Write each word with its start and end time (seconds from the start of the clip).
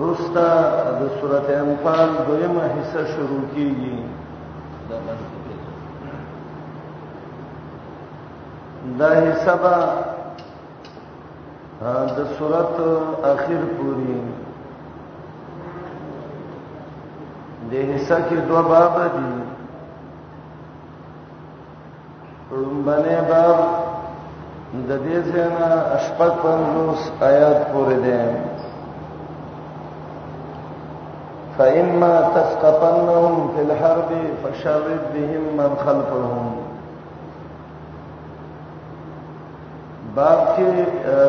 روستا 0.00 0.50
د 1.00 1.02
سورته 1.20 1.52
انفال 1.64 2.08
دویمه 2.26 2.64
حصہ 2.76 3.02
شروع 3.14 3.44
کیږي 3.54 3.96
دا 8.98 9.10
حصہ 9.26 9.54
با 9.62 9.76
د 12.16 12.18
سورته 12.38 12.88
اخر 13.32 13.52
پوری 13.76 14.16
د 17.70 17.86
حصہ 17.92 18.18
کې 18.28 18.36
دوه 18.48 18.62
باب 18.72 18.94
دي 19.14 19.32
لومبنه 22.58 23.16
باب 23.30 23.58
د 24.88 24.90
دې 25.04 25.16
څنګه 25.30 25.68
اشپک 25.96 26.32
پنځوس 26.42 27.00
آیات 27.30 27.58
پورې 27.72 27.96
دي 28.04 28.20
فإما 31.58 32.28
تسقطنهم 32.34 33.52
في 33.56 33.62
الحرب 33.62 34.10
فشرد 34.44 35.00
بهم 35.14 35.42
من 35.58 35.76
خلفهم 35.86 36.56
باب 40.16 40.38
کې 40.56 40.86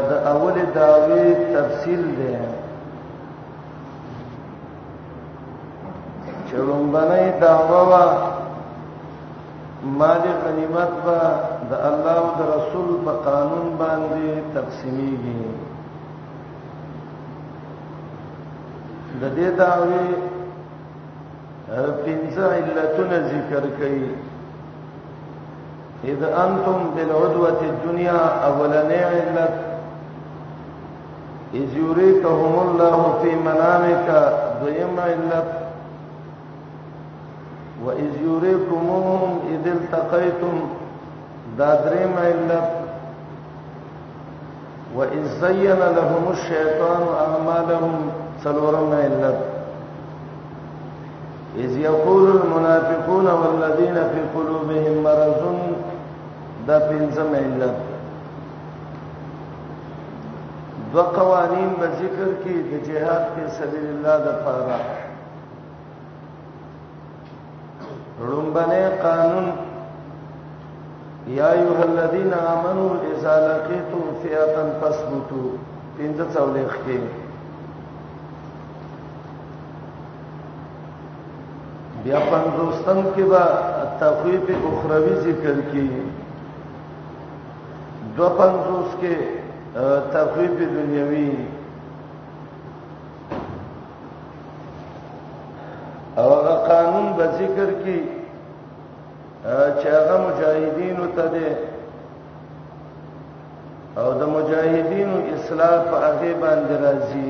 د 0.09 0.13
اول 0.33 0.55
داوی 0.75 1.25
تفصیل 1.55 2.03
دی 2.19 2.35
چون 6.51 6.91
باندې 6.91 7.41
داوا 7.41 8.05
مال 10.01 10.21
غنیمت 10.45 10.93
به 11.05 11.19
د 11.71 11.83
الله 11.89 12.17
او 12.21 12.29
د 12.39 12.47
رسول 12.55 12.89
په 13.05 13.13
قانون 13.27 13.67
باندې 13.81 14.29
تقسیمیږي 14.59 15.41
د 19.21 19.25
دې 19.37 19.49
داوی 19.59 20.07
اه، 21.75 21.91
پنځه 22.05 22.43
علتونه 22.57 23.17
ذکر 23.31 23.63
کړي 23.77 24.09
اذ 26.11 26.21
انتم 26.45 26.77
بالعدوه 26.95 27.51
الدنيا 27.71 28.21
اولنې 28.47 28.99
علت 29.11 29.53
اذ 31.59 31.69
يريكهم 31.85 32.53
الله 32.65 32.99
في 33.21 33.31
منامك 33.47 34.09
دویم 34.61 34.93
علت 35.07 35.49
واذ 37.85 38.11
يريكمهم 38.29 39.39
اذ 39.53 39.63
التقيتم 39.77 40.57
دا 41.57 41.69
دریم 41.85 42.13
علت 42.27 42.69
واذ 44.95 45.25
زين 45.41 45.81
لهم 45.97 46.23
الشيطان 46.35 47.01
اعمالهم 47.25 47.95
سلورم 48.43 48.93
علت 48.93 49.37
اذ 51.63 51.77
یقول 51.79 52.29
المنافقون 52.31 53.27
والذین 53.27 53.95
فی 54.13 54.21
قلوبهم 54.33 54.93
مرض 54.93 55.41
دا 56.67 56.79
پنځم 56.79 57.35
علت 57.41 57.75
دو 60.93 61.01
قوانین 61.17 61.69
به 61.79 61.87
ذکر 62.01 62.29
کی 62.43 62.55
د 62.69 62.71
جهاد 62.87 63.23
په 63.35 63.41
سبیل 63.57 63.87
الله 63.95 64.17
د 64.25 64.27
فرض 64.45 64.69
رمبنه 68.31 68.81
قانون 69.05 69.47
یا 71.37 71.47
ایها 71.51 71.83
الذین 71.91 72.31
آمنوا 72.53 72.95
اذا 73.13 73.35
لقیتم 73.47 74.03
فئه 74.23 74.65
فاثبتوا 74.81 75.49
پنځه 75.97 76.25
څولېخ 76.35 76.73
کې 76.85 76.97
بیا 82.07 82.19
پنځوستم 82.31 82.99
کې 83.15 83.23
به 83.31 83.43
تخویف 84.01 84.45
اخروی 84.67 85.13
ذکر 85.25 85.57
کی 85.71 85.87
دو 88.17 88.27
پنځوس 88.39 88.89
کې 89.01 89.15
تخویف 90.13 90.53
دنیوي 90.75 91.31
او 96.21 96.27
هغه 96.37 96.55
قانون 96.69 97.07
به 97.17 97.25
ذکر 97.41 97.69
کی 97.83 97.99
چې 99.77 99.87
هغه 99.97 100.15
مجاهدینو 100.27 101.05
ته 101.17 101.25
ده 101.35 101.49
او 104.01 104.07
د 104.21 104.33
مجاهدینو 104.37 105.17
اصلاح 105.35 105.75
په 105.89 105.97
هغه 106.05 106.31
باندې 106.41 106.75
راځي 106.85 107.29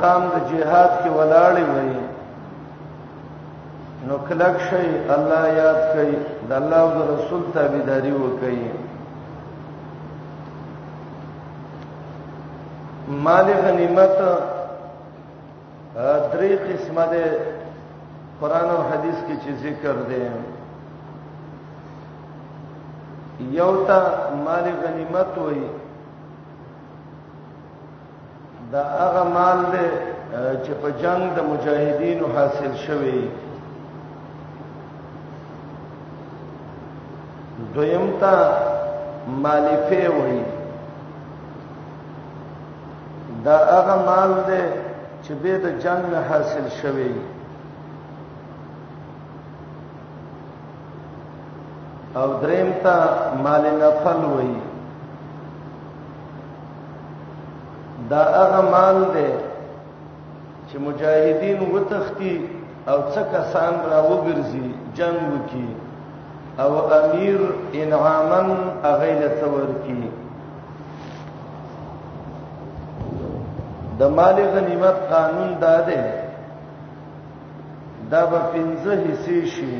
مقام 0.00 0.24
د 0.34 0.36
جهاد 0.50 0.90
کې 1.04 1.10
ولاړې 1.18 1.64
وي 1.74 1.94
نو 4.08 4.14
کلک 4.28 4.54
شي 4.68 4.86
الله 5.16 5.42
یاد 5.62 5.80
کوي 5.94 6.14
د 6.52 6.54
الله 6.60 6.80
او 6.82 6.88
رسول 7.14 7.42
تابعداري 7.56 8.12
وکړي 8.22 8.64
مال 13.26 13.46
غنیمت 13.64 14.16
درې 16.32 16.50
قسمه 16.68 17.04
ده 17.12 17.24
قران 18.40 18.68
او 18.76 18.80
حديث 18.92 19.18
کې 19.26 19.36
چې 19.42 19.50
ذکر 19.66 19.94
دي 20.12 20.24
یو 23.60 23.72
ته 23.92 24.00
مال 24.48 24.66
غنیمت 24.86 25.30
وایي 25.42 25.66
دا 28.72 28.84
هغه 28.98 29.22
مال 29.34 29.58
دی 29.72 29.86
چې 30.64 30.70
په 30.82 30.88
جنگ 31.02 31.24
د 31.36 31.38
مجاهدینو 31.50 32.26
حاصل 32.34 32.72
شوی 32.86 33.18
دویم 37.74 38.06
ته 38.20 38.34
مالفه 39.42 40.02
وایي 40.16 40.44
دا 43.44 43.56
هغه 43.74 43.96
مال 44.10 44.30
دی 44.48 44.62
چې 45.24 45.32
به 45.42 45.54
د 45.68 45.78
جنگ 45.82 46.04
نه 46.14 46.20
حاصل 46.30 46.66
شوی 46.82 47.14
او 52.20 52.26
دریم 52.42 52.70
ته 52.82 52.96
مال 53.44 53.64
نفل 53.82 54.20
وایي 54.32 54.58
دا 58.10 58.18
هغه 58.42 58.60
مال 58.70 58.96
دی 59.14 59.30
چې 60.72 60.76
مجاهدین 60.86 61.58
وتختی 61.74 62.34
او 62.90 62.98
څه 63.14 63.22
کسان 63.34 63.74
را 63.90 64.00
وګرځي 64.10 64.68
جنگ 64.96 65.20
وکي 65.32 65.68
او 66.64 66.72
امیر 67.00 67.38
انعامن 67.80 68.48
اغیله 68.92 69.28
تور 69.42 69.64
کی 69.84 69.98
د 73.98 74.02
مال 74.16 74.34
غنیمت 74.54 74.96
قانون 75.12 75.50
داده 75.64 76.02
دا 78.10 78.22
به 78.30 78.40
پنځه 78.52 78.92
حصے 79.06 79.38
شي 79.52 79.74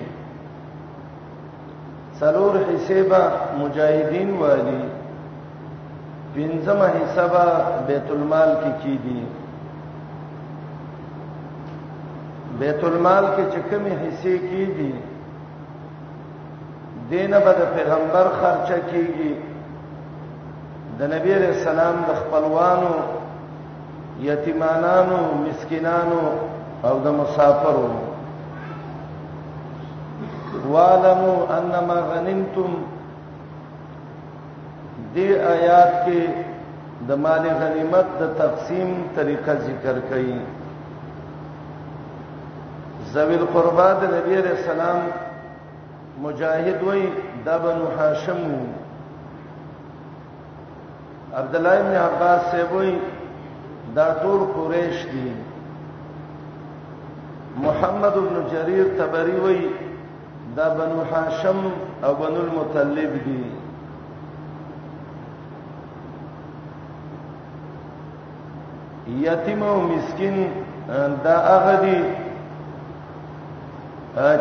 څلور 2.20 2.54
حصے 2.68 2.98
به 3.10 3.22
مجاهدین 3.60 4.30
والی 4.40 4.80
پنځمه 6.34 6.88
حساب 7.00 7.34
بیت 7.88 8.08
المال 8.16 8.48
کې 8.62 8.70
کی 8.82 8.94
دي 9.04 9.20
بیت 12.58 12.82
المال 12.90 13.24
کې 13.34 13.44
چې 13.52 13.60
کومه 13.68 13.92
حصے 14.02 14.34
کی 14.50 14.62
دي 14.76 14.90
دینه 17.12 17.38
به 17.46 17.52
د 17.62 17.72
پیغمبر 17.78 18.26
خرچه 18.42 18.78
کیږي 18.90 19.30
د 21.00 21.10
نبی 21.14 21.34
رسول 21.46 21.72
الله 21.78 21.98
د 22.12 22.20
خپلوانو 22.22 22.94
یتیمانانو 24.28 25.18
مسکینانو 25.44 26.22
او 26.88 26.94
د 27.04 27.20
مسافرو 27.20 27.90
والمو 30.72 31.34
انما 31.58 31.94
غنمتم 32.10 32.72
دې 35.14 35.26
آیات 35.54 35.92
کې 36.04 36.20
د 37.08 37.10
مال 37.24 37.44
غنیمت 37.60 38.06
د 38.20 38.22
تقسیم 38.42 38.90
طریقه 39.16 39.54
ذکر 39.66 39.96
کړي 40.08 40.38
ذویل 43.12 43.44
قربا 43.54 43.88
د 44.00 44.02
نبی 44.16 44.36
رسول 44.48 44.70
الله 44.74 44.94
مجاهد 46.24 46.78
وای 46.88 47.02
د 47.46 47.48
بنو 47.64 47.86
هاشم 47.98 48.42
عبد 51.40 51.54
الله 51.56 51.76
بن 51.86 51.94
عباس 52.06 52.40
سے 52.50 52.62
وای 52.72 52.92
دا 53.96 54.08
ټول 54.22 54.40
قریش 54.56 54.98
دي 55.12 55.28
محمد 57.64 58.14
بن 58.26 58.36
جرير 58.52 58.86
تبری 58.98 59.38
وای 59.46 59.58
دا 60.56 60.66
بنو 60.80 60.98
هاشم 61.14 61.60
او 62.04 62.12
بنو 62.22 62.40
المطلب 62.46 63.12
دي 63.24 63.42
یتیم 69.18 69.62
او 69.62 69.80
مسكين 69.92 70.36
دا 71.24 71.36
هغه 71.50 71.76
دي 71.84 71.98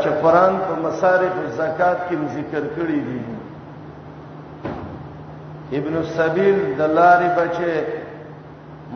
چې 0.01 0.09
قران 0.21 0.53
په 0.65 0.73
مصارف 0.87 1.33
زکات 1.59 1.97
کې 2.09 2.15
ذکر 2.35 2.63
کړی 2.75 2.99
دي 3.07 3.21
ابن 5.77 5.95
السبيل 6.03 6.57
دلاري 6.81 7.29
بچي 7.37 7.73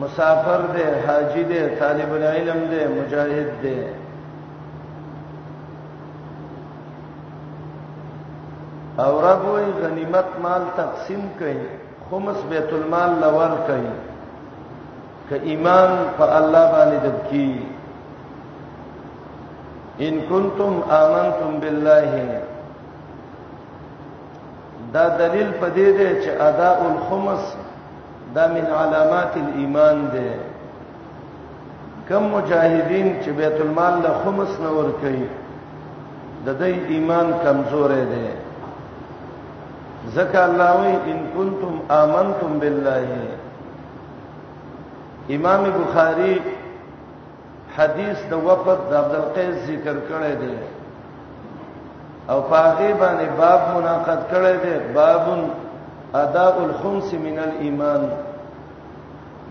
مسافر 0.00 0.60
دي 0.76 0.84
حاجی 1.06 1.42
دي 1.50 1.60
طالب 1.80 2.10
العلم 2.18 2.60
دي 2.70 2.80
مجاهد 3.00 3.50
دي 3.62 3.78
او 9.04 9.12
رب 9.28 9.42
وی 9.54 9.64
غنیمت 9.82 10.28
مال 10.42 10.62
تقسیم 10.76 11.22
کړي 11.38 11.60
خمس 12.10 12.36
بیت 12.50 12.70
المال 12.72 13.10
لور 13.20 13.52
کړي 13.68 13.88
ک 15.28 15.32
ایمان 15.50 15.90
په 16.18 16.24
الله 16.38 16.64
باندې 16.74 16.98
دبکی 17.06 17.50
ان 20.06 20.14
کنتم 20.30 20.72
آمنتم 21.02 21.52
بالله 21.62 22.10
دا 24.94 25.04
دلیل 25.20 25.50
پدې 25.60 25.88
دی 25.98 26.08
چې 26.22 26.30
ادا 26.48 26.70
الخمس 26.88 27.44
دا 28.34 28.44
من 28.54 28.66
علامات 28.82 29.32
الايمان 29.42 29.98
دی 30.16 30.26
کم 32.08 32.24
مجاهدین 32.34 33.06
چې 33.22 33.30
بیت 33.38 33.56
المال 33.68 33.94
له 34.08 34.12
خمس 34.24 34.52
نه 34.64 34.70
ور 34.80 34.90
کوي 35.06 35.24
د 36.46 36.58
دې 36.60 36.72
ایمان 36.96 37.28
کمزورې 37.46 38.02
دی 38.12 38.26
ځکه 40.16 40.38
الله 40.48 40.70
وی 40.80 40.94
ان 41.14 41.18
کنتم 41.38 41.74
آمنتم 42.00 42.52
بالله 42.66 43.40
امام 45.28 45.64
بخاری 45.64 46.40
حدیث 47.78 48.18
د 48.30 48.32
وفد 48.46 48.78
د 48.90 48.92
عبد 48.94 49.14
القیس 49.14 49.56
ذکر 49.66 49.94
کړی 50.08 50.34
دی 50.40 50.54
او 52.28 52.40
پاغي 52.50 52.92
باندې 53.00 53.26
باب 53.38 53.60
مناقض 53.76 54.20
کړی 54.32 54.56
دی 54.64 54.74
باب 54.94 55.24
اداء 56.22 56.56
الخمس 56.68 57.08
من 57.26 57.36
الايمان 57.46 58.02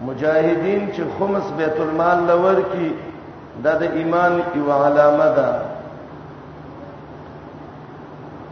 مجاهدین 0.06 0.84
چې 0.96 1.02
خمس 1.20 1.46
بیت 1.58 1.78
المال 1.80 2.20
لور 2.28 2.60
کی 2.72 2.90
دا 3.64 3.74
د 3.82 3.84
ایمان 4.02 4.34
یو 4.56 4.68
علامه 4.74 5.30
ده 5.38 5.50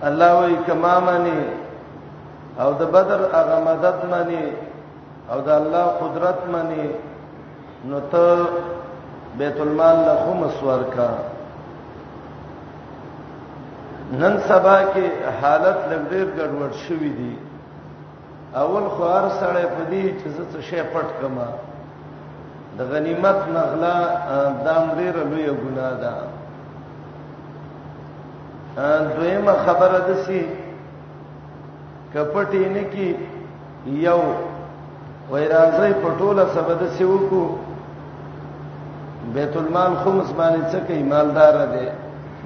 الله 0.09 0.31
وی 0.41 0.55
کما 0.67 0.95
مانی 1.05 1.39
او 2.59 2.69
د 2.81 2.83
بدر 2.97 3.19
هغه 3.37 3.57
مدد 3.69 3.97
مانی 4.11 4.45
او 5.31 5.37
د 5.47 5.49
الله 5.59 5.85
قدرت 6.03 6.39
مانی 6.55 6.85
نو 7.89 7.99
ته 8.11 8.41
بیت 9.37 9.59
المال 9.61 9.95
له 10.05 10.15
خمس 10.25 10.63
ورکا 10.63 11.09
نن 14.19 14.33
سبا 14.49 14.75
کې 14.93 15.07
حالت 15.41 15.79
لګډیر 15.91 16.27
ګډوډ 16.37 16.73
شوې 16.83 17.11
دي 17.21 17.33
اول 18.63 18.85
خو 18.95 19.03
هر 19.13 19.25
سړی 19.39 19.65
په 19.75 19.81
دې 19.91 20.03
چې 20.19 20.27
څه 20.51 20.61
شی 20.67 20.81
پټ 20.93 21.07
کما 21.21 21.49
د 22.77 22.79
غنیمت 22.91 23.39
نغلا 23.55 23.97
دام 24.67 24.85
ډیر 24.99 25.15
لوی 25.31 25.45
ګناه 25.61 25.93
ده 26.03 26.13
ان 28.91 29.01
دویمه 29.15 29.53
خبره 29.65 29.99
ده 30.11 30.15
سي 30.29 30.41
کپټی 32.13 32.63
نه 32.77 32.83
کې 32.93 33.07
یو 34.05 34.21
وای 35.29 35.45
راځي 35.53 35.91
پټوله 36.03 36.45
سبد 36.55 36.79
سیوکو 37.01 37.43
بیت 39.33 39.57
المال 39.57 39.93
خمس 40.03 40.29
باندې 40.37 40.63
څه 40.71 40.77
کوي 40.87 41.03
مالدار 41.13 41.55
دی 41.73 41.87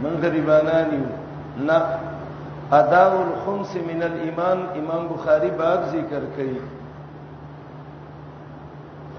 من 0.04 0.14
غریبانان 0.24 0.88
یو 0.98 1.06
نه 1.68 1.80
ادا 2.80 3.04
الخمس 3.28 3.72
من 3.90 4.02
الايمان 4.10 4.58
امام 4.82 5.04
بخاری 5.14 5.50
باب 5.64 5.80
ذکر 5.96 6.24
کوي 6.36 6.60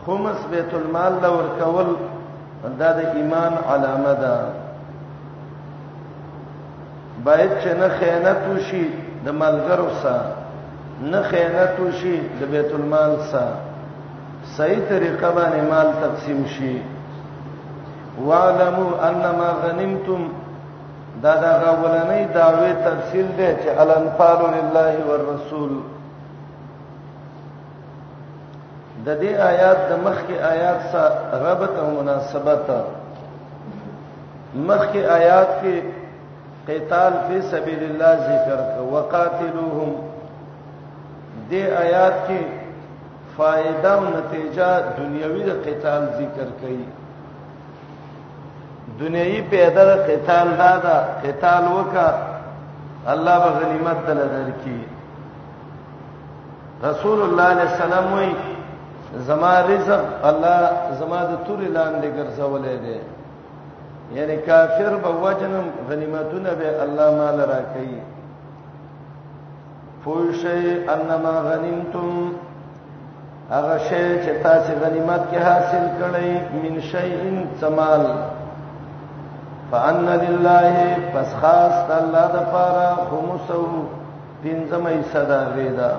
خمس 0.07 0.41
بیت 0.55 0.71
المال 0.81 1.15
دا 1.23 1.29
ورکول 1.37 1.89
دا 2.81 2.91
د 2.99 3.05
ایمان 3.21 3.55
علامه 3.75 4.15
ده 4.23 4.35
باید 7.25 7.51
چې 7.63 7.69
نه 7.81 7.89
خیانت 8.01 8.41
وشي 8.53 8.85
د 9.27 9.39
مالګرو 9.41 9.91
سره 10.03 10.27
نه 11.13 11.21
خیانت 11.31 11.75
وشي 11.85 12.17
د 12.41 12.51
بیت 12.57 12.71
المال 12.81 13.13
سره 13.33 13.59
صحیح 14.57 14.85
طریقه 14.89 15.29
باندې 15.37 15.71
مال 15.71 15.89
تقسیم 16.03 16.45
شي 16.57 16.77
واعلموا 18.25 19.09
انما 19.09 19.49
غنمتم 19.65 20.29
دا 21.23 21.37
دا 21.37 21.59
غولنې 21.61 22.35
داوی 22.35 22.73
تفصیل 22.85 23.27
دی 23.37 23.57
چې 23.57 23.81
الانفال 23.81 24.55
لله 24.55 24.97
والرسول 25.09 25.71
د 29.07 29.17
دې 29.21 29.35
آیات 29.53 29.79
د 29.91 29.99
مخکې 30.05 30.37
آیات 30.53 30.81
سره 30.93 31.41
ربط 31.45 31.73
او 31.79 31.89
مناسبت 32.03 32.65
مخکې 34.69 34.99
آیات 35.19 35.49
کې 35.63 35.75
قتال 36.69 37.13
فی 37.29 37.41
سبیل 37.51 37.83
الله 37.91 38.13
ذکر 38.29 38.57
کړه 38.57 38.93
وقاتلوهم 38.95 39.93
دې 41.51 41.65
آیات 41.87 42.15
کې 42.29 42.41
فائدہ 43.37 43.89
او 43.93 44.05
نتیجه 44.05 44.81
دنیوي 45.01 45.45
د 45.45 45.51
قتال 45.67 46.03
ذکر 46.21 46.49
کړي 46.63 46.81
دنیوي 49.01 49.41
پیدا 49.51 49.85
د 49.89 50.07
قتال 50.09 50.49
دادا 50.63 50.97
قتال 51.25 51.65
وکا 51.77 52.07
الله 53.15 53.39
به 53.45 53.51
غنیمت 53.63 53.99
دل 54.07 54.21
درکې 54.35 54.77
رسول 56.89 57.21
الله 57.25 57.59
صلی 57.77 57.83
الله 57.83 57.83
علیه 57.83 57.85
وسلم 57.85 58.13
وی 58.19 58.31
زما 59.27 59.53
رزق 59.71 60.05
الله 60.31 60.61
زما 61.01 61.21
د 61.31 61.45
تور 61.47 61.61
لاندې 61.77 62.09
ګرځولې 62.17 62.75
دي 62.85 63.01
یعنی 64.19 64.37
کافر 64.47 64.97
به 65.03 65.13
وجنم 65.25 65.67
غنیمتونه 65.91 66.51
به 66.61 66.83
الله 66.85 67.11
مال 67.19 67.41
راکې 67.41 67.91
پوښی 70.07 70.89
انما 70.95 71.33
غنیمتم 71.51 72.31
هغه 73.51 73.79
شی 73.89 74.09
چې 74.25 74.43
تاسو 74.43 74.73
غنیمت 74.85 75.23
کې 75.33 75.37
حاصل 75.49 75.85
کړئ 75.99 76.27
من 76.63 76.81
شیء 76.93 77.47
ثمال 77.61 78.07
فان 79.71 80.09
لله 80.25 80.77
پس 81.15 81.35
خاص 81.43 81.91
الله 81.91 82.27
د 82.35 82.45
پاره 82.53 82.91
خمسو 83.11 83.63
پنځمې 84.43 84.97
صدا 85.13 85.41
غیدا 85.57 85.93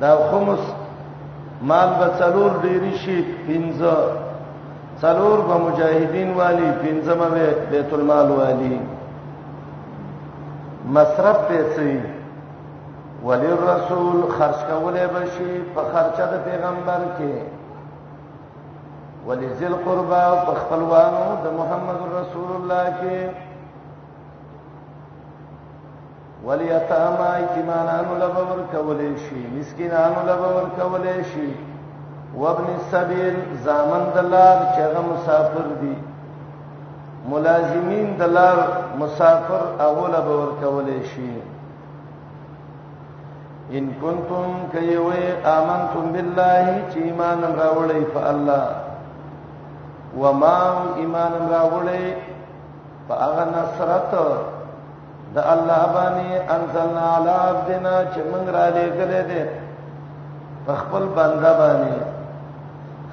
دا 0.00 0.12
خمس 0.30 0.62
مال 1.72 1.90
به 2.00 2.08
څلور 2.20 2.50
ډېری 2.66 2.94
شي 3.04 3.18
پنځه 3.46 3.96
څلور 5.02 5.40
به 5.48 5.54
مجاهدین 5.66 6.32
والی 6.40 6.70
پنځمه 6.82 7.28
به 7.28 7.54
بیت 7.70 7.92
المال 7.98 8.28
والی 8.40 8.80
مصرف 10.96 11.38
پیسې 11.48 11.98
وللرسول 13.24 14.16
خرج 14.38 14.60
کولې 14.70 15.06
بشي 15.16 15.60
په 15.74 15.80
خرچه 15.94 16.26
د 16.32 16.44
پیغمبر 16.44 17.02
کې 17.18 17.32
ولذل 19.28 19.74
قربا 19.86 20.24
په 20.44 20.52
خپلوانو 20.60 21.24
د 21.44 21.46
محمد 21.58 22.00
رسول 22.20 22.50
الله 22.56 22.84
کې 23.00 23.18
ولیتاما 26.46 27.30
ایتمانانو 27.40 28.12
لبور 28.22 28.58
کولې 28.74 29.12
شي 29.24 29.40
مسکینانو 29.58 30.20
لبور 30.30 30.64
کولې 30.80 31.18
شي 31.32 31.50
وابن 32.40 32.66
السبيل 32.78 33.36
زامن 33.68 34.02
دلار 34.16 34.56
چغه 34.76 35.00
مسافر 35.12 35.66
دي 35.84 35.94
ملازمین 37.28 38.08
دلار 38.24 38.58
مسافر 39.04 39.62
اوله 39.86 40.20
بور 40.26 40.48
کولې 40.64 41.00
شي 41.14 41.32
ان 43.78 43.84
کنتم 44.02 44.46
کایوه 44.74 45.18
امنتم 45.56 46.04
بالله 46.12 46.82
چې 46.90 46.96
ایمان 46.96 47.40
راوړې 47.58 48.14
په 48.14 48.20
الله 48.34 48.64
و 50.18 50.32
ما 50.32 50.84
ایمان 50.96 51.32
راغړې 51.50 52.04
په 53.08 53.14
هغه 53.14 53.44
نصرت 53.56 54.12
د 55.34 55.38
الله 55.54 55.82
باندې 55.94 56.30
انزلنا 56.54 57.04
علی 57.16 57.34
عبدنا 57.50 57.94
چې 58.12 58.20
موږ 58.30 58.46
را 58.56 58.64
لېګلې 58.76 59.22
دې 59.30 59.42
په 60.66 60.72
خپل 60.82 61.04
بنده 61.18 61.52
باندې 61.60 61.94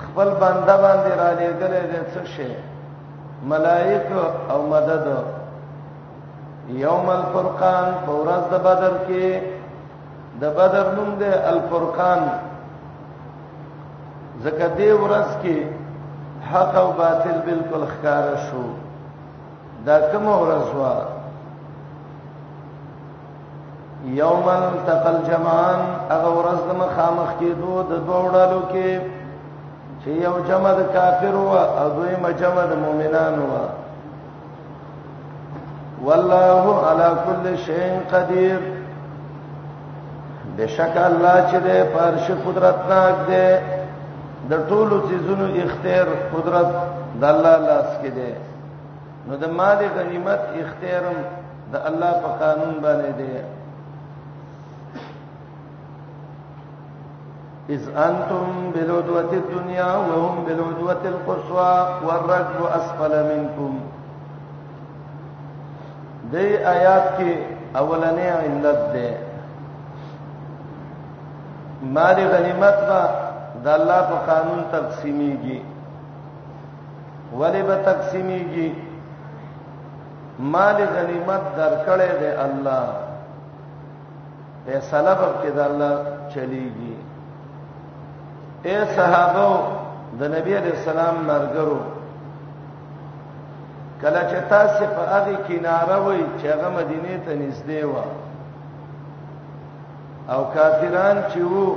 خپل 0.06 0.30
بنده 0.44 0.76
باندې 0.84 1.12
را 1.22 1.30
لېګلې 1.40 1.84
دې 1.90 2.02
څه 2.14 2.24
شي 2.34 2.52
ملائک 3.50 4.10
او 4.54 4.60
مدد 4.74 5.06
یوم 6.84 7.08
الفرقان 7.18 7.88
فورز 8.06 8.44
د 8.54 8.58
بدر 8.68 8.94
کې 9.08 9.28
د 10.42 10.54
بدر 10.58 10.86
نوم 10.98 11.12
دی 11.20 11.32
الفرقان 11.52 12.22
زکه 14.44 14.68
دې 14.78 14.90
ورځ 15.02 15.30
کې 15.42 15.58
حق 16.54 16.76
او 16.78 16.92
باطل 16.92 17.38
بالکل 17.46 17.84
ښکار 17.94 18.24
شو 18.50 18.64
دا 19.88 19.98
کوم 20.12 20.26
ورځ 20.42 20.68
وا 20.80 20.94
یوم 24.22 24.48
التقل 24.64 25.18
جمعان 25.30 25.80
هغه 26.14 26.30
ورځ 26.40 26.60
د 26.70 26.80
مخامخ 26.84 27.30
کېدو 27.40 27.74
د 27.92 28.02
دوړلو 28.08 28.62
کې 28.72 28.90
چې 30.02 30.10
یو 30.26 30.36
جمع 30.50 30.74
د 30.80 30.90
کافر 30.98 31.34
و 31.46 31.52
او 31.82 31.88
دوی 31.98 32.34
جمع 32.42 32.66
د 32.74 32.82
مؤمنان 32.84 33.36
و 33.50 33.54
والله 36.10 36.66
على 36.90 37.10
كل 37.28 37.46
شيء 37.70 37.90
قدير 38.12 38.60
بشک 40.58 40.96
الله 41.08 41.38
چې 41.50 41.58
د 41.68 41.70
پرش 41.96 42.26
قدرت 42.46 42.80
ناک 42.92 43.18
دی 43.32 43.48
د 44.50 44.54
ټولو 44.70 44.96
چیزونو 45.10 45.46
اختیار 45.66 46.08
قدرت 46.34 46.70
د 47.22 47.24
الله 47.34 47.58
لاس 47.68 47.90
کې 48.02 48.12
دی 48.18 48.32
نو 49.28 49.34
د 49.42 49.44
مال 49.60 49.80
غنیمت 49.98 50.42
اختیارم 50.64 51.18
د 51.74 51.76
الله 51.90 52.12
په 52.26 52.30
قانون 52.42 52.74
باندې 52.86 53.12
دی 53.20 53.34
اذ 57.76 57.84
انتم 58.08 58.46
بالعدوه 58.74 59.22
الدنيا 59.42 59.92
وهم 60.08 60.36
بالعدوه 60.50 60.96
القصوى 61.14 61.76
والركب 62.06 62.62
اسفل 62.80 63.14
منكم 63.30 63.74
دې 66.32 66.48
آیات 66.78 67.06
کې 67.20 67.32
اولنې 67.84 68.28
علت 68.44 68.80
ده 68.98 69.10
مال 71.96 72.18
غنیمت 72.36 72.78
با 72.90 73.04
د 73.64 73.68
الله 73.78 74.02
په 74.10 74.18
قانون 74.32 74.60
تقسیمېږي 74.72 75.58
ولی 77.40 77.62
به 77.62 77.76
تقسیمېږي 77.90 78.70
مال 80.40 80.78
غنیمت 80.96 81.44
درکړې 81.58 82.12
دی 82.22 82.30
الله 82.46 82.88
فیصله 84.66 85.14
به 85.20 85.30
کې 85.42 85.50
د 85.58 85.60
الله 85.70 85.96
چلیږي 86.34 86.96
اے 88.64 88.78
صحابه 88.96 89.50
د 90.20 90.22
نبی 90.36 90.54
عليه 90.58 90.74
السلام 90.80 91.16
مرګرو 91.32 91.80
کله 94.02 94.22
چې 94.32 94.50
تاسو 94.50 94.86
په 94.96 95.04
هغه 95.14 95.36
کیناره 95.48 95.98
وای 96.06 96.22
چې 96.40 96.46
هغه 96.54 96.70
مدینه 96.80 97.18
ته 97.26 97.34
نږدې 97.44 97.84
و 97.86 97.94
او 100.34 100.42
کافران 100.56 101.18
چې 101.34 101.40
وو 101.54 101.68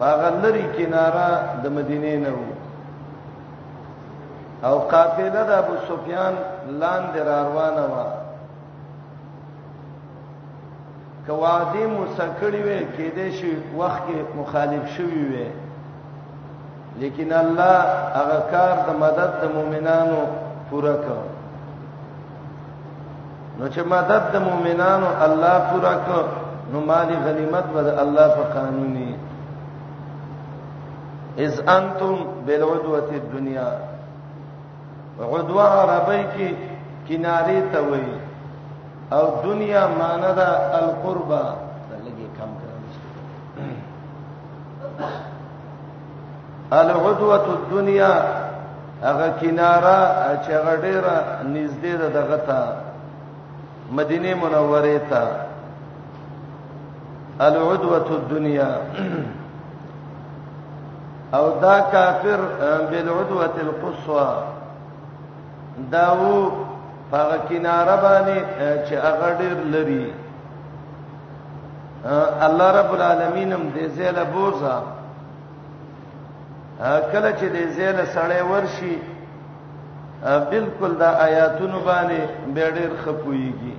هغه 0.00 0.28
لري 0.44 0.64
کیناره 0.76 1.28
د 1.62 1.64
مدینې 1.76 2.14
نه 2.24 2.30
وو 2.36 2.50
او 4.68 4.74
قافله 4.92 5.42
د 5.48 5.50
ابو 5.62 5.74
سفیان 5.88 6.34
لاندې 6.80 7.20
را 7.28 7.38
روانه 7.48 7.84
و 7.92 7.96
کوادی 11.26 11.84
مسکړی 11.98 12.60
وې 12.66 12.78
کېدې 12.96 13.28
شي 13.38 13.52
وخت 13.78 14.00
کې 14.06 14.16
مخالف 14.38 14.84
شوی 14.96 15.22
وې 15.30 15.48
لیکن 17.00 17.30
الله 17.42 17.76
هغه 18.18 18.38
کار 18.52 18.72
د 18.88 18.90
مدد 19.02 19.30
د 19.42 19.44
مؤمنانو 19.56 20.18
پوره 20.70 20.96
کړ 21.04 21.20
نو 23.58 23.64
چې 23.74 23.80
مدد 23.94 24.22
د 24.34 24.36
مؤمنانو 24.48 25.08
الله 25.26 25.56
پوره 25.70 25.94
کړ 26.06 26.24
نو 26.72 26.78
مال 26.88 27.08
غنیمت 27.26 27.64
به 27.74 28.02
الله 28.02 28.28
په 28.36 28.44
قانوني 28.56 29.11
اذ 31.38 31.60
انتم 31.70 32.16
بالعدوه 32.46 33.08
الدنيا 33.14 33.78
عدوه 35.20 35.62
عربی 35.62 36.22
کې 36.36 36.54
کناري 37.08 37.62
ته 37.72 37.80
وایي 37.80 38.20
او 39.12 39.28
دنیا 39.44 39.86
معنی 39.98 40.32
دا 40.36 40.48
القربا 40.78 41.44
لګي 42.04 42.26
کم 42.38 42.50
کړو 42.62 42.78
العدوه 46.72 47.46
الدنيا 47.56 48.12
هغه 49.02 49.28
کیناره 49.40 49.98
چې 50.44 50.52
غډېره 50.52 51.42
نږدې 51.54 51.94
ده 52.00 52.08
دغه 52.08 52.36
ته 52.36 52.62
مدینه 53.92 54.34
منوره 54.34 54.98
ته 55.10 55.22
العدوه 57.40 58.06
الدنيا 58.16 58.76
او 61.34 61.60
دا 61.60 61.80
کافر 61.80 62.36
بالعدوه 62.90 63.48
القصوى 63.62 64.36
داو 65.90 66.52
هغه 67.12 67.38
کیناره 67.48 67.96
باندې 68.02 68.40
چې 68.88 68.92
هغه 68.92 69.34
ډیر 69.38 69.54
لري 69.64 70.12
الله 72.42 72.70
رب 72.80 72.92
العالمین 72.94 73.52
هم 73.52 73.72
دې 73.76 73.84
زله 73.96 74.24
بوزا 74.24 74.82
کله 77.12 77.32
چې 77.32 77.44
دې 77.56 77.66
زله 77.76 78.04
سړې 78.14 78.42
ورشي 78.50 78.98
بالکل 80.24 80.98
دا 80.98 81.10
آیاتونو 81.24 81.80
باندې 81.80 82.50
به 82.54 82.70
ډیر 82.70 82.90
خپويږي 83.04 83.74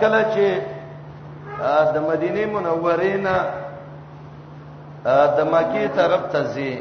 کله 0.00 0.24
چې 0.34 0.60
د 1.94 1.98
مدینه 2.12 2.46
منورې 2.58 3.16
نه 3.16 3.40
د 5.04 5.38
مکی 5.52 5.84
طرف 5.98 6.20
ته 6.32 6.42
ځي 6.54 6.72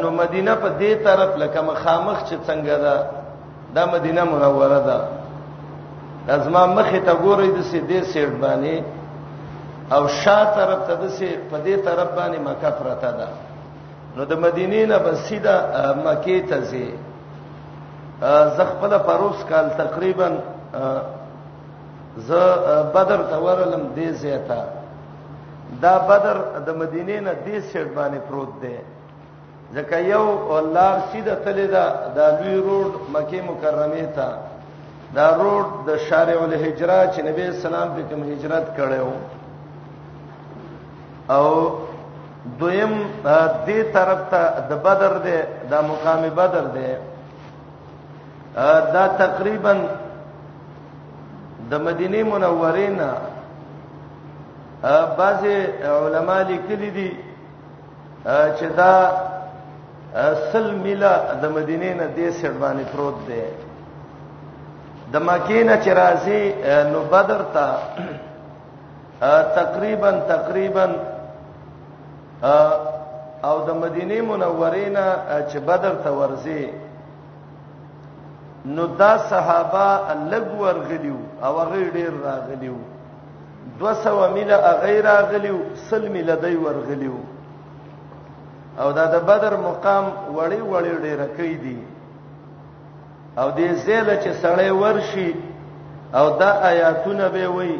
نو 0.00 0.08
مدینه 0.20 0.54
په 0.62 0.68
دې 0.80 0.92
طرف 1.06 1.30
لکه 1.42 1.60
مخامخ 1.70 2.18
چې 2.28 2.36
څنګه 2.48 2.76
ده 2.84 2.96
دا 3.74 3.82
مدینه 3.92 4.22
منوره 4.30 4.80
ده 4.88 4.98
ازما 6.34 6.66
مخه 6.66 6.98
ته 7.06 7.12
ګورې 7.24 7.48
د 7.56 7.62
سیدې 7.70 7.98
سیټ 8.12 8.32
باندې 8.42 8.76
او 9.94 10.02
شا 10.20 10.40
طرف 10.56 10.80
ته 10.88 10.94
د 10.94 11.04
سیټ 11.18 11.40
په 11.50 11.56
دې 11.64 11.76
طرف 11.86 12.08
باندې 12.18 12.38
مکه 12.46 12.70
پرته 12.78 13.10
ده 13.18 13.28
نو 14.16 14.22
د 14.24 14.32
مدینې 14.44 14.82
نه 14.90 14.98
په 15.04 15.12
سیده 15.26 15.54
مکه 16.04 16.38
ته 16.48 16.58
ځي 16.70 16.86
زغفله 18.56 18.98
پروس 19.08 19.38
کال 19.50 19.66
تقریبا 19.80 20.28
ز 22.28 22.30
بدر 22.94 23.20
ته 23.30 23.36
ورلم 23.44 23.82
دې 23.96 24.08
زیاته 24.22 24.60
دا 25.82 25.98
بدر 26.08 26.36
د 26.66 26.76
مدینې 26.80 27.18
نه 27.26 27.32
دې 27.46 27.56
سیټ 27.72 27.88
باندې 27.98 28.18
پروت 28.28 28.50
دی 28.62 28.76
ځکه 29.74 29.96
یو 30.12 30.24
ولار 30.50 30.96
سیده 31.10 31.34
تلې 31.44 31.66
دا 31.74 31.84
د 32.16 32.18
لوی 32.42 32.56
روډ 32.68 32.92
مکه 33.14 33.40
مکرمه 33.50 34.06
ته 34.16 34.28
دا 35.16 35.26
روډ 35.40 35.66
د 35.88 35.98
شارع 36.08 36.38
الهجره 36.46 36.98
چې 37.12 37.20
نبی 37.28 37.42
اسلام 37.52 37.88
په 37.94 38.02
کوم 38.10 38.22
هجرت 38.30 38.66
کړو 38.78 39.08
او 41.36 41.46
دویم 42.60 42.94
دې 43.66 43.80
طرف 43.94 44.20
ته 44.32 44.44
د 44.70 44.82
بدر 44.84 45.12
دی 45.24 45.38
دا 45.70 45.78
مقام 45.90 46.22
بدر 46.38 46.64
دی 46.76 46.90
دا 48.94 49.04
تقریبا 49.20 49.72
د 51.70 51.78
مدینه 51.86 52.20
منورې 52.30 52.88
نه 53.00 53.10
بعض 54.82 55.44
علما 55.84 56.40
لیکلي 56.48 56.90
دي 56.90 57.10
چې 58.24 58.64
دا 58.76 58.94
سل 60.52 60.70
میلا 60.84 61.16
د 61.42 61.52
مدینې 61.56 61.90
نه 62.00 62.06
د 62.16 62.32
سړ 62.40 62.52
باندې 62.62 62.84
پروت 62.92 63.18
دی 63.28 63.42
د 65.12 65.16
مکې 65.28 65.60
نه 65.68 65.76
چې 65.84 65.90
راځي 66.00 66.42
نو 66.92 67.00
بدر 67.14 67.40
ته 67.54 67.68
تقریبا 69.60 70.10
تقریبا 70.34 70.86
او 73.48 73.56
د 73.66 73.70
مدینه 73.82 74.18
منورې 74.28 74.86
نه 74.96 75.06
چې 75.50 75.58
بدر 75.68 75.94
ته 76.04 76.10
ورځي 76.20 76.64
نو 78.74 78.86
دا 78.86 79.12
صحابه 79.30 79.88
لګ 80.30 80.46
ورغلیو 80.62 81.18
او 81.44 81.52
هغه 81.60 81.78
ډیر 81.98 82.12
راغلیو 82.24 82.76
200 83.80 84.16
مله 84.36 84.56
غیر 84.84 85.06
غلیو 85.30 85.58
سل 85.88 86.04
مله 86.14 86.34
دی 86.44 86.54
ورغلیو 86.64 87.18
او 88.82 88.92
دا 88.98 89.04
د 89.14 89.24
بدر 89.28 89.54
مقام 89.68 90.04
وړي 90.36 90.62
وړي 90.72 90.94
ډیره 91.06 91.26
کوي 91.36 91.54
دي 91.64 91.78
او 93.40 93.48
دې 93.58 93.68
زله 93.86 94.14
چې 94.22 94.30
سړی 94.42 94.70
ورشي 94.82 95.30
او 96.18 96.26
دا 96.40 96.50
آیاتونه 96.70 97.26
به 97.34 97.48
وای 97.56 97.74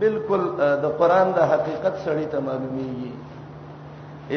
بالکل 0.00 0.44
د 0.82 0.98
قران 0.98 1.26
د 1.38 1.50
حقیقت 1.52 1.94
سړی 2.06 2.26
ته 2.32 2.38
معلومیږي 2.46 3.12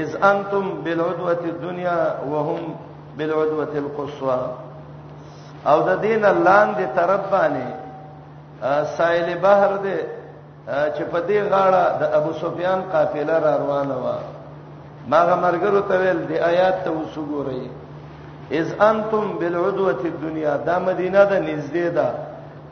اذ 0.01 0.09
انتم 0.31 0.65
بالعدوه 0.85 1.37
الدنيا 1.53 1.99
وهم 2.31 2.63
بالعدوه 3.17 3.71
القصوى 3.83 4.41
او 5.67 5.77
د 5.89 6.01
دین 6.01 6.25
لاندې 6.45 6.85
طرف 6.97 7.23
باندې 7.31 7.67
سایل 8.97 9.37
بحر 9.43 9.71
دې 9.85 10.21
چې 10.65 11.03
په 11.11 11.19
دې 11.27 11.39
غاړه 11.51 11.83
د 12.01 12.03
ابو 12.17 12.31
سفیان 12.41 12.79
قافله 12.93 13.37
را 13.45 13.53
روانه 13.63 13.95
و 14.03 14.07
ماغه 15.11 15.35
مرګرو 15.35 15.81
ته 15.89 15.95
ویل 16.01 16.19
دی 16.29 16.37
آیات 16.51 16.77
ته 16.83 16.89
وسګورئ 16.99 17.63
اذ 18.59 18.67
انتم 18.89 19.25
بالعدوه 19.39 19.99
الدنيا 20.07 20.55
دا 20.67 20.75
مدینه 20.85 21.23
ده 21.31 21.37
نږدې 21.47 21.87
ده 21.97 22.09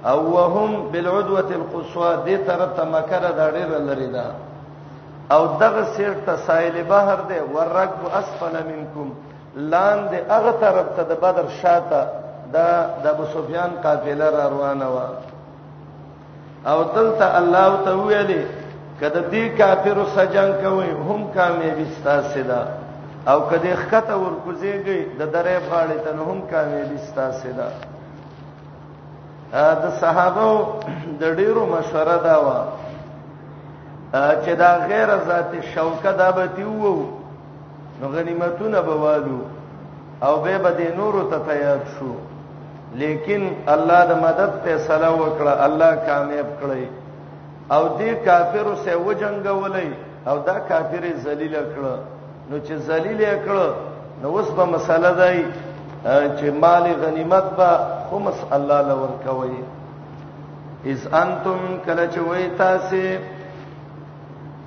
او 0.09 0.19
وهم 0.35 0.71
بالعدوه 0.91 1.49
القصوى 1.59 2.11
دې 2.25 2.37
طرف 2.47 2.69
ته 2.77 2.83
مکر 2.93 3.23
ده 3.37 3.45
ډېر 3.55 3.71
لري 3.89 4.07
ده 4.15 4.25
او 5.31 5.43
دغه 5.59 5.83
سیر 5.95 6.13
ته 6.25 6.35
سایل 6.47 6.83
بحر 6.83 7.19
ده 7.29 7.37
ورکب 7.55 8.01
اسفل 8.19 8.55
منکم 8.71 9.07
لاندې 9.73 10.17
هغه 10.33 10.51
طرف 10.63 10.87
ته 10.95 11.03
د 11.03 11.11
بدر 11.23 11.47
شاته 11.61 12.01
دا 12.53 12.69
د 13.03 13.05
ابو 13.13 13.23
سفیان 13.35 13.71
قافله 13.83 14.27
را 14.35 14.43
روانه 14.53 14.87
و 14.87 14.97
او 16.65 16.83
دلته 16.83 17.37
الله 17.37 17.69
ته 17.85 17.91
ویلې 17.97 18.41
کله 18.99 19.21
دې 19.31 19.45
کافر 19.59 19.97
سجن 20.15 20.49
کوي 20.63 20.91
هم 21.07 21.21
کامیاب 21.35 21.79
استاسدا 21.91 22.61
او 23.31 23.37
کله 23.49 23.75
ښکته 23.83 24.15
ورکوزيږي 24.23 24.99
د 25.19 25.31
درې 25.35 25.57
پاړې 25.69 25.97
ته 26.05 26.11
هم 26.27 26.39
کامیاب 26.51 26.91
استاسدا 26.99 27.67
ا 29.53 29.73
د 29.83 29.85
صحابه 30.01 30.51
د 31.19 31.23
ډیرو 31.39 31.63
مشوره 31.73 32.17
دا 32.27 32.35
و 32.45 32.49
چې 34.43 34.51
دا 34.61 34.71
غیر 34.89 35.09
ذاتي 35.27 35.61
شوکه 35.73 36.11
دا 36.19 36.27
به 36.31 36.45
تیوو 36.55 36.95
نو 38.01 38.05
غنیمتونه 38.15 38.79
به 38.81 38.95
والو 39.03 39.39
او 40.27 40.33
به 40.43 40.57
به 40.57 40.71
د 40.77 40.95
نورو 40.97 41.21
ته 41.29 41.37
تیار 41.47 41.79
شو 41.97 42.09
لیکن 42.99 43.41
الله 43.73 43.99
د 44.07 44.09
مدد 44.23 44.51
فیصله 44.63 45.09
وکړه 45.21 45.53
الله 45.67 45.91
کامیاب 46.07 46.49
کړی 46.61 46.85
او 47.75 47.83
دې 47.99 48.11
کافر 48.25 48.65
سه 48.83 48.91
وجنګولې 49.07 49.87
او 50.29 50.35
دا 50.47 50.55
کافر 50.69 51.03
ذلیل 51.25 51.55
کړه 51.75 51.95
نو 52.49 52.55
چې 52.65 52.73
ذلیل 52.89 53.21
کړه 53.45 53.67
نو 54.23 54.27
اوس 54.35 54.47
به 54.57 54.65
مسله 54.71 55.11
دی 55.21 55.37
چې 56.37 56.47
مال 56.63 56.85
غنیمت 57.03 57.45
به 57.59 57.69
خمس 58.09 58.39
الله 58.57 58.77
لور 58.89 59.09
کوي 59.27 59.59
اذ 60.93 61.01
انتم 61.23 61.59
کله 61.85 62.05
چې 62.13 62.19
وې 62.27 62.43
تاسو 62.57 63.03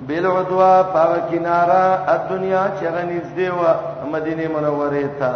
بل 0.07 0.25
عدوا 0.31 0.75
پاو 0.93 1.13
کینارا 1.29 1.85
د 2.07 2.09
دنیا 2.31 2.63
چې 2.79 2.85
غنځ 2.95 3.23
دیوا 3.35 3.71
مدینه 4.15 4.45
منوره 4.55 5.03
ته 5.19 5.33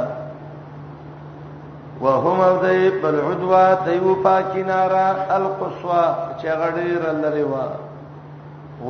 وهم 2.02 2.40
او 2.42 2.58
دای 2.58 2.90
بل 2.90 3.16
عدوا 3.32 3.74
دایو 3.86 4.14
پاکینارا 4.24 5.08
القصوا 5.40 6.04
چې 6.42 6.48
غډیر 6.62 7.12
لری 7.24 7.44
وا 7.44 7.66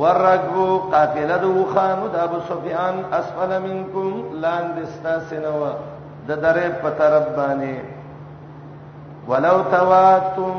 ورغبو 0.00 0.78
قافله 0.92 1.38
دو 1.42 1.64
خانو 1.74 2.08
د 2.12 2.16
ابو 2.26 2.38
سفیان 2.50 2.94
اسفل 3.20 3.52
منکم 3.66 4.10
لاندستا 4.42 5.16
سنوا 5.30 5.72
د 6.28 6.40
درې 6.44 6.68
په 6.82 6.90
طرف 7.00 7.24
باندې 7.36 7.74
ولو 9.28 9.56
تواتم 9.72 10.54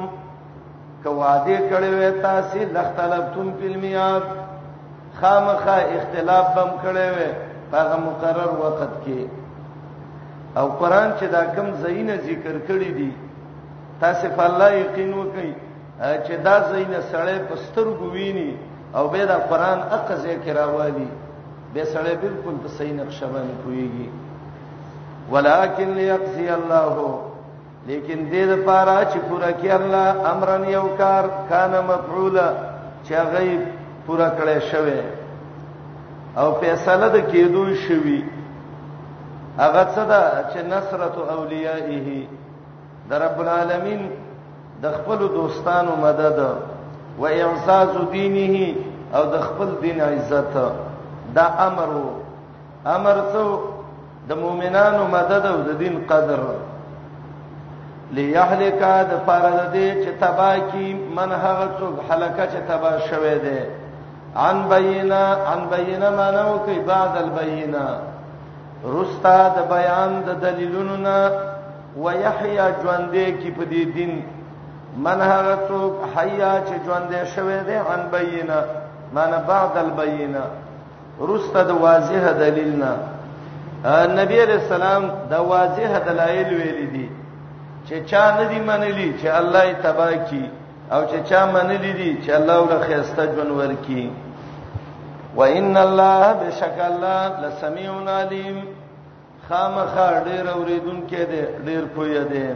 کوادې 1.04 1.58
کړې 1.70 1.90
وې 1.98 2.10
تاسو 2.24 2.60
لختلفتم 2.78 3.54
فلمیات 3.60 4.28
خامخا 5.22 5.78
اختلاف 5.98 6.48
بم 6.56 6.72
کړې 6.84 7.08
وې 7.16 7.30
هغه 7.74 7.96
مقرر 8.08 8.50
وخت 8.64 8.94
کې 9.06 9.30
او 10.58 10.68
قران 10.80 11.10
چې 11.20 11.26
دا 11.32 11.44
کم 11.56 11.68
زینه 11.84 12.16
ذکر 12.26 12.56
کړی 12.68 12.92
دي 12.98 13.12
تاسو 14.02 14.28
په 14.36 14.44
الله 14.50 14.70
یقین 14.82 15.14
وکئ 15.14 15.52
چې 16.26 16.34
دا 16.48 16.56
زینه 16.74 17.00
سړی 17.12 17.38
پستر 17.50 17.88
ګوینی 18.02 18.52
او 18.96 19.08
به 19.08 19.26
دا 19.26 19.38
قران 19.52 19.80
اقا 19.98 20.16
ذکر 20.24 20.54
راوالي 20.62 21.08
به 21.74 21.84
سړی 21.94 22.16
بالکل 22.24 22.56
په 22.64 22.68
صحیح 22.78 22.94
نقشه 22.94 23.28
باندې 23.34 23.56
کویږي 23.64 24.08
ولکن 25.32 25.90
ليقضي 26.00 26.50
الله 26.50 27.22
لیکن 27.88 28.28
دې 28.32 28.44
د 28.52 28.56
پاره 28.66 28.98
چې 29.12 29.18
پورا 29.30 29.52
کړي 29.62 29.72
الله 29.80 30.34
امرن 30.34 30.64
یو 30.74 30.86
کار 30.98 31.24
کانه 31.54 31.82
مفعولا 31.94 32.50
چې 33.06 33.14
غیب 33.36 33.62
پورا 34.06 34.30
کړي 34.40 34.60
شوی 34.60 35.00
او 36.44 36.54
فیصله 36.60 37.08
د 37.16 37.26
کېدو 37.32 37.66
شوی 37.88 38.22
هغه 39.64 39.84
څه 39.96 40.04
ده 40.12 40.22
چې 40.52 40.60
نصرت 40.74 41.16
اولیائه 41.38 42.28
د 43.10 43.14
رب 43.24 43.38
العالمین 43.46 44.02
د 44.84 44.94
خپل 44.98 45.20
دوستانو 45.38 45.94
مدد 46.06 46.40
و 47.22 47.26
اعزاز 47.40 47.92
دینه 48.14 48.54
او 49.18 49.24
د 49.34 49.46
خپل 49.48 49.70
دین 49.84 50.00
عزت 50.12 50.54
دا 51.36 51.46
امر 51.68 51.92
امر 52.96 53.18
څو 53.34 53.46
د 54.30 54.42
مؤمنانو 54.44 55.04
مدد 55.16 55.44
او 55.54 55.58
د 55.70 55.80
دین 55.84 55.96
قدر 56.12 56.42
ليهلك 58.18 58.82
د 59.12 59.14
فرض 59.28 59.58
دې 59.76 59.88
چې 60.04 60.12
تبا 60.24 60.52
کی 60.72 60.88
من 61.18 61.30
هغه 61.46 61.68
څوک 61.80 61.96
هلاکه 62.10 62.46
چې 62.52 62.60
تبا 62.72 62.92
شوه 63.10 63.34
دې 63.46 63.60
عن 64.46 64.58
بینه 64.70 65.24
عن 65.52 65.62
بینه 65.76 66.10
مانو 66.20 66.48
کوي 66.66 66.80
بعد 66.92 67.14
البینه 67.24 67.86
رستا 68.86 69.38
د 69.56 69.70
بیان 69.74 70.12
د 70.28 70.30
دلیلونو 70.46 70.96
نه 71.08 71.18
ويحيى 72.04 72.66
ژوندې 72.82 73.26
کې 73.40 73.50
په 73.58 73.64
دې 73.72 73.84
دین 73.98 74.14
من 75.06 75.20
هغه 75.32 75.56
څوک 75.68 75.94
حیا 76.16 76.54
چې 76.68 76.76
ژوندې 76.86 77.22
شوه 77.34 77.58
دی 77.68 77.78
عن 77.90 78.02
بینه 78.14 78.60
معنی 79.16 79.40
بعد 79.50 79.74
البینه 79.86 80.44
رستا 81.30 81.62
د 81.70 81.72
واضحه 81.86 82.32
دلیل 82.44 82.72
نه 82.84 82.94
نبی 84.20 84.38
رسول 84.54 84.74
الله 84.90 85.12
د 85.32 85.36
واضحه 85.54 85.98
دلایل 86.08 86.50
ویل 86.60 86.82
دي 86.94 87.08
چې 87.88 87.96
چا 88.10 88.24
ندی 88.40 88.60
منلی 88.70 89.10
چې 89.22 89.28
الله 89.40 89.62
یې 89.70 89.76
تبا 89.86 90.10
کی 90.30 90.44
او 90.94 91.02
چې 91.10 91.18
چا 91.30 91.42
منلی 91.56 91.94
دي 92.00 92.10
چې 92.24 92.30
الله 92.40 92.58
ولخه 92.68 92.94
استجبن 93.00 93.50
ورکی 93.60 94.04
وان 95.36 95.78
الله 95.78 96.34
بشک 96.34 96.80
الله 96.86 97.24
لسمیع 97.44 97.92
علیم 98.22 98.58
خامخ 99.50 99.96
ډیر 100.26 100.46
اوریدونکې 100.54 101.22
دی 101.32 101.42
ډیر 101.68 101.84
پوی 101.96 102.18
دی 102.32 102.50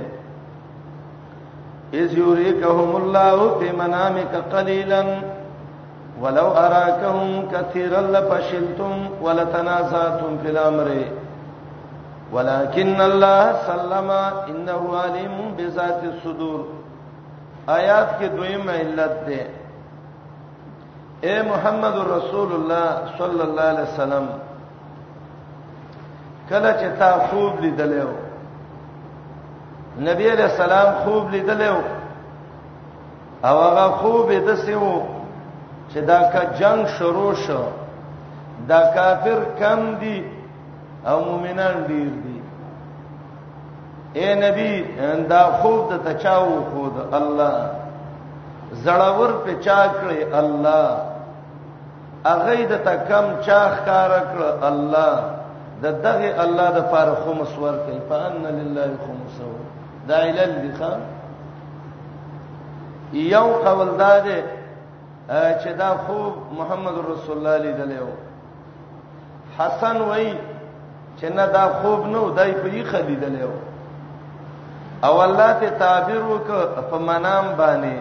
اذ 2.02 2.14
یوریکهم 2.18 2.96
الله 3.02 3.40
فی 3.60 3.72
منامک 3.80 4.32
قلیلا 4.56 5.02
ولو 6.22 6.48
اراکهم 6.48 7.48
كثيرا 7.52 8.02
لفشلتم 8.18 9.10
ولتنازعتم 9.24 10.38
في 10.44 10.50
الامر 10.52 10.94
ولكن 12.34 13.02
الله 13.02 13.54
سلم 13.68 14.10
انه 14.50 14.84
علیم 15.06 15.36
بذات 15.58 16.04
الصدور 16.14 16.64
آیات 17.68 18.08
کې 18.20 18.24
دویم 18.40 18.70
علت 18.80 19.22
ده 19.28 19.46
اے 21.24 21.42
محمد 21.50 21.96
رسول 22.12 22.52
الله 22.54 22.96
صلی 23.20 23.42
الله 23.42 23.62
علیه 23.64 23.84
وسلم 23.84 24.26
کله 26.50 26.72
چې 26.72 26.98
تا 27.00 27.12
خوب 27.30 27.60
لیدلې 27.62 28.06
نبی 30.08 30.30
علیہ 30.32 30.46
السلام 30.52 30.90
خوب 31.04 31.30
لیدلې 31.32 31.70
او 31.70 33.56
هغه 33.60 33.86
خوب 34.02 34.32
د 34.48 34.56
سیو 34.66 34.92
چې 35.90 36.00
دا 36.12 36.20
کا 36.34 36.44
جنگ 36.60 36.86
شروع 36.98 37.34
شو 37.46 37.64
دا 38.70 38.82
کافر 38.96 39.40
کم 39.60 39.96
دي 40.04 40.18
او 41.08 41.18
مؤمنان 41.24 41.82
ډیر 41.88 42.10
دي 42.24 42.42
اے 44.20 44.28
نبی 44.36 44.72
دا 45.30 45.42
خوب 45.62 45.92
د 45.92 45.96
تچاو 46.06 46.62
خود 46.72 47.14
الله 47.14 47.85
زړاور 48.84 49.32
په 49.44 49.52
چا 49.66 49.82
کړی 50.00 50.22
الله 50.34 50.90
اغه 52.34 52.56
د 52.72 52.74
تکم 52.88 53.26
چا 53.46 53.60
ښکار 53.76 54.12
کړ 54.32 54.42
الله 54.70 55.14
د 55.84 55.86
دغه 56.06 56.30
الله 56.44 56.68
د 56.78 56.80
فار 56.92 57.10
خمس 57.24 57.52
ور 57.64 57.76
کوي 57.86 58.00
فان 58.10 58.34
لله 58.60 58.90
خمس 59.06 59.36
دا 60.10 60.18
علل 60.30 60.54
بخا 60.64 60.94
یو 63.36 63.48
قول 63.66 63.90
دار 64.02 64.24
چې 65.62 65.70
دا 65.84 65.90
خوب 66.08 66.34
محمد 66.58 66.96
رسول 67.12 67.38
الله 67.38 67.58
لیدلو 67.66 68.08
حسن 69.58 70.02
وای 70.02 70.34
چې 71.20 71.26
نه 71.36 71.46
دا 71.56 71.64
خوب 71.82 72.06
نو 72.16 72.30
دای 72.30 72.52
په 72.52 72.68
یې 72.68 72.84
خلیدلو 72.92 73.50
او 75.08 75.22
الله 75.24 75.52
ته 75.62 75.70
تعبیر 75.80 76.22
وک 76.32 76.48
په 76.92 76.98
منام 77.08 77.46
باندې 77.58 77.98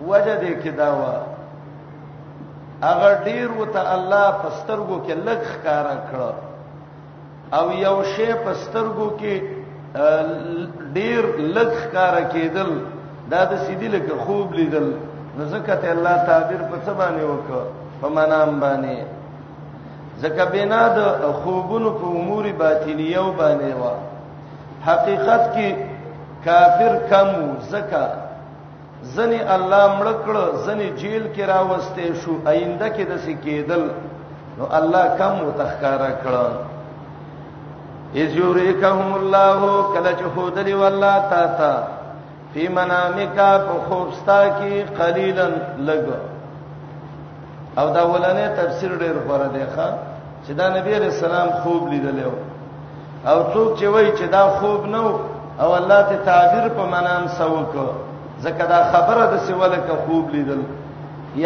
وجه 0.00 0.40
دې 0.40 0.62
کې 0.62 0.70
دا 0.70 0.90
و 0.98 1.04
اگر 2.90 3.14
ډیر 3.24 3.48
وته 3.58 3.94
الله 3.94 4.26
پسترګو 4.42 4.96
کې 5.06 5.14
لږ 5.26 5.40
ښکارا 5.52 5.96
کړ 6.10 6.20
او 7.58 7.66
یو 7.86 8.02
شی 8.16 8.26
پسترګو 8.46 9.08
کې 9.20 9.34
ډیر 10.96 11.22
لږ 11.56 11.68
ښکارا 11.82 12.20
کېدل 12.32 12.70
دا 13.30 13.44
د 13.50 13.64
سیدی 13.66 13.88
لکه 13.88 14.14
خوب 14.24 14.52
لیدل 14.54 14.86
نو 15.36 15.44
ځکه 15.52 15.74
ته 15.82 15.88
الله 15.92 16.16
تعبیر 16.30 16.60
په 16.72 16.76
څه 16.86 16.92
باندې 17.00 17.24
وکړ 17.32 17.62
په 18.00 18.08
منام 18.16 18.60
باندې 18.60 18.96
ځکه 20.22 20.44
بنا 20.52 20.88
د 20.98 21.32
خوبونو 21.44 21.90
په 21.90 22.06
امور 22.18 22.44
باطنیو 22.58 23.26
باندې 23.32 23.72
و 23.80 23.84
حقیقت 24.86 25.42
کې 25.54 25.68
کافر 26.44 26.92
کم 27.10 27.28
زکه 27.70 28.06
زنی 29.12 29.40
الله 29.56 29.86
مړکړه 29.98 30.44
زنی 30.66 30.88
جیل 31.00 31.24
کې 31.34 31.44
راوستې 31.54 32.06
شو 32.24 32.34
آینده 32.52 32.88
کې 32.96 33.04
د 33.10 33.12
سې 33.24 33.34
کېدل 33.44 33.82
نو 34.58 34.64
الله 34.78 35.04
کم 35.18 35.34
متخکارا 35.48 36.10
کړه 36.24 36.46
یذوریکهم 38.20 39.10
الله 39.18 39.60
کله 39.94 40.10
چې 40.18 40.24
هودلی 40.36 40.74
والله 40.82 41.16
تا 41.32 41.46
تا 41.58 41.72
فی 42.52 42.68
منامکا 42.78 43.50
په 43.58 43.74
خوبستا 43.88 44.38
کې 44.58 44.72
قلیلن 45.00 45.54
لګ 45.78 46.06
او 47.78 47.86
دا 47.94 48.02
ولنې 48.12 48.46
تفسیر 48.60 48.92
ډیر 48.98 49.14
غوړه 49.28 49.48
دی 49.54 49.64
ښا 49.76 49.88
چې 50.46 50.52
دا 50.58 50.66
نبی 50.78 50.94
رسول 50.98 51.30
الله 51.30 51.60
خوب 51.62 51.82
لیدلې 51.90 52.28
او 53.30 53.38
څوک 53.52 53.70
چې 53.78 53.84
وایي 53.86 54.10
چې 54.18 54.26
دا 54.36 54.44
خوب 54.60 54.80
نه 54.86 55.06
او 55.62 55.72
الله 55.78 56.02
ته 56.08 56.16
تعبیر 56.30 56.68
په 56.78 56.84
منام 56.92 57.26
سوکو 57.38 57.86
زکه 58.44 58.64
دا 58.72 58.80
خبره 58.92 59.24
د 59.32 59.34
سیواله 59.46 59.78
ک 59.88 59.90
خوب 60.04 60.24
لیدل 60.34 60.62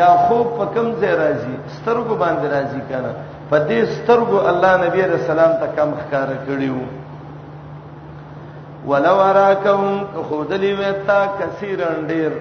یا 0.00 0.08
خوب 0.26 0.46
په 0.58 0.64
کم 0.74 0.86
ځای 1.00 1.14
راځي 1.22 1.54
سترګو 1.76 2.14
باندې 2.24 2.46
راځي 2.54 2.80
کنه 2.90 3.10
په 3.50 3.56
دې 3.68 3.80
سترګو 3.96 4.38
الله 4.50 4.72
نبی 4.84 5.02
رسول 5.14 5.32
الله 5.38 5.54
ته 5.60 5.68
کم 5.76 5.90
ښکار 6.00 6.28
کړیو 6.46 6.80
ولو 8.90 9.16
اراکم 9.30 9.80
خودلی 10.28 10.72
وتا 10.80 11.20
کثیرن 11.38 11.96
ډیر 12.12 12.32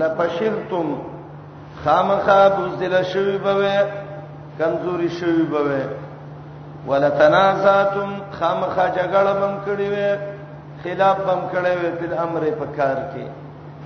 لپشرتم 0.00 0.88
خامخا 1.84 2.40
بوزل 2.56 2.94
شوی 3.12 3.36
بوي 3.44 3.76
کمزوري 4.58 5.10
شوی 5.20 5.44
بوي 5.52 5.84
ولتنازاتم 6.88 8.10
خامخا 8.40 8.86
جګړه 8.96 9.34
بم 9.42 9.54
کړی 9.66 9.86
وې 9.92 10.10
خلاف 10.82 11.18
بم 11.28 11.40
کړی 11.52 11.74
وې 11.80 11.90
په 12.00 12.22
امر 12.26 12.42
په 12.60 12.66
کار 12.80 12.98
کې 13.12 13.26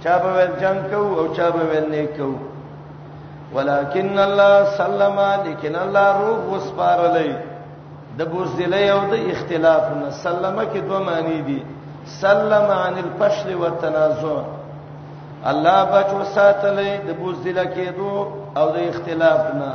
چا 0.04 0.16
به 0.18 0.48
جنگ 0.61 0.80
کو 0.90 1.02
او 1.18 1.35
چا 1.37 1.50
به 1.50 1.80
نه 1.90 2.06
کو 2.16 2.30
ولکن 3.54 4.18
الله 4.26 4.56
سلم 4.80 5.18
لیکن 5.46 5.74
الله 5.85 6.12
روح 6.24 6.40
وسپارلې 6.54 7.30
د 8.18 8.28
بوزدلې 8.32 8.87
او 8.94 9.00
د 9.12 9.32
اختلاف 9.32 9.85
نه 10.00 10.11
سلمه 10.22 10.64
کې 10.72 10.78
دوه 10.88 10.98
معنی 11.11 11.42
دي 11.48 11.59
سلم 12.22 12.66
عن 12.85 12.94
الفشل 13.04 13.48
والتنازع 13.62 14.37
الله 15.50 15.78
بچو 15.92 16.20
ساتلې 16.35 16.90
د 17.09 17.20
بوزدلې 17.20 17.68
کېدو 17.76 18.11
او 18.59 18.66
د 18.76 18.78
اختلاف 18.90 19.42
نه 19.61 19.72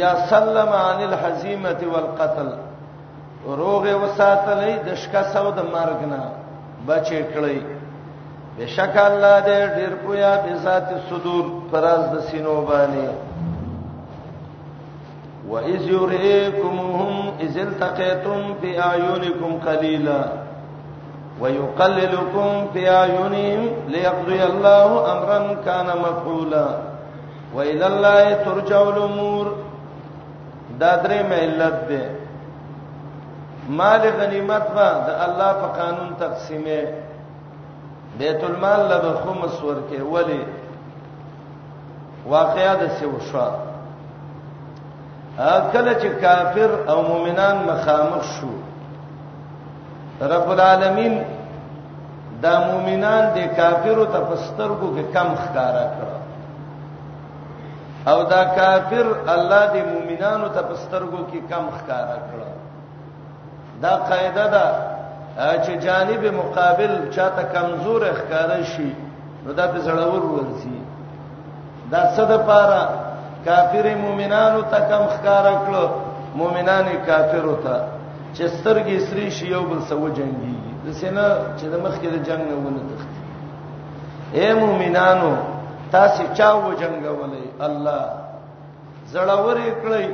یا 0.00 0.12
سلم 0.32 0.70
عن 0.88 0.98
الحزیمه 1.08 1.80
والقتل 1.92 2.48
روغه 3.60 3.92
وساتلې 4.02 4.74
د 4.88 4.94
شکاسو 5.04 5.50
د 5.50 5.60
مرګ 5.76 6.00
نه 6.14 6.22
بچې 6.88 7.22
کړې 7.32 7.58
بشک 8.60 8.94
الله 9.00 9.34
دې 9.48 9.60
ډیر 9.76 9.92
پویا 10.02 10.30
به 10.46 10.52
ذات 10.64 10.88
صدور 11.10 11.44
فراز 11.70 12.02
د 12.10 12.12
سینو 12.30 12.56
باندې 12.70 13.08
و 15.52 15.54
اذ 15.72 15.82
یریکمهم 15.96 17.14
اذ 17.46 17.54
التقیتم 17.64 18.40
فی 18.60 18.70
اعینکم 18.88 19.50
قلیلا 19.68 20.22
ويقللكم 21.40 22.52
في 22.72 22.80
اعينهم 22.98 23.62
ليقضي 23.94 24.40
الله 24.50 24.90
امرا 25.16 25.40
كان 25.64 25.88
مفعولا 26.04 26.68
والى 27.56 27.86
الله 27.92 28.24
ترجع 28.46 28.80
الامور 28.82 29.46
دا 30.80 30.92
درې 31.04 31.20
ملت 31.34 31.76
ده 31.92 32.02
مال 33.70 34.02
غنیمت 34.24 34.64
به 34.78 34.90
د 35.06 35.08
الله 35.28 35.50
په 35.62 35.66
قانون 35.78 36.10
تقسیمه 36.24 36.80
بیت 38.18 38.44
المال 38.44 38.80
له 38.88 39.14
خمس 39.24 39.62
ورکه 39.62 40.02
ولی 40.02 40.44
واقعیا 42.28 42.74
د 42.74 42.88
سیو 42.98 43.18
شو 43.30 43.48
کله 45.72 45.92
چې 46.02 46.08
کافر 46.22 46.70
او 46.90 47.02
مؤمنان 47.02 47.56
مخامخ 47.68 48.22
شو 48.32 48.50
رب 50.34 50.50
العالمین 50.50 51.20
دا 52.42 52.58
مؤمنان 52.64 53.30
د 53.36 53.56
کافرو 53.56 54.04
ته 54.04 54.20
پسترګو 54.30 54.88
کې 54.96 55.04
کم 55.14 55.28
ښکارا 55.44 55.86
کړ 55.94 56.08
او 58.12 58.22
دا 58.24 58.44
کافر 58.44 59.06
الله 59.36 59.66
د 59.74 59.88
مؤمنانو 59.92 60.48
ته 60.48 60.62
پسترګو 60.62 61.20
کې 61.30 61.40
کم 61.50 61.64
ښکارا 61.78 62.18
کړ 62.28 62.40
دا 63.82 63.96
قاعده 63.96 64.46
ده 64.54 64.89
چې 65.40 65.72
جانب 65.84 66.24
مقابل 66.38 66.92
چاته 67.16 67.42
کمزور 67.54 68.02
ښکارا 68.18 68.58
شي 68.72 68.90
نو 69.44 69.50
دا 69.58 69.66
په 69.72 69.78
زړور 69.86 70.22
ورسی 70.34 70.74
دا 71.92 72.02
صد 72.16 72.32
پارا 72.48 72.82
کافر 73.46 73.86
مومنانو 74.04 74.60
ته 74.70 74.78
کم 74.90 75.04
ښکارا 75.14 75.54
کړو 75.64 75.84
مومنان 76.40 76.86
کافر 77.08 77.42
وته 77.50 77.76
چې 78.36 78.44
سترګې 78.56 78.96
سری 79.08 79.30
شي 79.36 79.46
یو 79.54 79.62
بل 79.70 79.80
سو 79.88 80.02
جنگي 80.16 80.54
د 80.84 80.86
سینه 81.00 81.26
چې 81.58 81.66
د 81.72 81.74
مخ 81.84 81.94
کې 82.02 82.08
د 82.14 82.16
جنگ 82.28 82.44
نه 82.50 82.56
ونه 82.64 82.82
تخته 82.92 83.20
اے 84.38 84.54
مومنانو 84.64 85.32
تاسو 85.92 86.22
چا 86.38 86.48
و 86.54 86.72
جنگولې 86.80 87.64
الله 87.66 88.02
زړور 89.12 89.58
کړی 89.82 90.06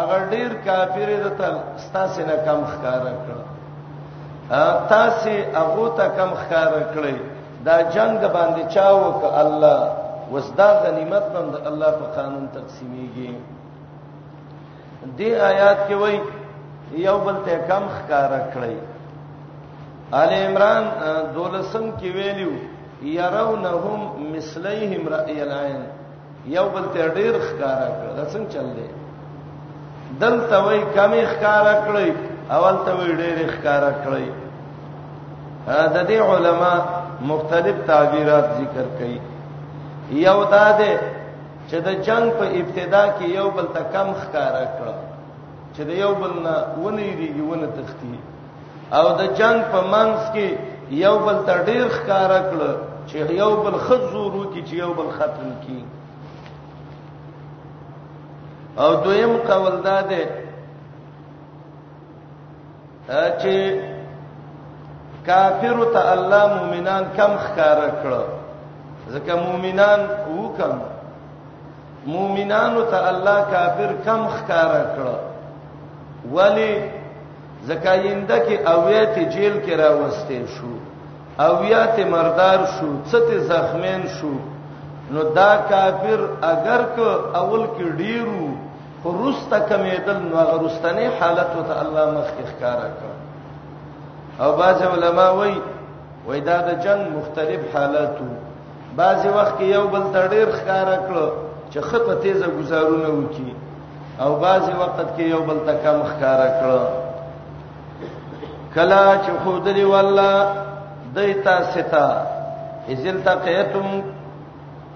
اگر 0.00 0.20
ډیر 0.32 0.50
کافر 0.66 1.08
دته 1.26 1.50
ستاسو 1.86 2.20
نه 2.30 2.34
کم 2.46 2.60
ښکارا 2.72 3.12
کړو 3.24 3.42
تاسو 4.48 5.30
هغه 5.58 5.86
ته 5.96 6.06
کم 6.16 6.30
خار 6.48 6.72
کړی 6.94 7.16
دا 7.64 7.76
جنگ 7.94 8.20
باندې 8.34 8.64
چاو 8.74 9.12
ک 9.20 9.22
الله 9.42 9.80
وسدا 10.32 10.68
غنیمت 10.82 11.24
باندې 11.34 11.60
الله 11.68 11.90
په 12.00 12.06
قانون 12.16 12.46
تقسیمیږي 12.54 13.32
دې 15.18 15.30
آیات 15.50 15.78
کې 15.88 15.96
وای 16.00 16.20
یو 17.06 17.18
بل 17.26 17.36
ته 17.46 17.58
کم 17.70 17.84
خار 17.98 18.32
کړی 18.54 18.76
آل 20.22 20.30
عمران 20.46 20.84
دولسم 21.34 21.84
کې 21.98 22.08
ویلو 22.16 22.52
يرونهم 23.02 24.00
مثليهم 24.34 25.02
رأي 25.16 25.42
العين 25.48 25.82
یو 26.58 26.66
بل 26.76 26.84
ته 26.94 27.08
ډیر 27.08 27.34
خار 27.48 27.88
کړ 27.98 28.08
دا 28.16 28.24
څنګه 28.32 28.52
چل 28.52 28.68
دی 28.76 28.88
دلته 30.24 30.56
وای 30.68 30.80
کم 31.00 31.14
خار 31.38 31.66
کړی 31.90 32.08
اول 32.54 32.76
ته 32.84 32.90
وی 32.98 33.12
ډېر 33.18 33.38
ښکارا 33.54 33.90
کړی 34.04 34.26
د 35.94 35.96
دې 36.08 36.18
علما 36.30 36.74
مختلف 37.30 37.76
تعبیرات 37.90 38.46
ذکر 38.58 38.86
کړي 38.98 39.20
یو 40.26 40.38
دا 40.54 40.66
ده 40.80 40.92
چې 41.68 41.76
د 41.86 41.90
جنگ 42.06 42.26
په 42.38 42.46
ابتدا 42.60 43.02
کې 43.16 43.26
یو 43.38 43.50
بل 43.56 43.66
ته 43.74 43.82
کم 43.92 44.08
ښکارا 44.22 44.64
کړ 44.76 44.88
چې 45.74 45.82
د 45.88 45.92
یو 46.04 46.12
بل 46.20 46.32
نه 46.46 46.54
ونی 46.82 47.10
دیږي 47.18 47.44
ونه 47.50 47.68
تختی 47.78 48.14
او 48.98 49.06
د 49.20 49.22
جنگ 49.40 49.58
په 49.72 49.80
منځ 49.92 50.18
کې 50.34 50.48
یو 51.04 51.18
بل 51.26 51.36
ته 51.46 51.54
ډېر 51.68 51.84
ښکارا 51.98 52.40
کړ 52.50 52.60
چې 53.08 53.18
یو 53.42 53.52
بل 53.64 53.76
خزورو 53.86 54.44
کې 54.52 54.60
چې 54.68 54.74
یو 54.84 54.92
بل 54.98 55.10
ختم 55.18 55.48
کړي 55.62 55.82
او 58.84 58.90
دویم 59.04 59.34
قول 59.48 59.76
دا 59.84 60.00
ده 60.10 60.22
چې 63.08 63.80
کافر 65.26 65.76
ته 65.92 66.00
الله 66.14 66.48
مؤمنان 66.54 67.04
کم 67.16 67.32
ښکار 67.44 67.78
کړو 68.02 68.24
ځکه 69.12 69.32
مؤمنان 69.36 70.00
وکم 70.38 70.74
مؤمنانو 72.06 72.82
ته 72.90 72.98
الله 73.10 73.38
کافر 73.54 73.90
کم 74.04 74.22
ښکار 74.34 74.70
کړو 74.96 75.16
ولی 76.34 76.82
زکاینده 77.68 78.38
کې 78.46 78.56
اویت 78.74 79.18
جیل 79.32 79.56
کې 79.64 79.74
راوستي 79.78 80.44
شو 80.58 80.72
اویت 81.38 81.96
مردار 82.12 82.58
شو 82.76 82.88
څه 83.10 83.38
زخمین 83.50 84.02
شو 84.20 84.34
نو 85.10 85.22
دا 85.22 85.56
کافر 85.70 86.20
اگر 86.42 86.80
که 86.96 87.08
اول 87.40 87.64
کې 87.76 87.84
ډیرو 87.98 88.48
ورسته 89.06 89.58
کمیدل 89.68 90.16
نو 90.30 90.36
هغه 90.36 90.56
رستنی 90.66 91.06
حالت 91.20 91.50
ته 91.66 91.70
الله 91.82 92.04
مخکخ 92.18 92.50
کارا 92.62 92.88
کړ 92.98 93.10
او 94.42 94.48
باز 94.60 94.78
علما 94.92 95.26
وای 95.38 95.54
وای 96.26 96.40
دا 96.48 96.58
د 96.68 96.80
جنگ 96.84 97.02
مختلف 97.18 97.76
حالاتو 97.76 98.26
بعضی 98.96 99.28
وخت 99.36 99.60
یو 99.60 99.84
بل 99.94 100.04
تړیر 100.14 100.48
خاره 100.60 100.98
کړ 101.08 101.18
چې 101.70 101.80
خطه 101.88 102.14
تیزه 102.24 102.46
گزارونه 102.58 103.08
وکي 103.18 103.54
او 104.20 104.30
بعضی 104.46 104.70
وخت 104.82 105.08
کې 105.16 105.22
یو 105.34 105.40
بل 105.48 105.58
تکم 105.70 105.98
خاره 106.12 106.50
کړ 106.60 106.70
کلا 108.74 109.04
چې 109.24 109.30
خودلی 109.44 109.84
والله 109.84 110.46
دیتا 111.14 111.58
ستا 111.72 112.06
اذل 112.94 113.20
تقیتم 113.30 113.88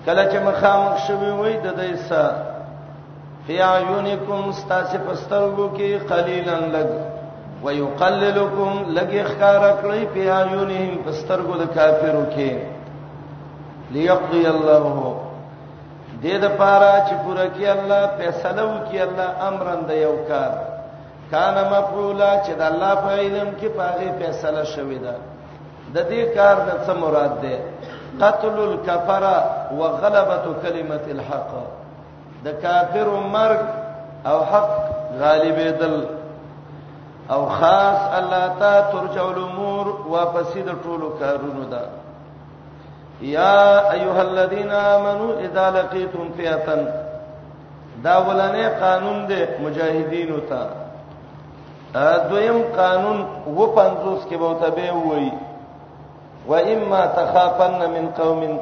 کلا 0.06 0.24
چې 0.30 0.36
مخامخ 0.50 0.98
شوی 1.06 1.30
وای 1.38 1.56
د 1.64 1.76
دیسه 1.80 2.49
فی 3.50 3.60
عیونکم 3.66 4.42
استاسفسترغو 4.48 5.64
کې 5.76 5.90
قلیلا 6.10 6.58
لګ 6.76 6.88
ويقللکم 7.64 8.74
لګ 8.98 9.10
اخکار 9.24 9.62
کړی 9.82 10.02
فی 10.12 10.22
عیونهم 10.38 10.92
فسترغو 11.06 11.54
د 11.62 11.72
کافرو 11.78 12.20
کې 12.34 12.50
ليقضي 13.96 14.44
الله 14.54 15.10
دې 16.22 16.34
د 16.44 16.54
پاره 16.60 16.92
چې 17.06 17.14
پوره 17.24 17.46
کې 17.54 17.68
الله 17.76 18.02
فیصله 18.20 18.62
وکي 18.72 18.98
الله 19.08 19.28
امرن 19.48 19.80
د 19.90 19.98
یو 20.02 20.14
کار 20.30 20.52
کان 21.34 21.56
مفعولا 21.74 22.30
چې 22.44 22.52
د 22.62 22.64
الله 22.68 22.94
په 22.94 23.10
علم 23.24 23.48
کې 23.60 23.68
پاره 23.80 24.04
فیصله 24.22 24.64
شوې 24.64 25.00
ده 25.06 25.14
د 25.98 26.08
دې 26.10 26.22
کار 26.38 26.56
د 26.68 26.70
څه 26.86 26.92
مراد 27.02 27.34
ده 27.42 27.56
قتل 28.22 28.56
الكفر 28.68 29.24
وغلبه 29.82 30.42
كلمه 30.64 31.04
الحق 31.18 31.52
د 32.44 32.48
کافر 32.64 33.08
مرګ 33.34 33.60
او 34.30 34.38
حق 34.50 34.70
غالب 35.20 35.58
دل 35.80 35.96
او 37.34 37.42
خاص 37.58 38.00
الله 38.18 38.44
تا 38.60 38.74
ترجو 38.92 39.26
الامور 39.34 39.86
واپسې 40.12 40.60
د 40.68 40.70
ټولو 40.84 41.08
کارونو 41.20 41.64
ده 41.72 41.82
یا 43.20 43.56
ایها 43.96 44.20
الذین 44.28 44.70
آمنو 44.94 45.26
اذا 45.46 45.66
لقیتم 45.78 46.24
فئه 46.36 46.68
دا 48.04 48.16
ولنې 48.26 48.64
قانون 48.84 49.26
دی 49.28 49.40
مجاهدینو 49.64 50.38
ته 50.50 50.60
دویم 52.30 52.60
قانون 52.76 53.24
و 53.46 53.66
50 53.66 54.26
کې 54.30 54.34
بوته 54.36 54.70
به 54.70 54.92
وای 55.06 55.30
و 56.48 56.54
اما 56.74 57.06
تخافن 57.16 57.82
من 57.94 58.08
قوم 58.18 58.60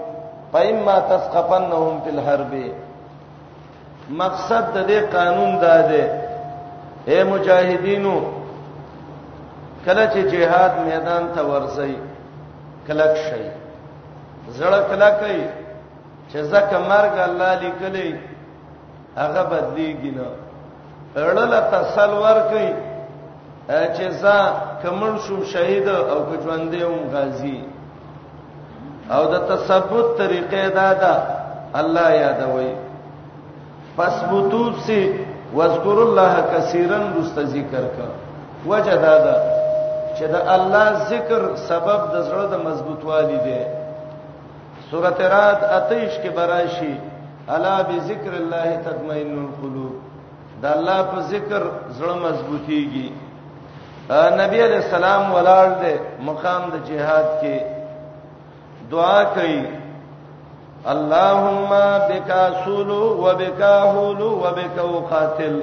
فاما 0.53 1.01
تسقفنهم 1.01 2.01
في 2.01 2.11
الحرب 2.11 2.53
مقصد 4.16 4.64
د 4.75 4.79
دې 4.90 5.01
قانون 5.14 5.53
دا 5.64 5.77
دی 5.90 6.05
اے 7.11 7.25
مجاهدینو 7.31 8.14
کله 9.85 10.05
چې 10.12 10.21
جهاد 10.33 10.73
میدان 10.88 11.25
ته 11.35 11.42
ورځي 11.51 11.94
کلک 12.87 13.14
شي 13.29 13.44
زړه 14.59 14.81
کلک 14.90 15.14
وي 15.27 15.42
چې 16.31 16.38
زکه 16.53 16.79
مرګ 16.90 17.14
الله 17.29 17.53
لیکلې 17.64 18.11
هغه 19.16 19.42
بدلیږي 19.51 20.11
نه 20.16 20.29
اړل 21.16 21.53
تسل 21.73 22.11
ورکي 22.25 22.68
چې 23.68 24.07
زه 24.23 24.38
کمن 24.83 25.14
شوم 25.25 25.40
شهید 25.53 25.88
او 25.88 26.18
ګژوندې 26.31 26.83
وم 26.90 27.03
غازی 27.14 27.59
او 29.14 29.23
د 29.33 29.49
تثبوت 29.49 30.09
طریقې 30.18 30.66
دا 30.79 30.88
ده 31.01 31.14
الله 31.81 32.09
یادوي 32.25 32.73
فثبتو 33.99 34.61
سے 34.87 34.99
واذکر 35.59 35.99
الله 36.05 36.33
کثیرا 36.55 36.99
رست 37.19 37.37
ذکر 37.55 37.85
کا 37.97 38.07
وجدادا 38.71 39.37
چې 40.17 40.27
دا 40.33 40.41
الله 40.57 40.89
ذکر 41.13 41.41
سبب 41.71 42.01
د 42.13 42.17
زړه 42.29 42.45
د 42.53 42.57
مضبوطوالي 42.67 43.39
دی 43.47 43.61
سورته 44.91 45.25
رات 45.35 45.61
اتیش 45.79 46.13
کې 46.23 46.31
براشي 46.39 46.95
الا 47.55 47.75
بذکر 47.89 48.33
الله 48.43 48.69
تطمئن 48.87 49.31
القلوب 49.47 49.95
دا 50.63 50.71
الله 50.77 50.99
په 51.13 51.21
ذکر 51.33 51.63
زړه 51.99 52.17
مضبوطیږي 52.27 53.07
نبی 54.41 54.59
علیہ 54.67 54.81
السلام 54.85 55.33
ولاړ 55.35 55.69
دے 55.83 55.97
مقام 56.31 56.63
د 56.75 56.87
جهاد 56.89 57.29
کې 57.41 57.57
دعا 58.93 59.23
کوي 59.39 59.65
اللهم 60.94 61.70
بك 62.11 62.31
اصول 62.31 62.90
وبك 63.24 63.61
اهول 63.61 64.22
وبك 64.22 64.77
اقاتل 64.79 65.57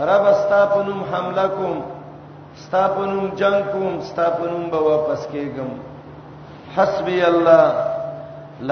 رب 0.00 0.24
استاپنم 0.34 1.00
حمله 1.12 1.46
کوم 1.46 1.76
استاپنم 2.58 3.28
جنگ 3.40 3.64
کوم 3.72 3.98
استاپنم 4.02 4.70
به 4.70 4.78
واپس 4.88 5.26
کېږم 5.32 5.70
حسبي 6.76 7.24
الله 7.26 7.68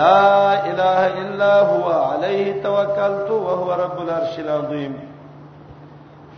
لا 0.00 0.26
اله 0.70 1.20
الا 1.24 1.52
هو 1.62 1.92
عليه 2.10 2.62
توکلت 2.62 3.30
وهو 3.30 3.72
رب 3.84 3.98
العرش 4.06 4.38
العظیم 4.44 4.92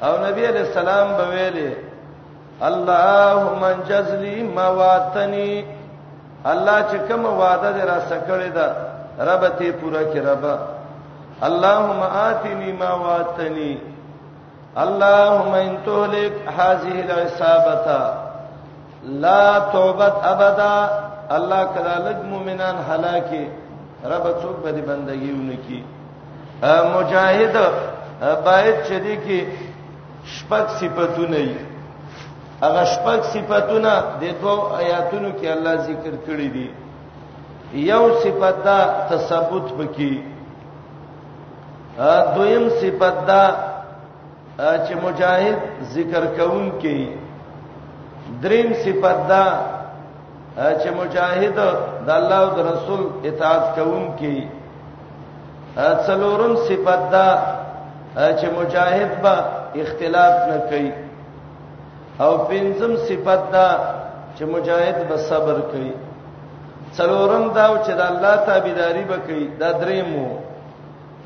او 0.08 0.12
نبی 0.28 0.46
علیہ 0.46 0.66
السلام 0.68 1.16
به 1.18 1.26
ویلي 1.34 1.68
اللهم 2.68 3.64
انجز 3.72 4.10
لي 4.24 4.42
ما 4.56 4.68
واتني 4.68 5.50
الله 6.46 6.80
چې 6.90 6.98
کوم 7.12 7.24
وعده 7.24 7.70
دې 7.72 7.84
را 7.84 8.00
سکړې 8.10 8.48
ده 8.54 8.66
رب 9.28 9.56
ته 9.58 9.72
پورا 9.80 10.02
کې 10.04 10.20
رب 10.24 10.44
اللهم 11.42 12.00
آتني 12.02 12.72
ما 12.72 12.92
وعدتني 12.94 13.78
اللهم 14.78 15.54
ان 15.54 15.70
تهلك 15.86 16.32
هذه 16.58 16.94
العصابه 17.04 18.12
لا 19.24 19.58
توبت 19.72 20.14
ابدا 20.24 20.88
الله 21.36 21.64
کله 21.74 21.94
لګ 22.08 22.18
مؤمنان 22.32 22.74
هلاکه 22.90 23.44
رب 24.04 24.24
څوک 24.42 24.56
به 24.64 24.72
دې 24.72 24.82
بندګي 24.88 25.32
ونکي 25.32 25.78
مجاهد 26.94 27.56
باید 28.44 28.76
چې 28.86 28.94
دې 29.04 29.16
کې 29.26 29.40
شپږ 30.36 30.64
صفاتونه 30.80 31.36
یې 31.38 31.58
هغه 32.64 32.82
شپږ 32.94 33.20
صفاتونه 33.34 33.92
د 34.20 34.24
دوه 34.40 34.54
آیاتونو 34.80 35.30
کې 35.38 35.46
الله 35.54 35.74
ذکر 35.88 36.14
کړی 36.26 36.48
دي 36.56 36.68
یو 37.90 38.04
صفات 38.22 38.56
دا 38.68 38.78
تثبوت 39.10 39.68
بکی 39.78 40.14
دویم 42.36 42.64
صفات 42.80 43.16
دا 43.28 43.44
چې 44.86 44.92
مجاهد 45.04 45.58
ذکر 45.96 46.22
کوون 46.38 46.66
کې 46.80 46.98
دریم 48.42 48.70
صفات 48.84 49.20
دا 49.32 49.44
چې 50.80 50.88
مجاهد 51.00 51.54
د 52.06 52.08
الله 52.20 52.38
او 52.44 52.50
د 52.56 52.60
رسول 52.70 53.02
اطاعت 53.28 53.64
کوون 53.76 54.04
کې 54.18 54.36
څلورم 56.08 56.52
صفات 56.68 57.02
دا 57.16 57.28
چې 58.40 58.46
مجاهد 58.58 59.10
به 59.22 59.34
اختلاف 59.82 60.36
نه 60.50 60.58
کوي 60.70 60.90
او 62.22 62.32
پنځم 62.50 62.92
صفت 63.08 63.42
دا 63.52 63.68
چې 64.36 64.42
مجاهد 64.54 64.96
به 65.08 65.16
صبر 65.28 65.56
کوي 65.72 65.92
څلورم 66.96 67.44
دا 67.58 67.66
چې 67.84 67.92
د 68.00 68.00
الله 68.10 68.34
تابعداري 68.48 69.04
به 69.10 69.16
کوي 69.26 69.46
دا 69.60 69.68
درېمو 69.82 70.26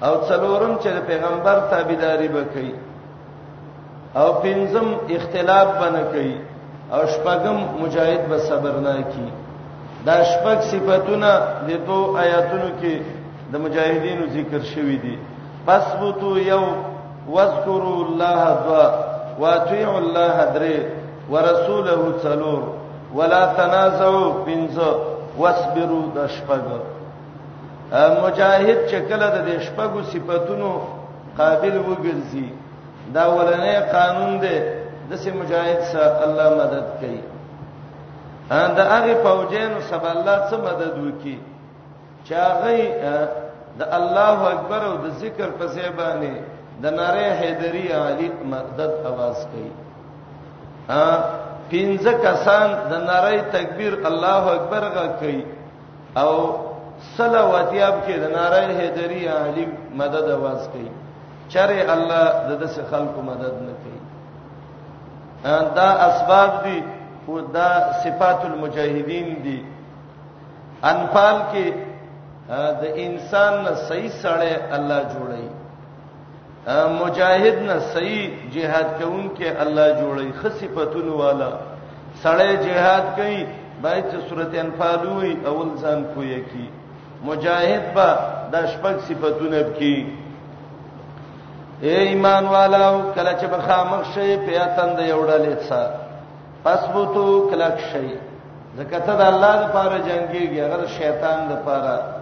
او 0.07 0.14
څلورم 0.28 0.74
چې 0.83 0.88
د 0.96 0.98
پیغمبر 1.11 1.57
تابعداري 1.72 2.28
به 2.35 2.42
کوي 2.54 2.72
او 4.20 4.28
پنځم 4.44 4.87
اختلاف 5.16 5.68
بنه 5.83 6.02
کوي 6.12 6.35
او 6.94 7.00
شپږم 7.14 7.59
مجاهد 7.83 8.22
به 8.30 8.38
صبر 8.50 8.72
نه 8.87 8.92
کوي 9.14 9.30
دا 10.09 10.16
شپږ 10.30 10.59
صفاتونه 10.72 11.33
د 11.68 11.70
دوه 11.88 12.20
آیاتونو 12.24 12.68
کې 12.80 12.94
د 13.52 13.54
مجاهدینو 13.64 14.24
ذکر 14.37 14.61
شوی 14.74 14.96
دي 15.07 15.14
پس 15.66 15.85
بوتو 16.00 16.30
یو 16.52 16.64
واذکروا 17.35 17.96
الله 18.07 18.44
دوا 18.68 18.85
واطيعوا 19.40 19.99
الله 19.99 20.37
درې 20.55 20.79
ورسوله 21.31 22.01
څلور 22.23 22.62
ولا 23.14 23.44
تنازعوا 23.59 24.29
پنځه 24.47 24.88
واصبروا 25.38 26.05
د 26.16 26.29
شپږ 26.37 26.62
مجاهد 28.25 28.79
چې 28.90 28.99
کله 29.09 29.29
د 29.49 29.62
شپږو 29.66 30.01
صفاتونو 30.12 30.70
قابل 31.38 31.75
وګرځي 31.88 32.49
دا 33.14 33.25
ولنې 33.37 33.77
قانون 33.97 34.33
دی 34.44 34.59
د 35.11 35.16
سه 35.23 35.31
مجاهد 35.40 35.81
سره 35.92 36.14
الله 36.27 36.49
مدد 36.61 36.87
کوي 37.01 37.23
ان 38.61 38.75
دا 38.77 38.85
هغه 38.94 39.14
فوجین 39.25 39.73
سب 39.90 40.05
الله 40.16 40.38
څخه 40.51 40.62
مدد 40.68 40.94
وکي 41.07 41.37
چې 42.27 42.33
هغه 42.35 43.29
د 43.79 43.83
الله 43.99 44.38
اکبر 44.55 44.83
او 44.90 44.97
د 45.05 45.09
ذکر 45.23 45.49
په 45.59 45.64
ځای 45.66 45.90
باندې 45.99 46.35
د 46.83 46.87
ناره 46.99 47.27
حیدری 47.41 47.87
علید 48.07 48.35
مدد 48.53 48.93
आवाज 49.11 49.39
کوي 49.53 49.71
ا 51.03 51.03
پینځه 51.71 52.13
کسان 52.27 52.69
د 52.91 52.93
ناره 53.09 53.35
تکبیر 53.57 53.95
الله 54.11 54.43
اکبر 54.57 54.85
غا 54.95 55.07
کوي 55.21 55.41
او 56.23 56.33
صلواتیاب 57.17 57.95
کې 58.07 58.15
د 58.23 58.27
ناره 58.39 58.61
حیدری 58.79 59.23
علید 59.43 59.71
مدد 60.01 60.27
आवाज 60.39 60.63
کوي 60.73 60.89
چره 61.53 61.79
الله 61.95 62.27
د 62.49 62.51
دې 62.63 62.81
خلکو 62.91 63.21
مدد 63.31 63.55
نه 63.67 63.75
کوي 63.83 63.99
دا 65.79 65.89
اسباب 66.09 66.51
دي 66.65 66.79
او 67.29 67.33
دا 67.57 67.71
صفات 68.03 68.41
المجاهدین 68.51 69.29
دي 69.45 69.59
انفال 70.93 71.37
کې 71.53 71.67
د 72.83 72.85
انسان 73.07 73.55
صحیح 73.89 74.11
سره 74.23 74.51
الله 74.79 75.01
جوړي 75.15 75.47
مجاهد 76.72 77.57
نه 77.62 77.77
صحیح 77.94 78.31
jihad 78.55 78.87
کوونکې 78.98 79.48
الله 79.64 79.88
جوړي 80.00 80.29
خصيفتون 80.42 81.09
والا 81.09 81.50
سړی 82.22 82.50
jihad 82.66 83.05
کوي 83.16 83.44
باید 83.83 84.05
چې 84.11 84.18
سورته 84.29 84.61
انفال 84.61 85.00
وي 85.18 85.35
اول 85.50 85.68
ځان 85.83 86.05
کوی 86.14 86.40
کی 86.53 86.66
مجاهد 87.24 87.92
با 87.94 88.09
د 88.53 88.57
شپږ 88.72 88.96
صفاتونه 89.09 89.62
کوي 89.79 90.07
اے 91.85 91.96
ایمان 92.09 92.44
والو 92.48 93.12
کله 93.14 93.33
چې 93.40 93.46
بخامخ 93.57 94.05
شي 94.14 94.37
په 94.48 94.53
اتند 94.64 94.98
یوړلې 95.09 95.68
څه 95.68 95.81
پس 96.64 96.81
بوتو 96.92 97.48
کلک 97.53 97.79
شي 97.92 98.09
زکه 98.79 98.98
ته 98.98 99.14
د 99.22 99.33
الله 99.33 99.55
لپاره 99.64 99.96
جنگيږي 100.07 100.61
هغه 100.66 100.87
شیطان 100.98 101.38
لپاره 101.53 102.13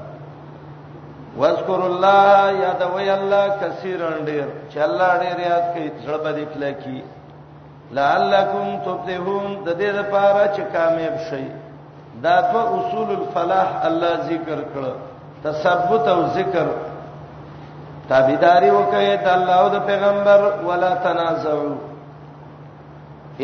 واذكر 1.38 1.82
الله 1.86 2.52
یاد 2.60 2.82
وی 2.96 3.10
الله 3.10 3.52
کثیرن 3.62 4.24
ډیر 4.24 4.44
چې 4.72 4.78
الله 4.88 5.12
ډیر 5.22 5.38
یاد 5.40 5.64
کوي 5.74 5.88
زړه 6.04 6.18
به 6.24 6.32
دکله 6.32 6.72
کی 6.84 7.02
لعلکم 7.98 8.66
تفلحون 8.86 9.56
د 9.64 9.68
دې 9.80 9.90
لپاره 10.00 10.42
چې 10.56 10.62
کامیاب 10.72 11.16
شئ 11.30 11.44
دا 12.22 12.40
دو 12.52 12.58
اصول 12.58 13.08
الفلاح 13.10 13.68
الله 13.86 14.14
ذکر 14.30 14.58
کړ 14.74 14.84
تثبت 15.44 16.08
او 16.08 16.22
ذکر 16.36 16.66
تابعداري 18.08 18.70
وکړئ 18.70 19.24
د 19.24 19.28
الله 19.38 19.56
او 19.60 19.68
د 19.78 19.80
پیغمبر 19.86 20.52
ولا 20.68 20.94
تنازعوا 21.08 21.74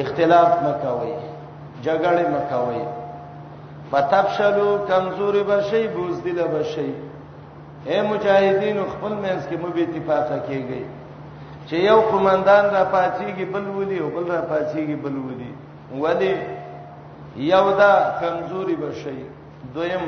اختلاف 0.02 0.52
مکوئ 0.62 1.14
جګړه 1.82 2.24
مکوئ 2.36 2.82
فتبشلوا 3.92 4.78
کمزوري 4.88 5.42
بشي 5.42 5.88
بوزدل 5.88 6.48
بشي 6.48 6.90
اے 7.88 8.00
مجاهدین 8.02 8.78
خپل 8.92 9.12
مینس 9.22 9.42
کې 9.48 9.56
مو 9.60 9.68
به 9.74 9.82
اتفاقه 9.84 10.36
کیږي 10.48 10.80
چې 11.68 11.74
یو 11.90 12.00
قومندان 12.10 12.64
را 12.74 12.82
پاتېږي 12.94 13.44
بل 13.54 13.64
ولي 13.76 13.98
او 14.02 14.08
بل 14.16 14.26
را 14.32 14.40
پاتېږي 14.50 14.96
بل 15.04 15.14
ولي 15.26 15.50
ولی 16.00 16.36
یو 17.52 17.70
دا 17.78 17.92
کمزوري 18.20 18.74
بشي 18.74 19.18
دویم 19.74 20.04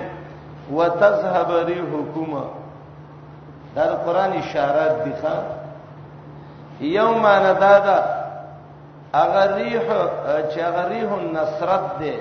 وتذهب 0.75 1.51
ريحكما 1.71 2.43
دا 3.77 3.85
قرآن 4.05 4.33
اشارات 4.43 4.97
دي 5.05 5.13
ښا 5.23 5.35
یو 6.99 7.09
معنا 7.25 7.53
دا 7.65 7.73
دا 7.89 7.97
اغریح 9.23 9.83
چې 10.51 10.59
اغریح 10.69 11.13
النصرت 11.17 11.89
ده 12.05 12.15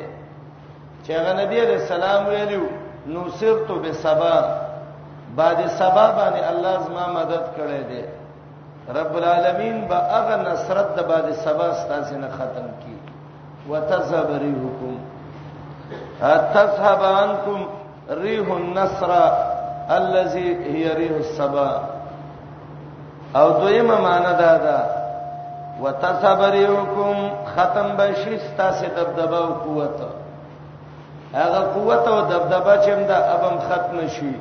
چې 1.05 1.11
هغه 1.17 1.37
نبی 1.43 1.61
رسول 1.61 1.97
الله 2.03 2.29
ویلو 2.29 2.63
نو 3.13 3.27
سرت 3.43 3.71
بسبب 3.83 4.67
بعد 5.37 5.57
سبب 5.79 6.15
باندې 6.15 6.39
الله 6.51 6.73
زما 6.89 7.05
مدد 7.19 7.43
کړی 7.57 7.83
دی 7.89 8.01
رب 8.99 9.15
العالمین 9.17 9.85
با 9.89 9.95
اغه 10.19 10.35
نصرت 10.51 10.95
د 10.99 11.07
بعد 11.07 11.31
سبا 11.45 11.71
ستاسو 11.83 12.15
نه 12.17 12.27
ختم 12.37 12.67
کی 12.83 12.95
وتذهب 13.69 14.29
ريحكم 14.41 14.95
تذهب 16.53 17.01
عنكم 17.03 17.59
ريح 18.09 18.47
النصر 18.51 19.11
الذي 19.99 20.47
هي 20.73 20.93
ريح 20.93 21.11
السبا 21.11 21.79
او 23.35 23.49
دویمه 23.51 24.01
معنا 24.01 24.31
دا 24.31 24.57
ده 24.57 24.79
وتذهب 25.81 26.41
ريحكم 26.41 27.15
ختم 27.57 27.87
بشي 27.97 28.39
ستاسو 28.39 28.85
دبدبه 28.97 29.37
او 29.37 29.47
قوت 29.63 29.97
هغه 31.33 31.65
قوت 31.75 32.07
او 32.07 32.19
دبدبه 32.21 32.75
چې 32.85 32.89
موږ 33.01 33.11
ابم 33.11 33.55
ختم 33.69 34.07
شي 34.07 34.31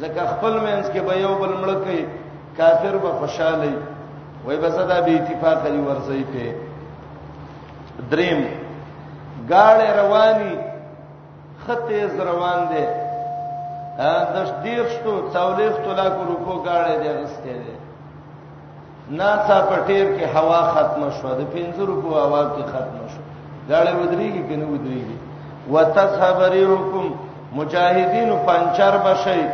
ځکه 0.00 0.20
خپل 0.32 0.52
مینس 0.66 0.86
کې 0.92 1.00
به 1.06 1.14
یو 1.24 1.34
بل 1.42 1.52
مړ 1.60 1.70
کوي 1.84 2.04
کافر 2.58 2.94
به 3.04 3.10
خوشاله 3.20 3.68
وي 4.46 4.56
به 4.64 4.70
صدا 4.76 4.98
به 5.06 5.12
اتفاق 5.16 5.60
لري 5.66 5.80
ورځي 5.88 6.22
په 6.32 6.44
دریم 8.12 8.42
گاړې 9.50 9.88
رواني 10.00 10.54
خطه 11.66 12.00
ز 12.14 12.28
روان 12.30 12.60
دي 12.72 12.84
د 14.32 14.36
شډیرشتو 14.50 15.12
څولېختو 15.34 15.90
لا 15.98 16.06
کو 16.14 16.22
روپو 16.30 16.52
گاړې 16.66 16.96
دي 17.02 17.10
غسته 17.18 17.52
دي 17.64 17.76
ناڅا 19.18 19.58
پټیر 19.70 20.06
کې 20.16 20.26
هوا 20.36 20.60
ختمه 20.74 21.10
شو 21.20 21.28
د 21.40 21.52
50 21.58 21.84
روپو 21.90 22.10
هوا 22.24 22.42
کې 22.52 22.62
ختمه 22.72 23.06
شو 23.12 23.20
گاړې 23.70 23.92
ودرېږي 24.00 24.42
کنه 24.48 24.66
ودرېږي 24.72 25.16
وتذهب 25.70 26.38
ريحكم 26.56 27.06
مجاهدين 27.58 28.30
پنچر 28.46 28.94
بشي 29.06 29.44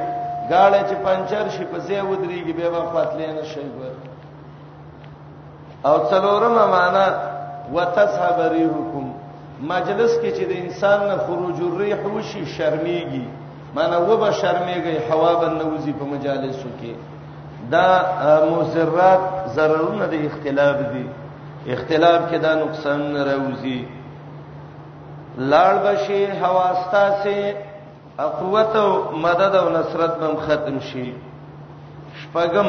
گاړه 0.53 0.81
چې 0.89 0.97
پنچر 1.07 1.47
شي 1.57 1.65
په 1.73 1.79
ځای 1.87 2.01
ودرېږي 2.11 2.55
به 2.59 2.67
وفاتلې 2.75 3.29
نه 3.37 3.45
شي 3.53 3.65
ګور 3.75 3.95
او 5.89 5.95
څلورم 6.11 6.57
معنا 6.75 7.07
وتسحب 7.75 8.39
ريحكم 8.57 9.07
مجلس 9.73 10.13
کې 10.23 10.31
چې 10.37 10.45
د 10.51 10.53
انسان 10.65 10.99
نه 11.11 11.17
خروج 11.25 11.59
الريح 11.69 12.01
وشي 12.15 12.43
شرمېږي 12.57 13.25
معنا 13.77 13.99
و 14.05 14.11
به 14.21 14.31
شرمېږي 14.41 14.95
هوا 15.11 15.33
به 15.41 15.49
نوځي 15.59 15.93
په 16.01 16.05
مجالسو 16.13 16.69
کې 16.81 16.93
دا 17.75 17.91
مزرات 18.57 19.25
ضررونه 19.57 20.05
د 20.15 20.29
اختلاف 20.29 20.79
دي 20.95 21.07
اختلاف 21.75 22.21
کې 22.31 22.37
دا 22.47 22.53
نقصان 22.63 23.01
راوځي 23.29 23.81
لاړ 25.51 25.75
بشي 25.87 26.25
هوا 26.45 26.67
ستاسه 26.87 27.55
قوت 28.19 28.77
او 28.77 29.17
مدد 29.17 29.55
او 29.57 29.69
نصرت 29.71 30.17
بم 30.19 30.37
ختم 30.37 30.79
شي 30.93 31.13
شپغم 32.23 32.69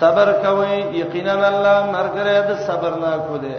صبر 0.00 0.28
کوي 0.42 0.74
یقینا 1.00 1.32
الله 1.52 1.78
مرګره 1.94 2.34
د 2.48 2.58
صبر 2.68 2.92
نه 3.04 3.12
کو 3.28 3.36
دي 3.44 3.56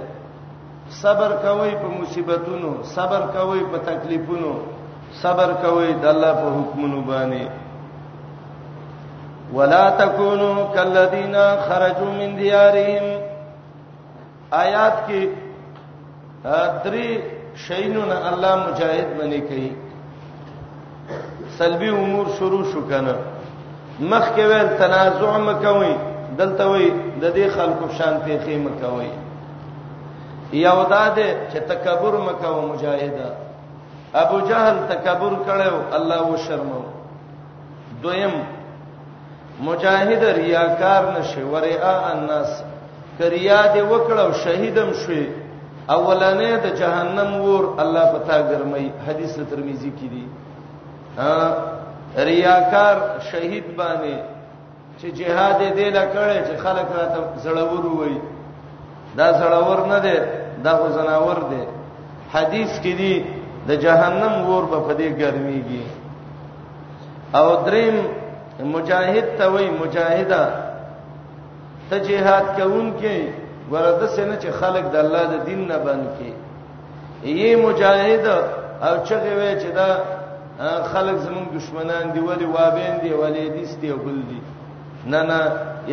صبر 1.04 1.32
کوي 1.46 1.72
په 1.82 1.88
مصیبتونو 2.02 2.72
صبر 2.96 3.22
کوي 3.38 3.62
په 3.72 3.78
تکلیفونو 3.90 4.52
صبر 5.24 5.50
کوي 5.64 5.90
د 5.94 6.06
الله 6.14 6.34
په 6.42 6.48
حکمونو 6.58 7.00
باندې 7.10 7.46
ولا 9.54 9.90
تکونو 10.04 10.52
کالذین 10.76 11.36
خرجوا 11.66 12.12
من 12.22 12.32
دیارهم 12.36 13.08
آیات 14.52 14.98
کې 15.08 15.24
درې 16.86 17.10
شینونه 17.68 18.18
الله 18.32 18.56
مجاهد 18.68 19.08
باندې 19.20 19.42
کوي 19.52 19.70
سلبي 21.56 21.90
امور 21.90 22.26
شروع 22.40 22.64
شو 22.74 22.82
کنه 22.90 23.16
مخ 24.00 24.26
کې 24.36 24.44
ویل 24.50 24.68
تنازع 24.80 25.38
مکوي 25.48 25.94
دلته 26.38 26.64
وی 26.72 26.86
د 27.22 27.26
دې 27.36 27.48
خلکو 27.56 27.86
شان 27.98 28.14
پیخي 28.26 28.58
مکوي 28.66 29.12
یو 30.54 30.84
داده 30.94 31.28
چې 31.52 31.58
تکبر 31.72 32.14
مکو 32.28 32.54
مجاهده 32.72 33.28
ابو 34.24 34.38
جهل 34.50 34.78
تکبر 34.92 35.32
کړو 35.48 35.76
الله 35.98 36.22
و 36.36 36.38
شرمو 36.48 36.82
دویم 38.04 38.36
مجاهد 39.68 40.24
ریاکار 40.40 41.04
نشي 41.18 41.44
ورئا 41.56 41.94
الناس 42.12 42.52
کریا 43.20 43.62
دې 43.74 43.84
وکړو 43.94 44.28
شهیدم 44.44 44.90
شوي 45.04 45.24
اولانې 45.98 46.54
د 46.66 46.78
جهنم 46.80 47.32
ور 47.48 47.64
الله 47.86 48.06
پتا 48.18 48.38
ګرمي 48.52 48.86
حدیث 49.08 49.36
ترمذی 49.54 49.92
کې 50.00 50.08
دی 50.16 50.24
ریاکار 51.18 52.96
شهید 53.32 53.76
باندې 53.76 54.18
چې 55.02 55.10
جهاد 55.12 55.60
دې 55.76 55.90
لا 55.94 56.06
کړې 56.14 56.40
چې 56.48 56.56
خلک 56.64 56.88
راته 56.98 57.20
زړور 57.44 57.86
وي 58.00 58.16
دا 59.18 59.28
زړور 59.40 59.80
نه 59.92 60.00
دی 60.06 60.18
دا 60.64 60.74
خو 60.78 60.88
زناور 60.98 61.40
دی 61.50 61.64
حدیث 62.34 62.74
کې 62.84 62.94
دی 63.02 63.14
د 63.68 63.72
جهنم 63.84 64.36
ور 64.50 64.64
په 64.72 64.78
فدې 64.88 65.10
ګرميږي 65.22 65.84
او 67.40 67.48
دریم 67.66 67.98
مجاهد 68.74 69.28
ته 69.38 69.46
وای 69.54 69.70
مجاهده 69.82 70.44
ته 71.90 71.98
جهاد 72.08 72.46
کوونکې 72.58 73.18
ورته 73.72 74.08
سينه 74.16 74.36
چې 74.42 74.50
خلک 74.60 74.86
د 74.92 74.96
الله 74.96 75.24
د 75.34 75.46
دین 75.46 75.62
نه 75.68 75.78
باندې 75.86 76.10
کې 76.18 76.32
یي 77.30 77.56
مجاهد 77.66 78.26
او 78.88 78.92
چغه 79.08 79.32
وای 79.40 79.54
چې 79.62 79.70
دا 79.78 79.90
خلک 80.94 81.18
زمون 81.26 81.46
دشمنان 81.58 82.06
دی 82.14 82.20
ولی 82.28 82.46
وابین 82.56 82.96
دی 83.02 83.10
ولی 83.22 83.50
دیس 83.58 83.72
دی 83.82 83.90
ګل 84.06 84.20
دی 84.30 84.40
نه 85.12 85.22
نه 85.30 85.40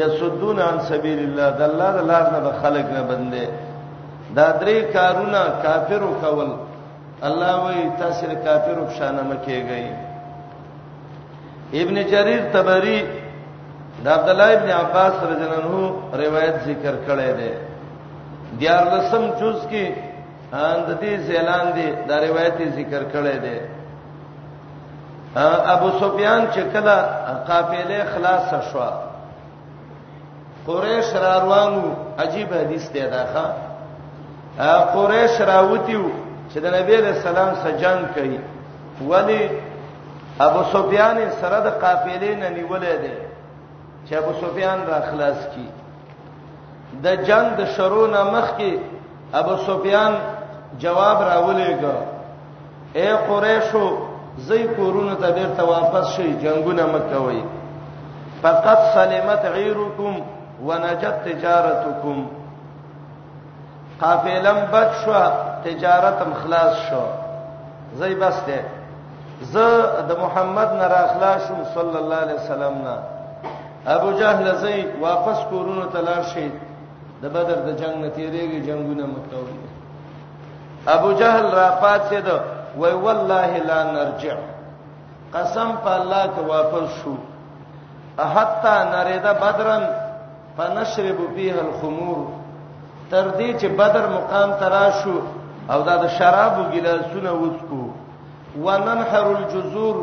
یسدون 0.00 0.58
عن 0.68 0.76
سبیل 0.90 1.18
الله 1.26 1.48
د 1.58 1.62
الله 1.68 1.90
د 1.98 2.00
لار 2.08 2.26
نه 2.44 2.50
خلک 2.62 2.86
نه 2.96 3.02
بندي 3.10 3.44
دا 4.36 4.46
درې 4.60 4.76
کارونه 4.96 5.40
کافرو 5.64 6.10
کول 6.22 6.50
الله 7.28 7.52
وی 7.64 7.80
تاسو 8.00 8.26
کافرو 8.46 8.82
بشانه 8.88 9.22
مکیږي 9.30 9.84
ابن 11.82 11.96
جرير 12.12 12.42
تبری 12.54 12.98
دا 14.04 14.10
عبد 14.18 14.28
الله 14.28 14.50
ابن 14.58 14.68
عباس 14.80 15.12
رضی 15.32 15.44
الله 15.46 15.58
عنه 15.62 15.76
روایت 16.24 16.56
ذکر 16.68 16.94
کړی 17.06 17.30
دی 17.40 17.52
دیار 18.60 18.84
لسم 18.94 19.22
جز 19.40 19.58
کې 19.70 19.86
ان 20.64 20.76
د 20.88 20.90
دې 21.00 21.10
اعلان 21.36 21.66
دی 21.76 21.86
دا 22.08 22.16
روایت 22.26 22.56
ذکر 22.78 23.02
کړی 23.14 23.36
دی 23.46 23.58
ابو 25.36 25.90
سفیان 26.00 26.46
چې 26.54 26.60
کله 26.60 27.02
قافله 27.48 28.04
خلاص 28.14 28.64
شو 28.72 28.78
قریش 30.66 31.14
را 31.14 31.38
روانو 31.38 31.82
عجیب 32.18 32.54
حدیث 32.54 32.90
دی 32.92 33.00
داخه 33.10 33.46
قریش 34.92 35.40
راوتیو 35.40 36.02
چې 36.54 36.58
د 36.58 36.66
نبی 36.74 36.96
له 36.96 37.12
سلام 37.22 37.50
سره 37.62 37.72
جنگ 37.78 38.06
کوي 38.14 38.38
ولی 39.08 39.50
ابو 40.40 40.62
سفیان 40.72 41.16
سره 41.40 41.60
د 41.60 41.70
قافلې 41.84 42.34
نه 42.40 42.48
نیولې 42.48 42.94
ده 43.02 43.16
چې 44.08 44.14
ابو 44.14 44.32
سفیان 44.46 44.86
را 44.86 45.00
خلاص 45.10 45.36
کی 45.54 45.68
د 47.02 47.14
جنگ 47.26 47.56
د 47.56 47.64
شرونه 47.76 48.22
مخ 48.24 48.50
کې 48.58 48.72
ابو 49.34 49.56
سفیان 49.66 50.12
جواب 50.78 51.18
راولېګا 51.20 51.96
اے 52.94 53.12
قریشو 53.28 53.88
زئی 54.38 54.66
کورونو 54.76 55.14
ته 55.14 55.32
بیرته 55.32 55.62
واپس 55.62 56.06
شي 56.10 56.34
جنگونه 56.42 56.82
مکوي 56.84 57.42
فقط 58.42 58.78
سلمت 58.94 59.44
غیرکم 59.44 60.14
ونجت 60.68 61.24
تجارتکم 61.24 62.18
قافلم 64.00 64.58
بچ 64.72 64.88
شو 65.04 65.12
تجارتم 65.64 66.32
خلاص 66.44 66.76
شو 66.90 67.02
زئی 67.98 68.14
بس 68.14 68.40
ده 68.46 68.64
ز 69.42 69.56
د 70.08 70.18
محمد 70.22 70.72
نه 70.72 70.86
راخلاصم 70.96 71.56
صلی 71.74 71.96
الله 72.02 72.14
علیه 72.16 72.34
وسلم 72.34 72.74
نه 72.86 72.94
ابو 73.86 74.12
جهل 74.12 74.54
زئی 74.54 74.84
واپس 75.00 75.38
کورونو 75.50 75.86
ته 75.92 76.00
لاړ 76.00 76.22
شي 76.34 76.50
د 77.22 77.26
بدر 77.28 77.54
د 77.54 77.76
جنگ 77.78 77.96
نه 78.04 78.10
تیریږي 78.16 78.60
جنگونه 78.66 79.02
مکوي 79.02 79.58
ابو 80.86 81.12
جهل 81.12 81.50
را 81.54 81.68
پات 81.80 82.02
شه 82.10 82.20
ده 82.20 82.38
وای 82.78 82.94
والله 82.94 83.56
لا 83.58 83.80
نرجع 83.92 84.36
قسم 85.34 85.68
په 85.84 85.90
الله 86.00 86.26
ته 86.36 86.40
واپس 86.48 86.88
شو 87.02 87.14
حتا 88.18 88.74
نریدا 88.90 89.32
بدرن 89.32 89.84
فنشرب 90.56 91.18
فيه 91.34 91.52
الخمور 91.66 92.18
تر 93.10 93.30
دې 93.38 93.58
چې 93.60 93.66
بدر 93.78 94.06
مقام 94.16 94.50
تراشو 94.62 95.14
او 95.70 95.82
دا 95.82 95.94
د 96.04 96.06
شرابو 96.18 96.62
ګلاسونه 96.74 97.30
وڅکو 97.42 97.82
وننحر 98.64 99.26
الجذور 99.38 99.96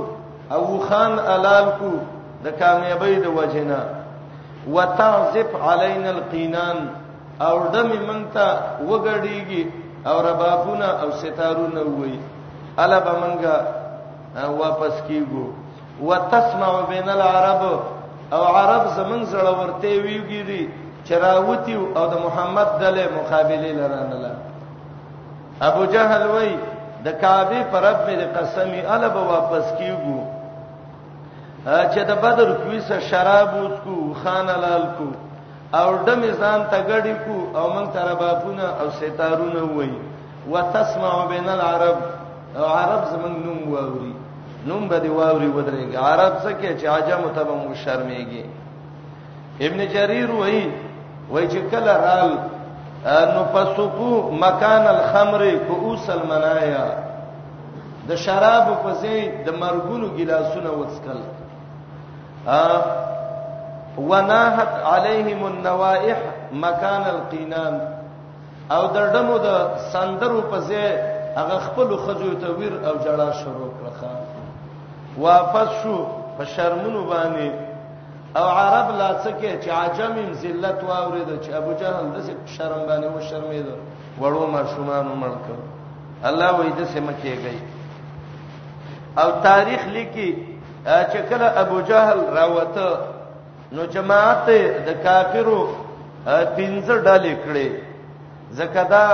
او 0.56 0.64
خان 0.88 1.14
الال 1.34 1.66
کو 1.80 1.92
د 2.44 2.48
کامیابی 2.60 3.16
د 3.20 3.28
وجنا 3.38 3.80
وتعزف 4.76 5.50
علينا 5.70 6.10
القينان 6.10 6.78
او 7.42 7.58
دمه 7.74 8.00
مونږ 8.08 8.24
ته 8.34 8.48
وګړیږي 8.90 9.64
او 10.08 10.18
ربابونه 10.30 10.86
او 11.02 11.12
ستارونه 11.12 11.82
وایي 12.00 12.20
الا 12.80 13.00
بمنګه 13.00 13.62
واپس 14.60 14.94
کیګو 15.08 15.48
وتسمع 16.02 16.72
بین 16.90 17.10
العرب 17.10 17.64
او 18.34 18.44
عرب 18.44 18.88
زمنګ 18.96 19.24
زړه 19.32 19.52
ورته 19.60 20.02
ویږي 20.02 20.44
دي 20.50 20.68
چراوتی 21.06 21.74
او 21.74 22.06
د 22.14 22.16
محمد 22.26 22.68
دله 22.82 23.08
مقابله 23.18 23.72
لرانله 23.80 24.32
ابو 25.70 25.86
جهل 25.86 26.28
وای 26.28 26.52
د 27.06 27.22
کعبه 27.22 27.64
پر 27.72 27.82
رب 27.84 27.98
دې 28.06 28.38
قسمی 28.38 28.82
الا 28.82 29.08
به 29.10 29.22
واپس 29.34 29.66
کیګو 29.80 30.20
چې 31.66 32.00
د 32.10 32.22
بدر 32.26 32.48
کویسه 32.64 33.00
شراب 33.10 33.50
وڅ 33.64 33.74
کو 33.84 33.98
خان 34.24 34.48
لال 34.64 34.84
کو 34.98 35.08
او 35.78 35.92
دم 36.06 36.22
ځان 36.40 36.62
ته 36.72 36.78
غړی 36.88 37.16
کو 37.26 37.60
او 37.60 37.74
مونږ 37.74 37.88
تر 37.94 38.16
باپونه 38.24 38.64
او 38.82 38.90
ستارونه 39.02 39.62
وای 39.78 39.94
وتسمع 40.52 41.14
بین 41.30 41.50
العرب 41.50 41.98
او 42.58 42.66
عرب 42.66 43.04
زمنګ 43.12 43.38
نوم 43.46 43.72
واوري 43.74 44.14
نوم 44.68 44.84
به 44.90 44.98
دی 45.04 45.08
واوري 45.20 45.48
ودرېږي 45.58 45.96
عرب 46.08 46.34
څخه 46.44 46.72
چې 46.82 46.86
عجم 46.96 47.24
ته 47.36 47.42
به 47.44 47.54
مو 47.62 47.74
شرمېږي 47.84 48.44
ابن 49.66 49.80
جرير 49.94 50.32
وایي 50.40 50.64
وایي 51.32 51.48
چې 51.52 51.60
کله 51.72 51.94
رال 52.06 52.32
نو 53.36 53.44
پسوقو 53.54 54.12
مکان 54.44 54.84
الخمر 54.96 55.42
کووس 55.68 56.10
المنایا 56.10 56.84
د 58.08 58.16
شراب 58.26 58.66
په 58.84 58.90
ځای 59.02 59.20
د 59.46 59.58
مرګونو 59.62 60.08
ګلاسونه 60.18 60.70
وڅکل 60.80 61.20
ا 62.64 62.66
وناحت 64.10 64.72
عليهم 64.92 65.42
النوائح 65.52 66.18
مکان 66.66 67.04
القینان 67.16 67.74
او 68.76 68.84
درډمو 68.96 69.36
د 69.46 69.48
سندرو 69.94 70.42
په 70.52 70.58
ځای 70.70 70.88
هغه 71.36 71.60
خپل 71.60 71.96
خزو 71.98 72.34
ته 72.34 72.50
ویر 72.60 72.74
او 72.90 72.94
جړا 73.04 73.32
شروع 73.44 73.70
کړه 73.82 75.18
واپس 75.18 75.70
شو 75.84 75.96
په 76.38 76.46
شرمونو 76.56 77.04
باندې 77.10 77.50
او 78.40 78.48
عرب 78.62 78.92
لا 78.98 79.10
څکه 79.24 79.60
چې 79.64 79.70
عجم 79.80 80.34
ذلت 80.42 80.84
واورید 80.90 81.30
چې 81.44 81.52
ابو 81.62 81.72
جهل 81.72 82.12
د 82.12 82.38
شرم 82.58 82.86
باندې 82.88 83.08
و 83.18 83.22
شرمید 83.22 83.66
وړو 84.22 84.46
ما 84.56 84.64
شومان 84.76 85.06
مړک 85.22 85.46
الله 86.32 86.52
وې 86.52 86.70
د 86.78 86.84
سم 86.96 87.08
کېږي 87.24 87.58
او 89.22 89.30
تاریخ 89.48 89.86
لیکي 89.98 90.30
چې 90.86 91.18
کله 91.30 91.46
ابو 91.66 91.82
جهل 91.92 92.20
راوته 92.34 93.00
نو 93.78 93.86
جماعت 93.98 94.46
د 94.86 94.90
کافرو 95.04 95.60
پنځه 96.26 96.96
ډلې 97.04 97.34
کړې 97.44 97.68
زکه 98.62 98.84
دا 98.94 99.06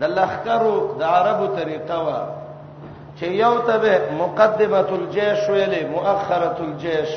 د 0.00 0.04
لخرو 0.16 0.76
د 0.98 1.02
عربو 1.16 1.46
طریقه 1.58 1.98
وا 2.06 2.20
چې 3.18 3.26
یو 3.44 3.54
تبه 3.68 3.94
مقدمه 4.22 4.88
الجيش 5.00 5.40
ویلې 5.52 5.82
مؤخره 5.94 6.56
الجيش 6.66 7.10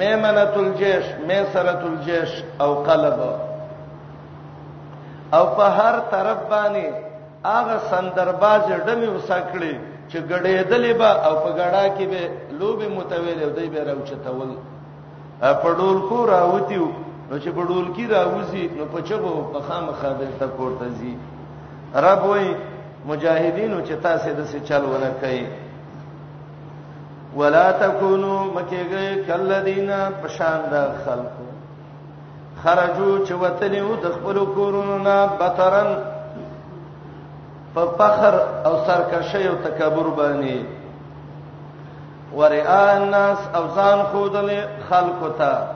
میمنه 0.00 0.50
الجيش 0.64 1.04
میسره 1.28 1.80
الجيش 1.92 2.30
او 2.62 2.70
قلب 2.88 3.18
او 5.36 5.44
په 5.56 5.66
هر 5.78 5.94
طرف 6.14 6.38
باندې 6.54 6.86
هغه 7.56 7.76
سندرباز 7.90 8.62
ډمې 8.86 9.08
وسکړي 9.16 9.74
چې 10.10 10.16
غړېدلې 10.30 10.92
به 11.00 11.10
او 11.26 11.34
په 11.44 11.50
غړا 11.58 11.84
کې 11.96 12.04
به 12.12 12.22
لوبي 12.60 12.88
متویل 12.96 13.38
او 13.44 13.50
دای 13.56 13.68
به 13.74 13.80
راوچتول 13.88 14.50
په 15.62 15.68
ډول 15.78 15.98
کو 16.08 16.18
راوتیو 16.34 16.86
نو 17.30 17.36
چې 17.42 17.50
په 17.56 17.62
ډول 17.70 17.86
کې 17.96 18.04
راوځي 18.16 18.64
نو 18.78 18.84
په 18.92 18.98
چبو 19.08 19.32
په 19.52 19.60
خامخا 19.68 20.10
دلته 20.20 20.46
کوړته 20.56 20.86
زی 20.98 21.14
رب 21.94 22.24
وي 22.26 22.54
مجاهدینو 23.06 23.80
چې 23.86 23.92
تاسو 24.02 24.28
د 24.36 24.40
څه 24.50 24.58
چل 24.68 24.84
ونه 24.84 25.10
کوي 25.20 25.46
ولا 27.36 27.70
تکونو 27.72 28.34
مکیږي 28.54 29.06
کلذینا 29.28 29.98
پشان 30.22 30.58
د 30.72 30.76
خلکو 31.04 31.44
خرجو 32.62 33.24
چې 33.26 33.32
وتلیو 33.42 33.94
د 34.02 34.06
خپل 34.16 34.36
کورونو 34.54 34.98
نه 34.98 35.18
بترن 35.40 35.90
په 37.74 37.82
فخر 37.98 38.34
او 38.66 38.74
سرکشي 38.86 39.46
او 39.48 39.54
تکبر 39.64 40.06
باندې 40.16 40.58
ورئا 42.34 42.82
الناس 42.96 43.38
او 43.56 43.64
ځان 43.76 43.98
خودل 44.12 44.48
خلکو 44.90 45.28
ته 45.28 45.68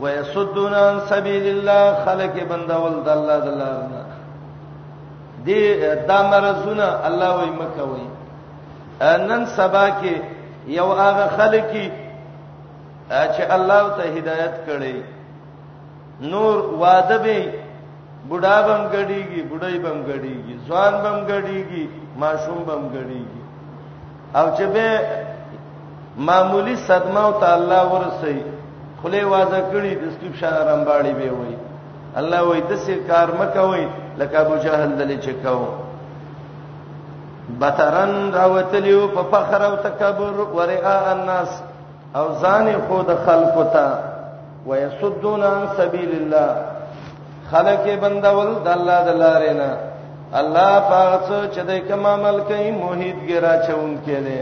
ويصدون 0.00 0.74
عن 0.74 1.00
سبيل 1.06 1.46
الله 1.54 2.04
خلق 2.04 2.34
بندول 2.50 3.02
د 3.04 3.08
الله 3.08 3.38
د 3.38 3.48
الله 3.48 3.78
دې 5.48 5.64
دا 6.10 6.18
مرزونه 6.32 6.86
الله 7.08 7.28
وای 7.38 7.50
مکه 7.60 7.84
وای 7.90 8.06
نن 9.28 9.42
سبا 9.58 9.84
کې 10.00 10.14
یو 10.78 10.88
هغه 11.02 11.24
خلک 11.38 11.68
چې 13.32 13.42
الله 13.56 13.82
ته 13.96 14.02
هدایت 14.16 14.56
کړي 14.68 14.96
نور 16.32 16.56
واده 16.82 17.18
به 17.26 17.38
بډا 18.30 18.56
بم 18.66 18.82
غړيږي 18.94 19.40
بډای 19.52 19.78
بم 19.84 19.98
غړيږي 20.08 20.54
ځوان 20.66 20.94
بم 21.04 21.16
غړيږي 21.30 21.84
ماشوم 22.22 22.58
بم 22.68 22.82
غړيږي 22.94 23.40
او 24.38 24.46
چې 24.56 24.64
به 24.74 25.00
معمولی 26.28 26.76
صدمه 26.88 27.22
او 27.26 27.32
تعالی 27.44 27.80
ورسي 27.92 28.36
خله 29.02 29.20
واځه 29.32 29.60
کړي 29.72 29.92
د 30.00 30.04
سټیپ 30.14 30.34
شارم 30.40 30.80
باړې 30.88 31.12
به 31.20 31.30
وای 31.38 31.54
الله 32.20 32.40
وای 32.48 32.60
د 32.70 32.78
سر 32.84 32.98
کار 33.08 33.28
مکوي 33.40 33.86
لکه 34.18 34.38
ابو 34.40 34.56
جهل 34.64 34.88
دلی 34.98 35.16
چکاو 35.26 35.64
بترن 37.60 38.32
راوتلیو 38.32 39.06
په 39.14 39.22
فخر 39.32 39.62
او 39.70 39.76
تکبر 39.86 40.34
ورئاء 40.56 41.04
الناس 41.16 41.50
او 42.18 42.24
ځان 42.42 42.66
خود 42.88 43.08
خلقو 43.26 43.62
ته 43.74 43.88
ويصدون 44.66 45.42
عن 45.44 45.62
سبيل 45.78 46.10
الله 46.20 46.50
خلک 47.52 47.84
بندول 48.02 48.50
د 48.64 48.68
الله 48.76 49.00
د 49.08 49.10
لارې 49.22 49.52
نه 49.60 49.70
الله 50.40 50.72
پاغڅ 50.90 51.28
چې 51.52 51.60
د 51.68 51.80
کوم 51.88 52.06
عمل 52.06 52.40
کوي 52.48 52.70
موحد 52.70 53.18
ګرا 53.28 53.54
چون 53.66 53.98
کړي 54.06 54.40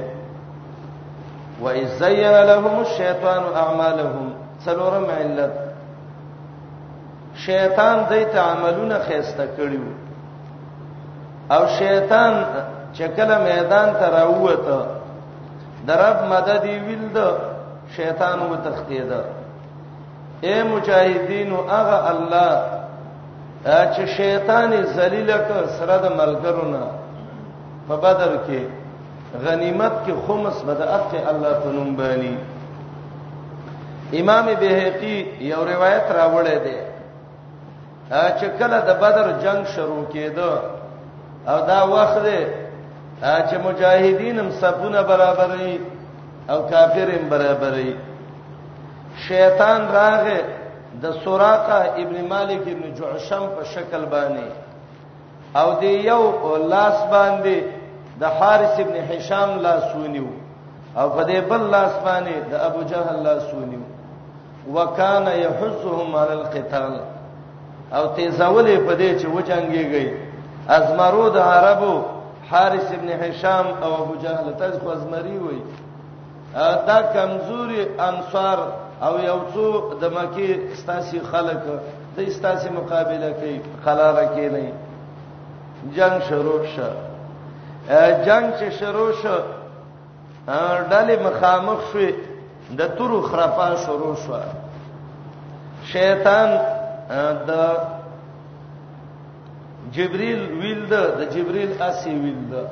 وَإِذْ 1.62 1.88
زَيَّنَ 2.00 2.40
لَهُمُ 2.48 2.80
الشَّيْطَانُ 2.86 3.42
أَعْمَالَهُمْ 3.62 4.28
څلورم 4.64 5.06
علت 5.20 5.54
شیطان 7.44 7.98
دې 8.10 8.24
ته 8.32 8.40
عملونه 8.40 8.98
خېسته 9.08 9.44
کړیو 9.56 9.88
او 11.50 11.66
شیطان 11.78 12.34
چې 12.96 13.04
کله 13.16 13.36
میدان 13.48 13.88
ته 13.98 14.06
راووته 14.18 14.78
درب 15.86 16.24
مدد 16.30 16.64
ویل 16.86 17.04
د 17.14 17.36
شیطان 17.96 18.38
و 18.40 18.54
تختید 18.68 19.12
اے 20.42 20.62
مجاهدین 20.62 21.50
او 21.56 21.62
هغه 21.72 21.98
الله 22.12 22.56
چې 23.96 24.04
شیطان 24.16 24.72
ذلیل 24.96 25.32
ک 25.36 25.48
سره 25.78 25.96
د 26.04 26.16
ملګرونه 26.22 26.82
په 27.88 27.96
بدر 28.02 28.30
کې 28.46 28.62
غنیمت 29.46 29.92
کې 30.06 30.12
خمس 30.26 30.62
بدات 30.66 31.14
الله 31.30 31.52
تنم 31.64 31.96
بانی 32.02 32.36
امام 34.20 34.46
بهقی 34.60 35.16
یو 35.52 35.64
روایت 35.68 36.06
راوړی 36.18 36.58
دی 36.66 36.78
چې 38.10 38.46
کله 38.58 38.78
د 38.86 38.90
بدر 39.02 39.26
جنگ 39.42 39.66
شروع 39.74 40.04
کېده 40.12 40.52
او 41.52 41.58
دا 41.66 41.80
وخت 41.94 42.18
دی 42.24 42.42
چې 43.48 43.56
مجاهدین 43.66 44.38
هم 44.40 44.50
صفونه 44.60 45.02
برابرې 45.02 45.78
او 46.50 46.58
کافر 46.70 47.10
هم 47.10 47.28
برابرې 47.30 47.92
شیطان 49.28 49.80
راغه 49.94 50.38
د 51.02 51.10
سوراقه 51.24 51.80
ابن 52.02 52.26
مالک 52.28 52.60
ابن 52.68 52.94
جعشم 52.94 53.44
په 53.56 53.64
شکل 53.64 54.04
باندې 54.12 54.48
او 55.56 55.80
دی 55.80 55.92
یو 56.10 56.56
لاس 56.66 56.98
باندې 57.12 57.58
د 58.20 58.24
حارث 58.26 58.80
ابن 58.80 58.94
هشام 59.10 59.58
لاس 59.60 59.94
ونیو 59.96 60.24
او 60.96 61.08
په 61.10 61.22
دې 61.24 61.40
بل 61.50 61.60
لاس 61.70 61.92
باندې 62.06 62.34
د 62.50 62.54
ابو 62.62 62.82
جهل 62.82 63.22
لاس 63.22 63.54
ونیو 63.54 63.80
وکانه 64.74 65.32
يحثهم 65.32 66.16
على 66.16 66.32
القتال 66.32 67.00
او 67.96 68.06
تیزولې 68.16 68.76
په 68.86 68.92
دې 69.00 69.10
چې 69.20 69.26
وچنګيږي 69.34 70.06
ازمرو 70.68 71.28
د 71.36 71.38
عربو 71.38 71.94
حارث 72.50 72.88
ابن 72.92 73.08
هشام 73.22 73.66
او 73.84 73.90
ابو 74.02 74.14
جهل 74.22 74.46
تاسو 74.58 74.78
خو 74.80 74.90
ازمري 74.90 75.38
وي 75.38 75.58
دا 76.88 76.98
کمزوري 77.14 77.82
انصار 78.08 78.58
او 79.06 79.14
یو 79.28 79.38
څو 79.54 79.64
د 80.00 80.04
مکی 80.16 80.48
استاسي 80.74 81.20
خلک 81.30 81.58
د 82.16 82.20
استاسي 82.30 82.68
مقابله 82.78 83.30
کوي 83.40 83.60
قلاله 83.86 84.24
کوي 84.34 84.48
نه 84.48 84.72
جنگ 85.96 86.16
شروع 86.28 86.60
شه 86.76 86.90
جنگ 88.26 88.44
چې 88.58 88.70
شروع 88.80 89.10
شه 89.22 89.36
ډلې 90.90 91.18
مخامخ 91.26 91.78
شوې 91.92 92.12
د 92.78 92.96
تورو 92.98 93.20
خرافه 93.28 93.68
شروع 93.86 94.14
شو 94.26 94.34
شیطان 95.92 96.48
دا 97.08 97.88
جبريل 99.94 100.52
ویل 100.60 100.88
ده 100.90 101.00
د 101.18 101.30
جبريل 101.34 101.72
اسی 101.88 102.10
ویل 102.24 102.42
ده 102.50 102.62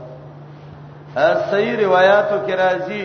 صحیح 1.51 1.75
روایتو 1.85 2.39
کې 2.47 2.55
راځي 2.63 3.03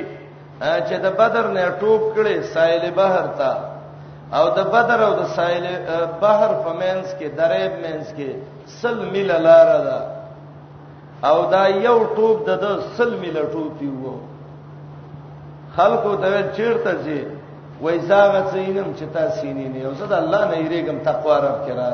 چې 0.87 0.95
د 1.03 1.11
بدر 1.21 1.45
نه 1.47 1.65
ټوپ 1.81 2.03
کړي 2.15 2.35
سایل 2.53 2.83
بحر 3.01 3.27
ته 3.39 3.53
او 4.39 4.49
د 4.57 4.63
بدر 4.73 4.99
او 5.07 5.13
د 5.19 5.23
سایل 5.37 5.65
بحر 6.21 6.51
په 6.63 6.71
مینس 6.79 7.09
کې 7.19 7.27
دریب 7.41 7.73
مینس 7.83 8.09
کې 8.17 8.29
سل 8.81 8.97
میل 9.13 9.31
لار 9.47 9.69
ده 9.89 9.99
او 11.29 11.37
دا 11.51 11.63
یو 11.87 11.97
ټوپ 12.15 12.37
د 12.49 12.67
سل 12.97 13.13
میل 13.21 13.37
ټوپ 13.53 13.81
یو 13.83 14.13
خلکو 15.75 16.15
ته 16.21 16.29
چیرته 16.57 16.93
ځي 17.03 17.21
وای 17.81 17.99
زاغت 17.99 18.45
زینم 18.53 18.93
چې 18.99 19.05
تاسو 19.13 19.35
سینې 19.41 19.67
نه 19.73 19.79
یو 19.85 19.93
زه 19.99 20.05
د 20.11 20.13
الله 20.21 20.41
نه 20.51 20.57
یریګم 20.65 20.97
تقوا 21.09 21.35
رب 21.45 21.57
کړه 21.65 21.87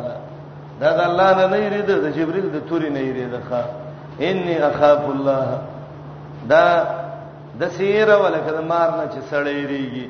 دا 0.82 0.90
د 1.00 1.02
الله 1.10 1.30
نه 1.40 1.46
نه 1.54 1.58
یری 1.66 1.82
د 1.90 1.92
جبرئیل 2.18 2.48
د 2.54 2.58
توري 2.70 2.90
نه 2.98 3.02
یری 3.10 3.26
دغه 3.36 3.62
انی 4.28 4.56
اخاف 4.70 5.04
الله 5.14 5.48
دا 6.52 6.66
د 7.60 7.62
سیر 7.78 8.10
ولکه 8.24 8.52
د 8.58 8.60
مار 8.72 8.90
نه 9.00 9.06
چې 9.14 9.20
سړی 9.30 9.56
یریږي 9.64 10.08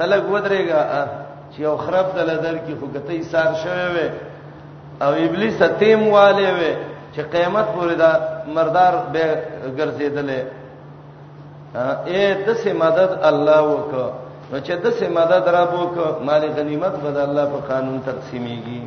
تلګ 0.00 0.24
ودرېګا 0.32 0.80
چې 1.52 1.58
یو 1.66 1.74
خراب 1.84 2.06
دل 2.16 2.30
درکې 2.46 2.72
خو 2.80 2.86
کته 2.96 3.12
یې 3.18 3.22
سار 3.32 3.50
شوه 3.62 3.84
وې 3.94 4.06
او 5.04 5.10
ابلیس 5.24 5.58
تیم 5.80 6.00
والے 6.16 6.48
وې 6.58 6.72
چې 7.14 7.20
قیامت 7.34 7.66
پورې 7.76 7.94
دا 8.02 8.10
مردار 8.56 8.94
به 9.12 9.26
ګرځیدلې 9.78 10.40
اے 12.10 12.22
د 12.46 12.48
سه 12.62 12.70
مدد 12.82 13.10
الله 13.30 13.60
وکړه 13.70 14.08
نو 14.52 14.58
چې 14.64 14.72
د 14.84 14.90
سه 14.98 15.08
مدد 15.18 15.48
را 15.56 15.64
بوک 15.72 15.98
مال 16.28 16.42
غنیمت 16.56 16.92
به 17.02 17.10
د 17.16 17.18
الله 17.26 17.44
په 17.52 17.60
قانون 17.74 18.00
تقسیمېږي 18.06 18.82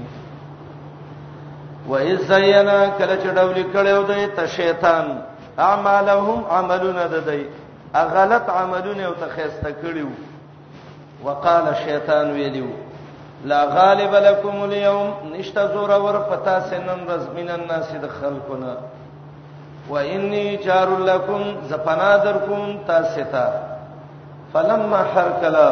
و 1.91 1.93
اذ 1.95 2.19
زینا 2.31 2.79
کله 2.97 3.15
چې 3.21 3.29
ډول 3.39 3.59
کړو 3.73 3.99
د 4.11 4.35
ته 4.39 4.47
شیطان 4.57 5.05
اعمالهم 5.67 6.43
عملون 6.57 6.99
ددی 7.13 7.43
اغلط 8.01 8.49
عملونه 8.57 9.03
او 9.05 9.13
تخیسته 9.21 9.71
کړیو 9.83 10.09
وقال 11.25 11.69
شیطان 11.85 12.31
ویلو 12.31 12.69
لا 13.49 13.61
غالب 13.77 14.13
لكم 14.15 14.61
اليوم 14.63 15.13
نشتا 15.33 15.65
زور 15.73 15.89
ور 16.03 16.17
پتا 16.29 16.59
سنن 16.69 17.01
رزمین 17.09 17.49
الناس 17.55 17.89
د 18.03 18.07
خلقنا 18.19 18.75
واني 19.89 20.45
جار 20.67 20.89
لكم 21.11 21.41
زپنا 21.71 22.11
درکم 22.25 22.77
تاستا 22.87 23.47
فلما 24.53 25.01
حرکلا 25.15 25.69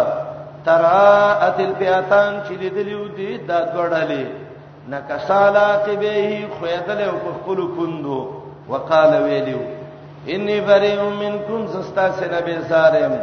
تراءت 0.66 1.60
الفئتان 1.60 2.40
چې 2.48 2.52
لیدلیو 2.62 3.08
دي 3.18 3.38
دا 3.48 3.60
دوړلې 3.62 4.26
نکسالا 4.90 5.68
قبه 5.78 6.48
خویدلې 6.60 7.08
او 7.14 7.18
خپل 7.34 7.58
کندو 7.78 8.20
وقال 8.70 9.14
ویلو 9.24 9.60
انی 10.36 10.60
بریء 10.68 11.02
منکم 11.20 11.68
زستا 11.74 12.08
سنبه 12.20 12.58
زارم 12.70 13.14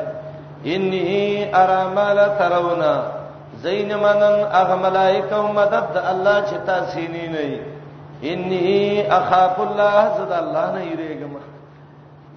انی 0.66 1.48
ارا 1.62 1.80
ما 1.96 2.12
لا 2.18 2.28
ترونا 2.40 2.94
زینمنن 3.62 4.46
اغه 4.60 4.74
ملائکه 4.76 5.36
او 5.36 5.52
مدد 5.52 6.00
الله 6.10 6.42
چې 6.42 6.66
تاسو 6.66 7.00
نه 7.00 7.28
نه 7.28 7.60
انی 8.32 9.02
اخاف 9.18 9.60
الله 9.60 10.06
زد 10.18 10.32
الله 10.32 10.72
نه 10.72 10.84
یریګم 10.90 11.36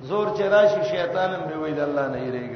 زور 0.04 0.28
چې 0.36 0.42
راشي 0.56 0.84
شیطان 0.84 1.32
مې 1.32 1.66
وې 1.66 1.70
د 1.78 1.80
الله 1.90 2.08
نه 2.08 2.18
یریګم 2.28 2.55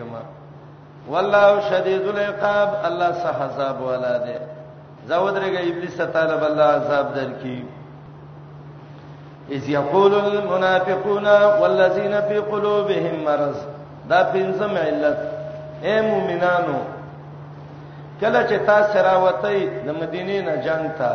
والله 1.09 1.61
شدید 1.61 2.01
العقاب 2.07 2.73
الله 2.85 3.11
سه 3.13 3.29
عذاب 3.43 3.81
والا 3.81 4.17
دی 4.25 4.35
زود 5.07 5.35
رګه 5.43 5.59
ابلیس 5.71 5.97
تعالی 5.97 6.31
الله 6.49 6.63
عذاب 6.63 7.05
درکې 7.15 7.57
اذ 9.51 9.69
یقول 9.69 10.13
المنافقون 10.13 11.27
والذین 11.61 12.21
فی 12.21 12.39
قلوبهم 12.51 13.15
مرض 13.25 13.57
دا 14.09 14.21
پنځم 14.33 14.77
علت 14.85 15.17
اے 15.83 16.01
مومنانو 16.01 16.77
کله 18.21 18.47
چې 18.47 18.65
تاسو 18.67 18.97
راوتئ 18.99 19.69
د 19.85 19.89
مدینې 19.89 20.45
نه 20.47 20.55
جنگ 20.65 20.85
ته 20.99 21.11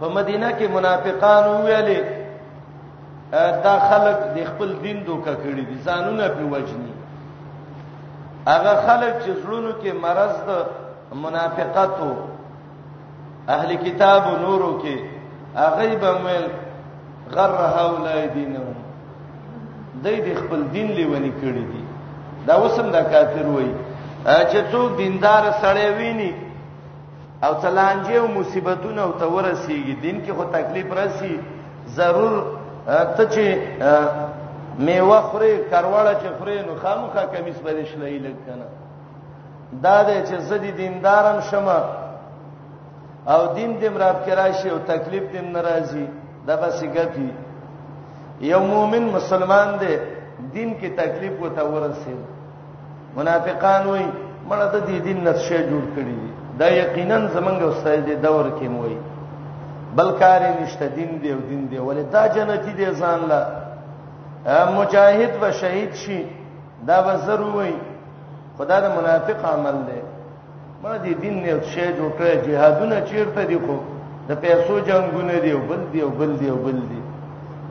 په 0.00 0.08
مدینه 0.08 0.50
کې 0.58 0.68
منافقان 0.68 1.44
ویلې 1.66 2.00
دا 3.64 3.76
خلک 3.90 4.18
د 4.36 4.44
خپل 4.50 4.74
دین 4.82 5.04
دوکه 5.04 5.34
کړی 5.34 5.64
دي 5.70 5.78
ځانونه 5.86 6.28
په 6.28 6.44
وجنی 6.44 6.92
هغه 8.48 8.72
خلک 8.86 9.14
چې 9.24 9.30
زړونو 9.42 9.72
کې 9.80 9.92
مرض 10.04 10.34
د 10.46 10.50
منافقت 11.24 11.92
او 12.04 12.10
اهل 13.54 13.70
کتاب 13.86 14.22
نورو 14.44 14.70
کې 14.82 14.96
هغه 15.56 15.94
به 16.02 16.12
مل 16.24 16.44
غر 17.34 17.52
هؤلاء 17.78 18.20
دینهم 18.36 18.74
دای 20.04 20.16
د 20.26 20.28
خپل 20.40 20.60
دین 20.74 20.88
لیونی 20.98 21.32
کړی 21.40 21.64
دي 21.70 21.82
دا 22.46 22.54
وسم 22.62 22.86
دا 22.96 23.02
کافر 23.12 23.46
وای 23.54 23.68
چې 24.50 24.58
څوک 24.72 24.88
دیندار 25.02 25.42
سړی 25.62 25.88
ویني 25.98 26.32
او 27.44 27.52
چلانجه 27.62 28.14
او 28.20 28.26
مصیبتونه 28.38 29.00
او 29.02 29.12
تورسیږي 29.22 29.94
دین 30.04 30.22
کې 30.24 30.32
خو 30.36 30.44
تکلیف 30.58 30.92
راسي 31.00 31.34
ضرور 31.98 32.34
ته 33.16 33.24
چې 33.34 33.46
میوه 34.78 35.20
خوري 35.30 35.52
کروړه 35.70 36.14
چې 36.22 36.28
خوري 36.38 36.56
نو 36.66 36.74
خامخا 36.82 37.24
کمیس 37.32 37.58
به 37.64 37.84
شلې 37.90 38.18
لکنه 38.26 38.66
دا 39.84 39.96
دې 40.08 40.18
چې 40.28 40.36
زدي 40.48 40.70
دیندارم 40.82 41.40
شمه 41.50 41.80
او 43.32 43.40
دین 43.56 43.80
دې 43.80 43.88
مراد 43.94 44.18
کرای 44.26 44.52
شي 44.52 44.68
او 44.70 44.78
تکلیف 44.86 45.22
دې 45.32 45.40
ناراضي 45.52 46.06
دا 46.46 46.56
بس 46.56 46.82
غفي 46.96 47.30
یو 48.40 48.60
مؤمن 48.60 49.04
مسلمان 49.16 49.68
دی 49.80 49.94
دین 50.54 50.70
کې 50.80 50.88
تکلیف 51.00 51.34
وته 51.42 51.62
ورسېد 51.72 52.20
منافقان 53.16 53.86
وای 53.86 54.06
مړه 54.48 54.66
د 54.72 54.76
دې 54.88 54.98
دین 55.06 55.20
نشه 55.28 55.58
جوړ 55.70 55.84
کړی 55.96 56.14
دی 56.20 56.30
دا 56.58 56.66
یقینا 56.70 57.16
زمنګ 57.34 57.60
استاد 57.62 57.98
دی 58.06 58.14
دور 58.14 58.44
کې 58.58 58.66
موي 58.76 58.98
بلکاره 59.96 60.50
نشته 60.62 60.86
دین 60.96 61.18
دی 61.22 61.32
او 61.32 61.40
دین 61.48 61.66
دی 61.70 61.78
ولې 61.78 62.04
دا 62.12 62.26
جنتی 62.28 62.72
دی 62.72 62.86
ځان 63.00 63.20
له 63.28 63.61
مجاهد 64.48 65.40
به 65.40 65.52
شهید 65.52 65.94
شي 65.94 66.24
دا 66.86 67.02
به 67.02 67.16
ضروري 67.16 67.74
خدا 68.58 68.80
د 68.80 68.84
منافق 68.98 69.38
عمل 69.52 69.76
دی 69.86 70.02
مړه 70.82 70.98
دي 70.98 71.14
دین 71.14 71.34
نه 71.46 71.54
شه 71.70 71.86
جوړه 71.96 72.46
جهادونه 72.46 72.98
چیرته 73.06 73.44
دي 73.44 73.58
خو 73.58 73.76
د 74.28 74.32
پیسو 74.42 74.80
جنگونه 74.88 75.38
دی 75.40 75.54
بل 75.54 75.80
دی 75.92 76.00
بل 76.18 76.32
دی 76.40 76.50
بل 76.50 76.78
دی 76.90 77.00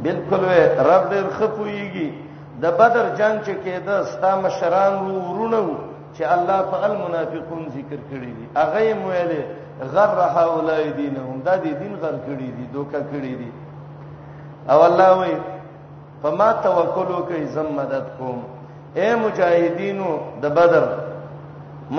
بالکل 0.04 0.44
رب 0.92 1.06
دې 1.12 1.22
خپويږي 1.38 2.10
د 2.62 2.66
بدر 2.80 3.06
جنگ 3.20 3.38
چې 3.46 3.54
کېده 3.64 3.98
ستا 4.12 4.32
مشران 4.44 4.94
ورونو 5.06 5.78
چې 6.16 6.24
الله 6.36 6.60
په 6.72 6.78
المنافقون 6.86 7.64
ذکر 7.76 8.00
کړی 8.12 8.32
دي 8.38 8.46
هغه 8.56 8.82
مویل 9.04 9.32
غر 9.94 10.18
هؤلاء 10.38 10.84
دینهم 11.02 11.42
دا 11.46 11.56
دي 11.64 11.74
دین 11.82 11.94
غر 12.02 12.16
کړی 12.28 12.48
دي 12.58 12.64
دوکا 12.74 13.00
کړی 13.12 13.34
دي 13.42 13.52
او 14.70 14.84
الله 14.86 15.10
وایي 15.20 15.40
فما 16.24 16.52
توکل 16.64 17.12
وکي 17.12 17.46
زم 17.56 17.66
مدد 17.78 18.04
کوم 18.18 18.40
اے 18.96 19.08
مجاهدینو 19.16 20.10
د 20.42 20.46
بدر 20.60 20.86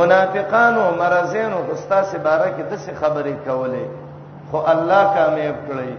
منافقانو 0.00 0.84
مرزینو 1.02 1.58
خوستا 1.68 2.00
سي 2.10 2.16
بارکه 2.26 2.62
د 2.70 2.72
څه 2.84 2.90
خبرې 3.00 3.34
کولې 3.46 3.86
خو 4.50 4.58
الله 4.72 5.02
کامیاب 5.16 5.56
کړی 5.70 5.92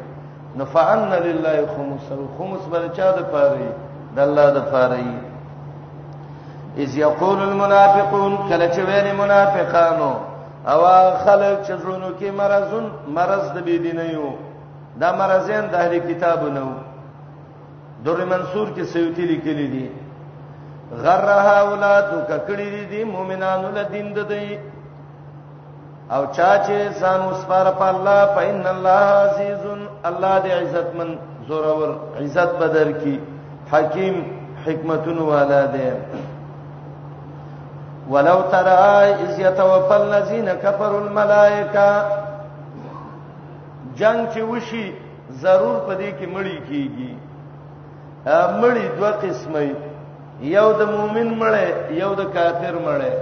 نفعن 0.61 1.11
لله 1.13 1.55
خمس 1.75 2.05
الخمس 2.19 2.61
بل 2.75 2.85
چا 2.99 3.09
د 3.17 3.19
پاره 3.33 3.71
د 4.15 4.19
الله 4.27 4.47
د 4.59 4.61
پاره 4.75 5.05
اذ 6.85 6.91
یقول 7.01 7.39
المنافقون 7.47 8.33
کله 8.49 8.71
چې 8.71 8.79
ویني 8.91 9.11
منافقانو 9.19 10.11
او 10.67 10.79
خلک 11.25 11.63
چې 11.63 11.73
زړونو 11.83 12.21
کې 12.21 12.29
مرزون 12.39 12.85
مرز 13.19 13.43
د 13.59 13.61
بيدینه 13.69 14.03
یو 14.09 14.31
دا 15.05 15.11
مرزین 15.21 15.63
د 15.71 15.73
اهل 15.83 15.93
کتابونو 16.13 16.65
در 18.05 18.23
منصور 18.29 18.67
کې 18.77 18.83
سیوتی 18.93 19.25
لیکلی 19.31 19.67
دي 19.75 19.85
غرها 21.03 21.53
اولاد 21.65 22.07
ککړی 22.29 22.65
دي 22.75 22.85
دي 22.91 23.01
مؤمنانو 23.13 23.69
له 23.77 23.83
دین 23.93 24.07
د 24.17 24.27
دی 24.31 24.47
او 26.15 26.21
چا 26.35 26.51
چې 26.65 26.77
ځان 27.01 27.21
وسپاره 27.31 27.71
په 27.83 27.87
الله 27.93 28.19
پاین 28.39 28.61
الله 28.73 29.05
عزیز 29.25 29.61
الله 30.09 30.35
دې 30.43 30.53
عزتمن 30.61 31.09
زورور 31.47 31.91
عزت 32.21 32.51
بدر 32.63 32.87
کی 33.01 33.15
حکیم 33.71 34.17
حکمتون 34.65 35.17
والا 35.31 35.63
دی 35.73 35.89
ولو 38.11 38.37
ترى 38.53 38.77
اذ 39.25 39.39
يتوفى 39.47 39.95
الذين 40.05 40.53
كفروا 40.53 40.99
الملائكه 41.01 41.89
جنگ 43.97 44.33
چې 44.33 44.39
وشي 44.53 44.85
ضرور 45.43 45.77
پدې 45.87 46.09
کې 46.17 46.27
مړی 46.35 46.57
کیږي 46.71 47.11
مړی 48.31 48.87
دوه 48.97 49.11
قسمه 49.21 49.61
یو 50.39 50.67
د 50.79 50.81
مؤمن 50.95 51.27
مړی 51.39 51.71
یو 52.01 52.11
د 52.21 52.23
کافر 52.35 52.75
مړی 52.87 53.15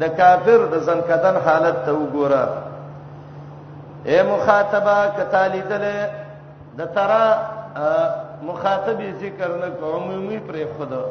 د 0.00 0.04
کافر 0.20 0.60
د 0.72 0.74
زنکدن 0.88 1.36
حالت 1.44 1.76
ته 1.84 1.92
وګوره 2.00 2.44
اے 4.10 4.18
مخاطبه 4.32 4.96
کتالیدل 5.18 5.84
د 6.78 6.80
ترا 6.98 7.26
مخاطب 8.50 8.98
ذکر 9.22 9.50
نه 9.62 9.70
کومي 9.80 10.38
پر 10.46 10.56
خدا 10.76 11.04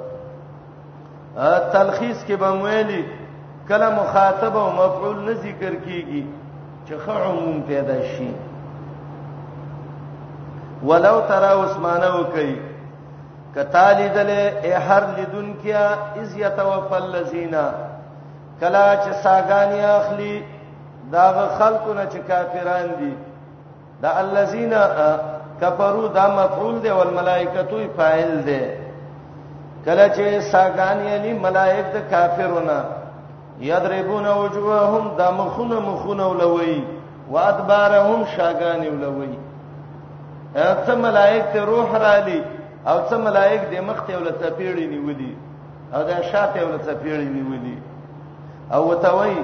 تلخیص 1.73 2.23
کې 2.25 2.33
به 2.41 2.49
مویلی 2.53 3.01
کله 3.67 3.89
مخاطب 3.95 4.55
او 4.57 4.69
مفعول 4.77 5.17
نه 5.25 5.33
ذکر 5.33 5.73
کیږي 5.85 6.23
چې 6.87 6.93
خو 7.05 7.11
عموم 7.25 7.59
پیدا 7.67 7.97
شي 8.13 8.29
ولو 10.91 11.19
ترا 11.27 11.51
عثمانه 11.65 12.09
وکي 12.15 12.55
کتا 13.57 13.91
لیدل 13.93 14.29
ای 14.63 14.71
هر 14.71 15.03
لیدون 15.15 15.53
کیا 15.61 15.89
از 16.21 16.33
یتوفل 16.37 17.03
لذینا 17.15 17.65
کلا 18.59 18.95
چې 18.95 19.13
ساګانی 19.23 19.85
اخلي 19.85 20.43
دا 21.11 21.25
خلقونه 21.59 22.05
چې 22.11 22.17
کافران 22.31 22.87
دي 22.99 23.13
دا 24.01 24.09
الذین 24.19 24.73
کفروا 25.61 26.07
دا 26.15 26.27
مفعول 26.39 26.79
دی 26.83 26.89
والملائکۃ 26.89 27.73
فاعل 27.97 28.41
دی 28.45 28.61
کله 29.85 30.07
چې 30.15 30.53
ساګانی 30.53 31.11
علی 31.15 31.33
ملائک 31.45 31.85
د 31.93 31.97
کافرونه 32.11 32.83
یضربون 33.59 34.27
وجوههم 34.27 35.15
دا 35.17 35.31
مخونه 35.31 35.79
مخونه 35.79 36.25
ولوي 36.27 36.83
وادبارهم 37.31 38.25
شاګانی 38.37 38.87
ولوي 38.91 39.39
اته 40.55 40.95
ملائک 41.07 41.43
ته 41.53 41.61
روح 41.71 41.97
را 41.97 42.13
لې 42.25 42.56
او 42.89 42.97
څه 43.09 43.15
ملائک 43.27 43.61
د 43.71 43.75
مخ 43.87 43.99
ته 44.07 44.13
ولته 44.19 44.47
پیړې 44.57 44.85
نیولې 44.93 45.33
او 45.95 46.01
د 46.09 46.11
شاته 46.31 46.59
ولته 46.69 46.93
پیړې 47.03 47.27
نیولې 47.37 47.77
او 48.75 48.81
وتوي 48.91 49.37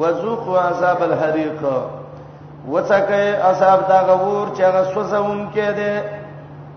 وذوقوا 0.00 0.60
عذاب 0.70 1.00
الحريق 1.08 1.56
وڅکه 2.72 3.22
عذاب 3.50 3.80
دا 3.92 3.98
غور 4.22 4.46
چې 4.56 4.62
هغه 4.68 4.82
سوزون 4.94 5.40
کې 5.54 5.68
ده 5.78 5.92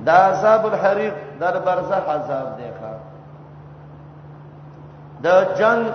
دا 0.08 0.18
عذاب 0.32 0.66
الحريق 0.72 1.14
در 1.42 1.56
برزخ 1.68 2.04
عذاب 2.18 2.48
دی 2.58 2.70
ښا 2.78 2.94
د 5.24 5.28
جنگ 5.60 5.86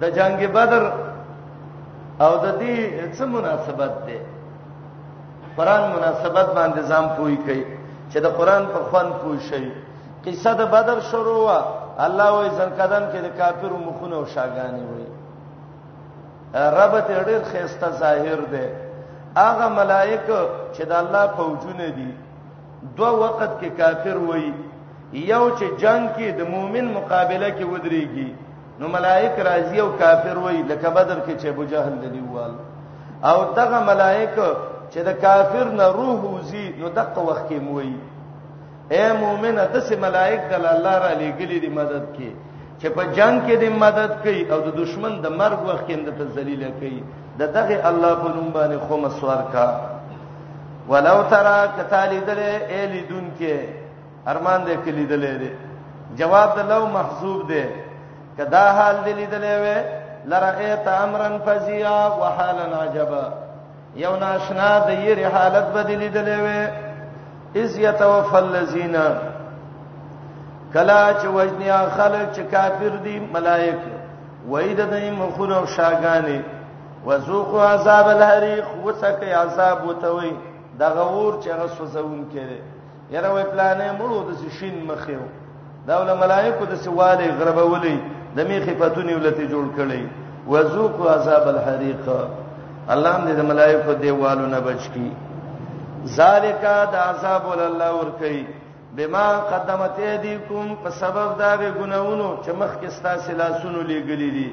د 0.00 0.04
جنگ 0.18 0.40
بدر 0.56 0.82
او 2.24 2.32
د 2.44 2.46
دې 2.60 2.76
څه 3.16 3.24
مناسبت 3.36 3.92
ده 4.06 4.20
قران 5.56 5.82
مناسبت 5.96 6.46
باندې 6.56 6.80
ځم 6.90 7.06
پوي 7.16 7.36
کوي 7.46 7.64
چې 8.14 8.20
د 8.26 8.28
قران 8.38 8.64
په 8.72 8.78
خوان 8.90 9.08
پوه 9.22 9.38
شي 9.50 9.64
قصه 10.24 10.50
د 10.60 10.68
بدر 10.74 10.98
شروع 11.10 11.38
وا 11.46 11.58
الله 12.06 12.28
وې 12.38 12.50
زنکدان 12.60 13.04
کې 13.12 13.20
د 13.22 13.28
کافرو 13.38 13.78
مخونه 13.86 14.14
او 14.18 14.24
شاګانی 14.34 14.84
وې 14.90 15.06
ربط 16.80 17.08
ډېر 17.28 17.42
خيسته 17.52 17.88
ظاهر 18.02 18.40
ده 18.52 18.66
هغه 19.40 19.66
ملائک 19.80 20.26
چې 20.74 20.82
د 20.90 20.92
الله 21.02 21.24
فوجونه 21.36 21.88
دي 21.98 22.10
دوه 22.96 23.10
وخت 23.22 23.52
کې 23.60 23.70
کافر 23.80 24.16
وې 24.28 24.44
یو 25.32 25.42
چې 25.58 25.66
جنگ 25.82 26.04
کې 26.16 26.28
د 26.38 26.50
مؤمن 26.54 26.86
مقابله 26.98 27.48
کې 27.56 27.64
ودرېږي 27.72 28.28
نو 28.78 28.84
ملائک 28.96 29.34
راضی 29.48 29.78
او 29.80 29.88
کافر 30.02 30.36
وې 30.44 30.58
لکه 30.70 30.88
بدر 30.96 31.18
کې 31.26 31.34
چې 31.42 31.46
ابو 31.52 31.64
جهل 31.72 31.94
دی 32.14 32.22
وال 32.34 32.54
او 33.30 33.38
دغه 33.58 33.78
ملائک 33.90 34.36
چې 34.92 35.00
د 35.08 35.20
کافر 35.24 35.66
نه 35.78 35.86
روح 35.98 36.20
وزي 36.34 36.66
نو 36.80 36.88
دغه 37.00 37.20
وخت 37.28 37.44
کې 37.48 37.58
موي 37.66 37.92
اے 38.94 39.04
مؤمنه 39.22 39.64
د 39.74 39.82
سه 39.88 39.94
ملائک 40.06 40.40
دل 40.52 40.64
الله 40.74 40.94
را 41.04 41.12
لګلې 41.22 41.58
دي 41.64 41.70
مدد 41.80 42.04
کې 42.16 42.30
چې 42.80 42.88
په 42.96 43.02
جنگ 43.16 43.38
کې 43.46 43.56
دې 43.62 43.70
مدد 43.84 44.10
کوي 44.22 44.42
او 44.52 44.58
د 44.66 44.70
دشمن 44.80 45.12
د 45.24 45.28
مرګ 45.40 45.58
وخت 45.68 45.84
کې 45.88 45.96
د 46.18 46.22
ذلیل 46.36 46.62
کوي 46.80 47.00
د 47.38 47.42
دغه 47.56 47.76
الله 47.90 48.10
په 48.22 48.28
نوم 48.36 48.48
باندې 48.56 48.78
خو 48.88 48.94
مسوار 49.04 49.42
کا 49.52 49.66
ولو 50.90 51.18
ترى 51.32 51.58
کتالیدل 51.78 52.38
اے 52.72 52.86
لیدون 52.92 53.26
کې 53.38 53.54
ارمان 54.32 54.60
دې 54.66 54.74
کې 54.84 54.90
لیدلې 54.98 55.34
دي 55.42 55.50
جواب 56.18 56.48
د 56.58 56.68
لو 56.72 56.82
محذوب 56.96 57.40
دي 57.52 57.64
کدا 58.38 58.64
حال 58.76 58.96
دې 59.04 59.12
لیدلې 59.20 59.54
و 59.64 60.02
لرا 60.32 60.50
ایت 60.66 60.86
امرن 61.04 61.34
فزیا 61.46 61.96
وحالن 62.20 62.72
عجبا 62.82 63.24
یو 63.96 64.14
ناشنا 64.20 64.68
د 64.86 64.90
یری 65.08 65.24
حالت 65.24 65.66
بدلی 65.74 66.08
دلې 66.08 66.38
وې 66.44 66.68
اذ 67.62 67.78
يتوفى 67.78 68.38
الذين 68.38 68.96
کلا 70.72 71.12
چې 71.20 71.26
وجنیا 71.34 71.84
خلق 71.96 72.32
چې 72.32 72.40
کافر 72.50 72.96
دي 73.04 73.18
ملائک 73.34 73.80
وې 74.50 74.74
د 74.80 74.90
دې 74.90 75.10
مخونه 75.20 75.56
او 75.56 75.66
شاګانې 75.66 76.40
وذوقوا 77.06 77.68
عذاب 77.70 78.06
الحريق 78.16 78.66
وڅکه 78.84 79.32
عذاب 79.44 79.86
وتوي 79.88 80.32
د 80.78 80.82
غور 80.82 81.40
چې 81.42 81.48
هغه 81.54 81.66
سوزون 81.78 82.20
کړي 82.34 82.60
یره 83.16 83.30
وې 83.34 83.44
پلانې 83.52 83.90
مړو 83.98 84.20
د 84.28 84.54
شین 84.58 84.84
مخیو 84.92 85.26
دا 85.86 85.96
ول 86.00 86.16
ملائکه 86.18 86.64
د 86.70 86.74
سواله 86.74 87.28
غربولې 87.38 87.96
د 88.36 88.40
میخي 88.52 88.74
پتونې 88.74 89.14
ولته 89.16 89.48
جوړ 89.48 89.66
کړي 89.76 90.02
وذوقوا 90.48 91.10
عذاب 91.14 91.48
الحريق 91.54 92.04
الله 92.92 93.12
دې 93.26 93.34
د 93.36 93.42
ملائکه 93.50 93.92
دیوالو 94.02 94.46
نه 94.46 94.60
بچ 94.66 94.82
کی 94.94 95.08
ذالک 96.16 96.64
د 96.92 96.96
عذاب 97.10 97.42
ول 97.50 97.60
الله 97.68 97.90
ور 97.98 98.10
کوي 98.20 98.44
بما 98.96 99.26
قدمت 99.52 99.96
ایدیکم 100.08 100.66
په 100.82 100.88
سبب 101.00 101.28
دا 101.38 101.50
به 101.56 101.70
ګناونو 101.78 102.28
چې 102.44 102.50
مخکې 102.60 102.88
ستاسو 102.96 103.32
لاسونو 103.40 103.80
لګلې 103.90 104.30
دي 104.36 104.48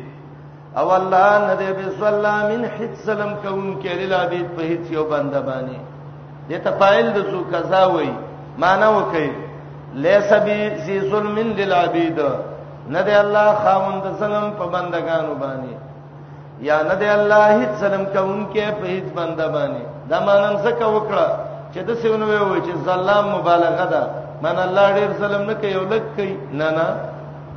او 0.79 0.87
الله 0.99 1.31
نه 1.47 1.55
دې 1.61 1.71
بسلامین 1.79 2.63
حت 2.77 2.93
سلام 3.07 3.31
کوم 3.43 3.81
کې 3.81 3.93
لابید 4.13 4.47
په 4.55 4.61
هیڅ 4.71 4.83
یو 4.91 5.03
بنده 5.11 5.41
باندې 5.41 5.79
دې 6.49 6.57
تفایل 6.67 7.07
د 7.13 7.19
سو 7.31 7.37
قضا 7.51 7.85
وای 7.87 8.11
معنی 8.57 8.89
وکي 8.97 9.29
لیس 10.07 10.33
بی 10.45 10.59
ذی 10.85 10.99
ظلم 11.11 11.37
للعبید 11.39 12.19
نه 12.93 13.01
دې 13.05 13.15
الله 13.23 13.47
خاوند 13.63 14.03
ظلم 14.19 14.51
په 14.57 14.65
بندگانو 14.73 15.33
باندې 15.41 15.90
یا 16.67 16.77
نه 16.87 16.95
دی 17.01 17.07
الله 17.19 17.45
هیڅ 17.59 17.71
ظلم 17.81 18.03
کوونکې 18.15 18.65
په 18.81 18.85
هیڅ 18.95 19.07
بنده 19.19 19.47
باندې 19.55 19.81
دا 20.11 20.17
مانم 20.27 20.55
څه 20.63 20.85
وکړه 20.95 21.27
چې 21.73 21.79
د 21.87 21.89
سیونه 22.01 22.25
وې 22.49 22.59
چې 22.65 22.73
ظلم 22.87 23.25
مبالغه 23.37 23.85
ده 23.93 24.03
من 24.45 24.57
الله 24.65 24.87
ډیر 24.97 25.11
ظلم 25.23 25.43
نه 25.51 25.55
کوي 25.63 25.73
ولک 25.81 26.05
کوي 26.15 26.33
نه 26.61 26.69
نه 26.77 26.87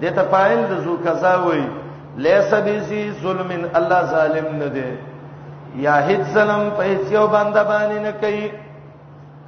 دته 0.02 0.22
پایل 0.36 0.60
د 0.70 0.82
زو 0.86 0.94
قضا 1.08 1.34
وې 1.46 1.64
لیس 2.26 2.50
بیسی 2.66 3.00
ظلم 3.22 3.50
الله 3.78 4.00
ظالم 4.14 4.48
نه 4.64 4.68
دی 4.78 4.90
یا 5.88 5.96
هیڅ 6.10 6.22
ظلم 6.38 6.62
په 6.76 6.82
هیڅ 6.90 7.04
یو 7.18 7.26
بنده 7.38 7.62
باندې 7.70 7.98
نه 8.06 8.12
کوي 8.22 8.46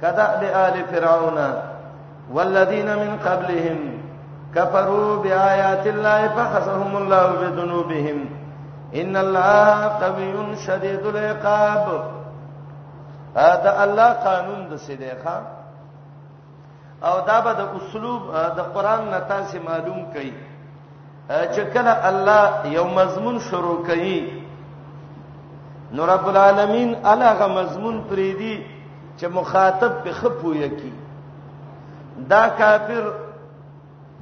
کذا 0.01 0.25
د 0.41 0.57
آل 0.65 0.75
فرعون 0.91 1.37
والذین 2.35 2.87
من 2.99 3.11
قبلهم 3.25 3.79
كفروا 4.55 5.11
بآيات 5.23 5.83
الله 5.93 6.21
فخسهم 6.37 6.91
الله 7.01 7.25
بذنوبهم 7.43 8.17
ان 8.95 9.15
الله 9.17 9.85
قوی 9.99 10.55
شدید 10.65 11.05
العقاب 11.07 12.01
دا 13.63 13.73
الله 13.83 14.09
قانون 14.25 14.67
د 14.69 14.75
سیدیخه 14.87 15.37
او 17.07 17.15
دا 17.27 17.37
به 17.45 17.53
د 17.53 17.59
اسلوب 17.77 18.21
د 18.57 18.59
قران 18.73 19.03
نتا 19.13 19.39
سي 19.49 19.59
معلوم 19.67 20.01
کړي 20.13 20.33
چې 21.53 21.61
کله 21.73 21.93
الله 22.09 22.49
یو 22.77 22.87
مضمون 22.99 23.39
شروع 23.39 23.79
کړي 23.87 24.17
نو 25.95 26.05
رب 26.05 26.27
العالمین 26.27 26.89
الغه 27.11 27.47
مضمون 27.57 27.95
پریدي 28.09 28.55
چې 29.19 29.25
مخاطب 29.37 29.93
په 30.03 30.11
خپو 30.13 30.55
یکی 30.55 30.93
دا 32.29 32.43
کافر 32.59 33.03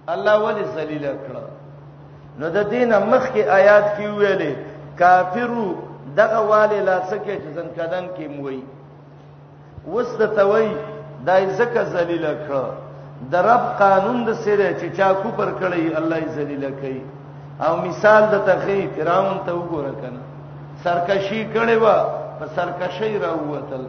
الله 0.08 0.36
ولی 0.46 0.64
ذلیل 0.76 1.06
کړه 1.28 1.55
نو 2.40 2.50
د 2.56 2.72
دین 2.72 2.92
مخ 3.12 3.24
کې 3.34 3.44
آیات 3.60 3.86
کې 3.98 4.08
ویلې 4.20 4.54
کافرو 5.02 5.68
دغه 6.20 6.40
والي 6.52 6.80
لا 6.90 6.98
سکه 7.10 7.36
چې 7.44 7.50
ځن 7.58 7.68
کدن 7.78 8.06
کې 8.16 8.26
موي 8.28 8.62
وسته 9.94 10.26
توي 10.40 10.68
دای 11.30 11.46
زکه 11.60 11.84
ذلیل 11.96 12.26
کړه 12.46 12.66
د 13.34 13.48
رب 13.50 13.64
قانون 13.84 14.18
د 14.28 14.32
سره 14.46 14.68
چې 14.80 14.88
چا 14.98 15.10
کو 15.22 15.30
پر 15.38 15.50
کړی 15.62 15.84
الله 16.02 16.18
یې 16.24 16.30
ذلیل 16.40 16.64
کړي 16.82 17.02
او 17.68 17.74
مثال 17.86 18.24
د 18.34 18.38
تخی 18.50 18.80
فراون 18.96 19.38
ته 19.46 19.52
وګوره 19.60 19.94
کنه 20.02 20.22
سرکشي 20.84 21.42
کړي 21.54 21.78
وا 21.84 21.98
په 22.40 22.46
سرکشي 22.56 23.12
راووتل 23.24 23.84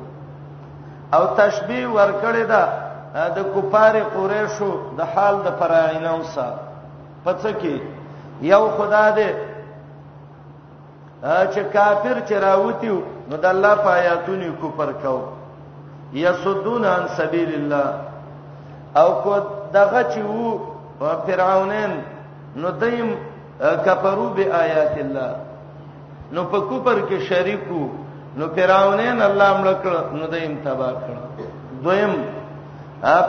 او 1.16 1.22
تشبیه 1.40 1.88
ور 1.98 2.10
کړی 2.22 2.44
دا 2.54 2.64
د 3.36 3.50
کفار 3.54 3.94
قریشو 4.14 4.70
د 4.98 5.12
حال 5.14 5.36
د 5.46 5.58
فراعنه 5.60 6.10
اوسه 6.16 6.48
پڅ 7.24 7.40
کې 7.60 7.76
یو 8.42 8.68
خدا 8.76 9.10
دې 9.16 9.28
چې 11.52 11.60
کافر 11.72 12.18
چې 12.28 12.34
راوتیو 12.40 12.96
نو 13.30 13.36
د 13.36 13.44
الله 13.46 13.74
په 13.74 13.90
آیاتونو 13.90 14.50
کفر 14.62 14.92
کو 15.02 15.16
یسدون 16.12 16.84
عن 16.84 17.06
سبیل 17.16 17.54
الله 17.54 17.94
او 19.00 19.12
کو 19.22 19.34
دغه 19.72 20.02
چې 20.02 20.20
وو 20.20 20.58
فرعونین 21.26 21.90
نو 22.56 22.70
دیم 22.80 23.14
کفرو 23.84 24.28
به 24.36 24.52
آیات 24.54 24.98
الله 24.98 25.32
نو 26.32 26.44
په 26.44 26.60
کوپر 26.68 26.98
کې 27.08 27.18
شریکو 27.28 27.88
نو 28.36 28.48
فرعونین 28.54 29.22
الله 29.22 29.58
ملک 29.60 29.86
نو 30.14 30.26
دیم 30.32 30.54
تباہ 30.64 30.92
کړ 30.92 31.16
دویم 31.82 32.12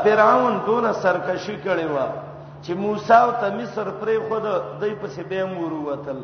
فرعون 0.04 0.60
دون 0.68 0.94
سرکشي 1.02 1.56
کړي 1.66 1.86
و 1.92 1.98
چې 2.66 2.74
موسی 2.80 3.14
او 3.14 3.32
ته 3.40 3.50
مصر 3.54 3.88
پرې 4.00 4.16
خود 4.30 4.44
دای 4.82 4.94
په 5.02 5.08
سی 5.16 5.24
به 5.30 5.46
مور 5.54 5.72
وتل 5.90 6.20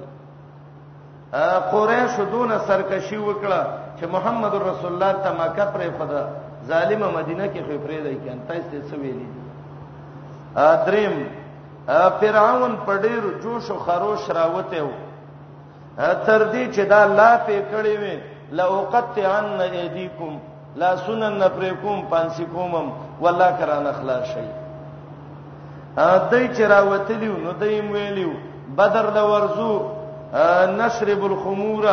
قریش 1.72 2.16
دون 2.32 2.52
سرکشي 2.68 3.18
وکړه 3.28 3.62
چې 3.98 4.06
محمد 4.16 4.54
رسول 4.70 4.90
الله 4.94 5.14
ته 5.24 5.30
مکه 5.40 5.66
پرې 5.74 5.90
خود 5.98 6.12
ظالمه 6.72 7.08
مدینه 7.20 7.46
کې 7.54 7.62
خو 7.68 7.76
پرې 7.86 7.98
دی 8.06 8.16
کین 8.24 8.40
تاسو 8.48 8.70
ته 8.72 8.80
څه 8.90 8.96
ویلي 9.02 9.30
دریم 10.86 11.16
فرعون 12.20 12.74
په 12.86 12.98
ډیر 13.06 13.22
جوش 13.44 13.70
او 13.72 13.78
خروش 13.86 14.30
راوته 14.38 14.82
و 14.86 14.90
تر 16.26 16.42
دې 16.52 16.66
چې 16.76 16.84
دا 16.92 17.02
لا 17.06 17.38
په 17.38 17.62
کړې 17.72 17.96
وې 18.02 18.18
لا 18.58 18.66
وقطعن 18.68 19.62
ايديكم 19.62 20.40
لا 20.82 20.96
سنن 21.06 21.40
پرې 21.56 21.72
کوم 21.84 22.02
پانسي 22.12 22.46
کومم 22.54 22.92
والله 23.22 23.50
کران 23.60 23.88
اخلاص 23.88 24.26
شي 24.34 24.46
دای 25.96 26.48
چې 26.56 26.62
راوتلیو 26.68 27.38
نو 27.38 27.52
دای 27.60 27.80
ویلیو 27.82 28.30
بدر 28.78 29.06
د 29.16 29.26
ورزو 29.32 29.74
نشرب 30.78 31.24
الخمور 31.26 31.86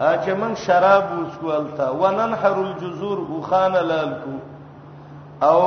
چې 0.00 0.30
من 0.40 0.54
شراب 0.64 1.04
وسکولتا 1.18 1.90
وننحر 2.02 2.52
الجذور 2.64 3.18
وخان 3.30 3.72
لالکو 3.76 4.34
او 5.46 5.58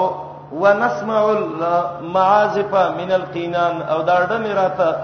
ونسمع 0.62 1.24
المعازف 1.26 2.74
من 3.00 3.12
القینان 3.20 3.82
او 3.82 4.02
دا 4.04 4.20
ډمې 4.26 4.52
راته 4.62 4.96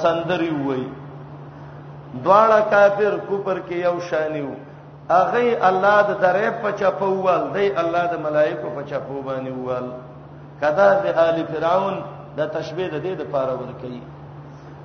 سندري 0.00 0.50
وای 0.66 0.84
دواړه 2.24 2.70
کافر 2.70 3.16
کوپر 3.28 3.60
کې 3.68 3.72
یو 3.84 4.00
شانیو 4.10 4.50
اغه 5.10 5.68
الله 5.70 6.02
د 6.10 6.16
درې 6.20 6.62
په 6.62 6.72
چپوال 6.82 7.48
دی 7.54 7.70
الله 7.84 8.06
د 8.12 8.20
ملائکه 8.28 8.68
په 8.76 8.82
چپو 8.92 9.22
باندې 9.30 9.64
وال 9.68 9.84
کذا 10.60 11.00
به 11.02 11.10
آل 11.28 11.44
فرعون 11.46 11.94
دا 12.36 12.46
تشبيه 12.46 12.88
د 12.88 13.00
دې 13.02 13.12
د 13.18 13.22
پاره 13.32 13.52
ورکړي 13.60 14.00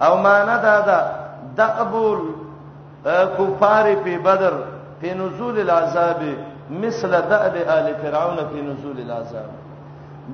او 0.01 0.17
معنا 0.17 0.55
دا 0.63 0.75
دا 0.89 0.99
د 1.57 1.61
قبول 1.79 2.19
کفار 3.37 3.85
په 4.05 4.17
بدر 4.23 4.53
په 5.01 5.13
نزول 5.13 5.59
العذاب 5.59 6.21
مثل 6.69 7.11
دأب 7.21 7.55
آل 7.77 7.87
فرعون 8.01 8.37
په 8.51 8.57
نزول 8.67 8.99
العذاب 9.05 9.49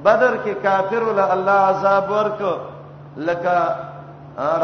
بدر 0.04 0.38
کې 0.46 0.64
کافر 0.64 1.04
ول 1.04 1.20
الله 1.20 1.52
عذاب 1.72 2.10
ورک 2.12 2.42
لکه 3.18 3.76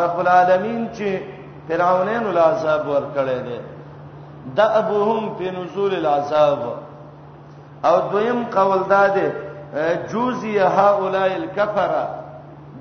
رب 0.02 0.20
العالمین 0.20 0.82
چې 0.98 1.20
فرعونین 1.70 2.24
ول 2.26 2.38
عذاب 2.38 2.88
ورکړي 2.88 3.40
دي 3.48 3.60
دأبهم 4.56 5.30
په 5.38 5.52
نزول 5.60 5.94
العذاب 5.94 6.60
او 7.86 7.98
دویم 8.12 8.44
قول 8.52 8.84
دا 8.90 9.08
ده 9.08 9.43
جوزی 10.12 10.58
هؤلاء 10.60 11.34
الکفره 11.36 12.08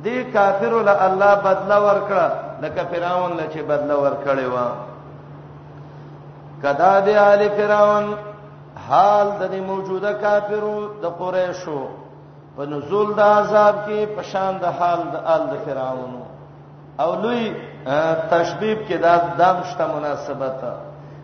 دې 0.05 0.32
کافرو 0.34 0.80
له 0.82 0.93
الله 1.07 1.34
بدلا 1.34 1.78
ورکړه 1.86 2.30
لکه 2.62 2.84
فرعون 2.84 3.36
له 3.36 3.43
چې 3.55 3.59
بدلا 3.59 3.95
ورکړې 3.97 4.45
و 4.47 4.57
کدا 6.62 7.05
دې 7.07 7.16
آل 7.16 7.49
فرعون 7.49 8.14
حال 8.88 9.26
د 9.40 9.51
دې 9.53 9.61
موجوده 9.68 10.12
کافرو 10.14 10.88
د 11.03 11.07
قریشو 11.07 11.88
په 12.57 12.64
نزول 12.66 13.14
د 13.14 13.20
عذاب 13.20 13.74
کې 13.86 14.07
په 14.16 14.22
شان 14.22 14.59
د 14.59 14.64
حال 14.64 14.99
د 15.12 15.16
آل 15.34 15.47
د 15.53 15.57
فرعون 15.66 16.14
او 17.01 17.14
لوی 17.14 17.55
تشبیب 18.30 18.78
کې 18.88 18.95
دا 19.03 19.16
دامشته 19.38 19.86
مناسبت 19.97 20.57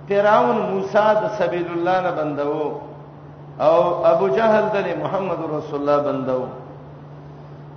فرعون 0.09 0.57
موسی 0.71 1.09
د 1.23 1.25
سبیل 1.39 1.67
الله 1.73 2.01
نه 2.01 2.11
بندو 2.11 2.73
او 3.67 4.07
ابو 4.07 4.29
جهل 4.37 4.65
د 4.77 4.87
محمد 5.03 5.41
رسول 5.57 5.81
الله 5.81 5.99
بندو 6.13 6.43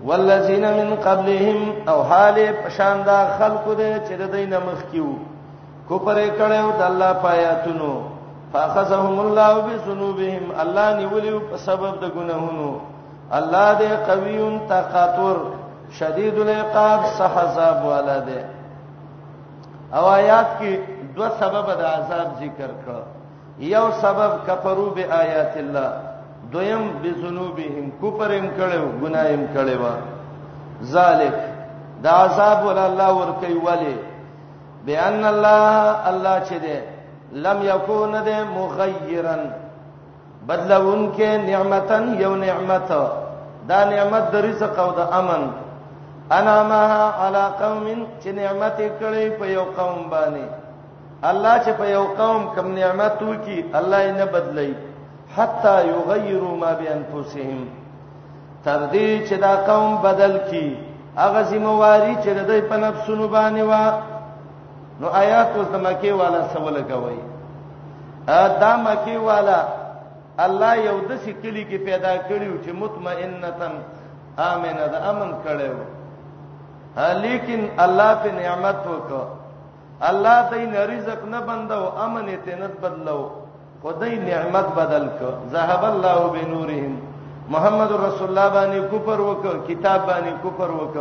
والذین 0.08 0.66
من 0.80 0.96
قبلهم 1.06 1.60
او 1.90 2.02
حال 2.10 2.38
پشاندا 2.66 3.20
خلق 3.40 3.66
دې 3.78 3.94
چې 4.08 4.14
د 4.22 4.32
دینه 4.36 4.58
مخ 4.66 4.80
کیو 4.92 5.10
کوپر 5.90 6.16
کړهو 6.38 6.72
د 6.80 6.84
الله 6.88 7.14
پایاتونو 7.24 7.92
فاخذهم 8.54 9.20
الله 9.26 9.54
بذنوبهم 9.68 10.44
الله 10.64 10.98
نیولیو 10.98 11.40
په 11.52 11.58
سبب 11.66 11.96
د 12.04 12.14
ګناهونو 12.16 12.76
الله 13.32 13.68
دې 13.80 13.92
قویون 14.10 14.60
طاقتور 14.74 15.38
شدید 16.00 16.38
العقاب 16.44 17.06
صحذاب 17.18 17.82
والا 17.86 18.18
دې 18.30 18.40
او 20.00 20.06
آیات 20.12 20.50
کې 20.62 20.72
دوه 21.16 21.30
سبب 21.42 21.66
د 21.82 21.90
عذاب 21.98 22.28
ذکر 22.44 22.70
کړو 22.86 23.04
یو 23.62 23.88
سبب 24.02 24.32
کفرو 24.48 24.90
به 24.96 25.06
آیات 25.22 25.58
الله 25.58 25.92
دویم 26.52 26.84
بذنوبهم 27.04 27.88
کوپرم 28.02 28.46
کړو 28.58 28.86
ګنایم 29.02 29.44
کړو 29.54 29.92
ذالک 30.94 31.36
دا 32.04 32.12
عذاب 32.26 32.60
ول 32.68 32.78
الله 32.88 33.10
ور 33.20 33.32
کوي 33.42 33.58
ولی 33.68 33.96
بان 34.88 35.26
الله 35.34 35.74
الله 36.10 36.38
چې 36.48 36.56
دې 36.64 36.78
لم 37.34 37.58
یکون 37.72 38.12
دې 38.26 38.40
مغیرن 38.58 39.40
بدلون 40.48 41.02
کې 41.16 41.32
نعمتن 41.52 42.06
یو 42.24 42.36
نعمت 42.36 42.90
دا 43.70 43.80
نعمت 43.92 44.32
د 44.32 44.36
رزق 44.46 44.80
او 44.80 44.92
د 44.92 45.02
امن 45.20 45.44
انا 46.32 46.58
ما 46.64 46.84
علی 47.26 47.46
قوم 47.62 48.06
چې 48.22 48.28
نعمت 48.42 48.78
کړي 49.02 49.30
په 49.40 49.46
یو 49.58 49.64
قوم 49.78 50.10
باندې 50.12 50.46
الله 51.30 51.56
چې 51.66 51.72
په 51.80 51.86
یو 51.96 52.06
قوم 52.20 52.42
کم 52.56 52.68
نعمت 52.78 53.18
وکي 53.30 53.58
الله 53.80 53.98
یې 54.06 54.12
نه 54.20 54.26
بدلی 54.36 54.72
حتا 55.36 55.74
یغیروا 55.94 56.54
ما 56.62 56.72
بانفسهم 56.80 57.62
تر 58.66 58.80
دې 58.94 59.10
چې 59.28 59.36
دا 59.42 59.54
قوم 59.68 59.98
بدل 60.06 60.36
کی 60.50 60.66
هغه 61.18 61.44
سیمواری 61.50 62.16
چې 62.16 62.30
دوی 62.48 62.62
په 62.62 62.78
نفسونو 62.84 63.28
باندې 63.28 63.62
وا 63.62 63.84
نو 65.00 65.08
آیات 65.22 65.52
اوس 65.56 65.68
د 65.74 65.84
مکی 65.86 66.12
والا 66.22 66.42
سوال 66.54 66.78
کوي 66.92 67.20
ا 68.28 68.48
د 68.64 68.82
مکی 68.86 69.18
والا 69.28 69.60
الله 70.46 70.74
یو 70.88 70.98
د 71.10 71.20
سکلی 71.26 71.64
کې 71.70 71.80
پیدا 71.90 72.14
کړیو 72.30 72.56
چې 72.66 72.72
مطمئنتن 72.84 73.74
امنه 74.50 74.86
د 74.94 74.96
امن 75.12 75.32
کړو 75.44 75.78
لیکن 77.26 77.62
الله 77.86 78.10
په 78.24 78.30
نعمت 78.40 78.80
وکړه 78.92 79.22
الله 80.10 80.38
دین 80.52 80.74
رزق 80.94 81.22
نه 81.32 81.40
بندو 81.48 81.82
امن 82.06 82.26
ته 82.46 82.56
نه 82.56 82.68
بدلو 82.84 83.20
خدای 83.84 84.16
نعمت 84.32 84.66
بدل 84.80 85.06
ک 85.18 85.20
ذهب 85.54 85.84
الله 85.94 86.20
بنورهم 86.36 86.94
محمد 87.54 87.92
رسول 88.06 88.28
الله 88.30 88.50
باندې 88.58 88.80
کفر 88.94 89.22
وک 89.22 89.46
کتاب 89.68 90.00
باندې 90.10 90.32
کفر 90.46 90.72
وک 90.72 90.96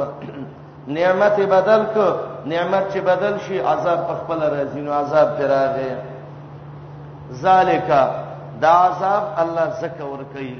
نعمت 0.98 1.40
بدل 1.56 1.82
ک 1.94 1.96
نعمت 2.46 2.84
چې 2.94 2.98
بدل 3.10 3.38
شي 3.38 3.58
عذاب 3.60 4.00
په 4.08 4.14
خپل 4.20 4.40
راځي 4.56 4.80
نو 4.86 4.92
عذاب 4.92 5.28
پیراغه 5.38 5.90
ذالک 7.32 7.88
دا 8.62 8.72
عذاب 8.90 9.22
الله 9.42 9.70
زکه 9.80 10.04
ور 10.04 10.22
کوي 10.34 10.56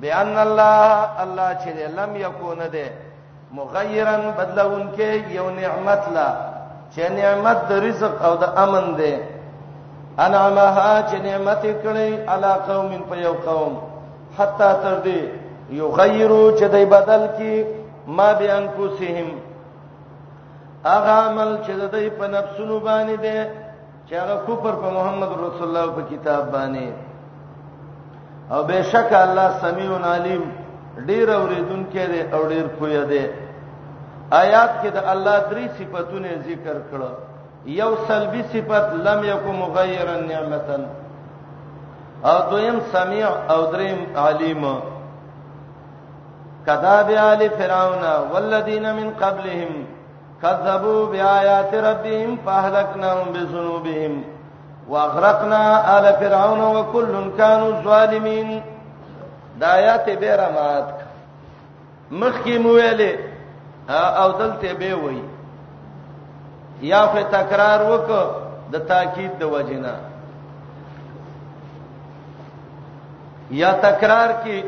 بیان 0.00 0.38
الله 0.38 0.84
الله 1.24 1.50
چې 1.62 1.96
لم 1.98 2.16
یکون 2.16 2.58
ده 2.72 2.86
مغیرا 3.52 4.16
بدلون 4.38 4.88
کې 4.96 5.30
یو 5.36 5.50
نعمت 5.50 6.02
لا 6.16 6.49
چې 6.94 7.02
نعمت 7.20 7.58
د 7.70 7.72
رزق 7.86 8.14
او 8.26 8.32
د 8.42 8.44
امن 8.64 8.86
ده 9.00 9.12
انعامها 10.26 10.92
چې 11.08 11.16
نعمت 11.28 11.62
کړي 11.82 12.10
علا 12.32 12.52
قوم 12.68 12.90
په 13.10 13.14
یو 13.26 13.34
قوم 13.48 13.72
حتا 14.38 14.70
تر 14.82 14.96
دې 15.04 15.20
یغیروا 15.80 16.46
چې 16.58 16.66
دای 16.74 16.86
بدل 16.94 17.22
کی 17.36 17.54
ما 18.16 18.28
بیانفسهم 18.40 19.28
اغه 20.96 21.14
عمل 21.26 21.50
چې 21.64 21.72
دای 21.92 22.06
په 22.18 22.26
نفسونو 22.34 22.76
باندې 22.88 23.16
ده 23.24 23.38
چې 24.06 24.12
هغه 24.22 24.36
کفر 24.48 24.74
په 24.82 24.88
محمد 24.96 25.30
رسول 25.44 25.66
الله 25.68 25.86
په 25.98 26.02
کتاب 26.12 26.42
باندې 26.54 26.88
او 28.54 28.60
بهشکه 28.70 29.18
الله 29.26 29.48
سمیع 29.64 29.90
علیم 30.16 30.42
ډیر 31.08 31.26
اوریدونکو 31.40 32.04
دی 32.12 32.20
او 32.34 32.40
ډیر 32.52 32.66
پوهه 32.78 33.02
دی 33.10 33.24
آیات 34.38 34.72
کې 34.82 34.90
د 34.96 34.98
الله 35.12 35.38
درې 35.50 35.64
صفاتونه 35.78 36.28
ذکر 36.48 36.76
کړه 36.90 37.10
یو 37.80 37.90
سلبي 38.08 38.42
صفت 38.52 38.84
لم 39.06 39.20
یکو 39.28 39.52
مغیرا 39.52 40.16
نعمتن 40.30 40.82
او 42.30 42.36
دویم 42.50 42.78
سمیع 42.92 43.28
او 43.54 43.60
دریم 43.72 44.16
علیم 44.22 44.64
کذاب 46.66 47.10
آل 47.24 47.46
فرعون 47.58 48.02
والذین 48.32 48.90
من 48.98 49.10
قبلهم 49.22 49.72
كذبوا 50.42 51.06
بآيات 51.06 51.74
ربهم 51.74 52.36
فأهلكناهم 52.46 53.32
بذنوبهم 53.32 54.22
واغرقنا 54.88 55.60
آل 55.98 56.12
فرعون 56.20 56.60
وكل 56.76 57.30
كانوا 57.38 57.72
ظالمين 57.84 58.62
دا 59.60 59.72
آیات 59.74 60.06
بیره 60.22 60.48
مات 60.56 60.94
مخکې 62.20 62.48
مویلې 62.58 63.29
او 63.88 64.32
دلته 64.32 64.74
به 64.74 64.94
وای 64.94 65.22
یا 66.82 67.06
په 67.06 67.22
تکرار 67.22 67.80
وک 67.92 68.06
د 68.72 68.76
تاکید 68.86 69.32
د 69.38 69.42
وجینا 69.44 69.94
یا 73.50 73.72
تکرار 73.84 74.28
کې 74.44 74.58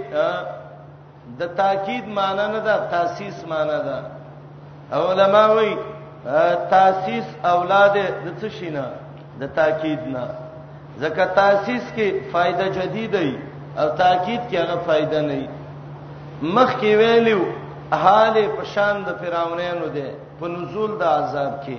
د 1.39 1.43
تاکید 1.59 2.05
معنی 2.17 2.47
نه 2.53 2.61
ده 2.67 2.77
تاسیس 2.93 3.39
معنی 3.51 3.79
ده 3.87 3.99
علما 4.99 5.45
وای 5.55 5.77
تاسیس 6.71 7.25
اولاد 7.45 7.95
د 7.95 8.27
څه 8.41 8.49
شینه 8.57 8.87
د 9.41 9.55
تاکید 9.57 10.01
نه 10.15 10.27
ځکه 11.03 11.25
تاسیس 11.39 11.83
کې 11.97 12.09
فائدہ 12.33 12.67
جدید 12.77 13.15
ای 13.15 13.31
او 13.81 13.89
تاکید 14.03 14.41
کې 14.51 14.57
هغه 14.57 14.77
فائدہ 14.87 15.21
نه 15.29 15.33
ای 15.35 15.49
مخ 16.55 16.71
کې 16.81 16.93
ویلو 17.01 17.41
حال 18.01 18.35
پشان 18.57 18.97
د 19.07 19.17
فراونانو 19.21 19.89
ده 19.97 20.09
په 20.39 20.47
نزول 20.55 20.93
د 21.01 21.03
عذاب 21.19 21.53
کې 21.65 21.79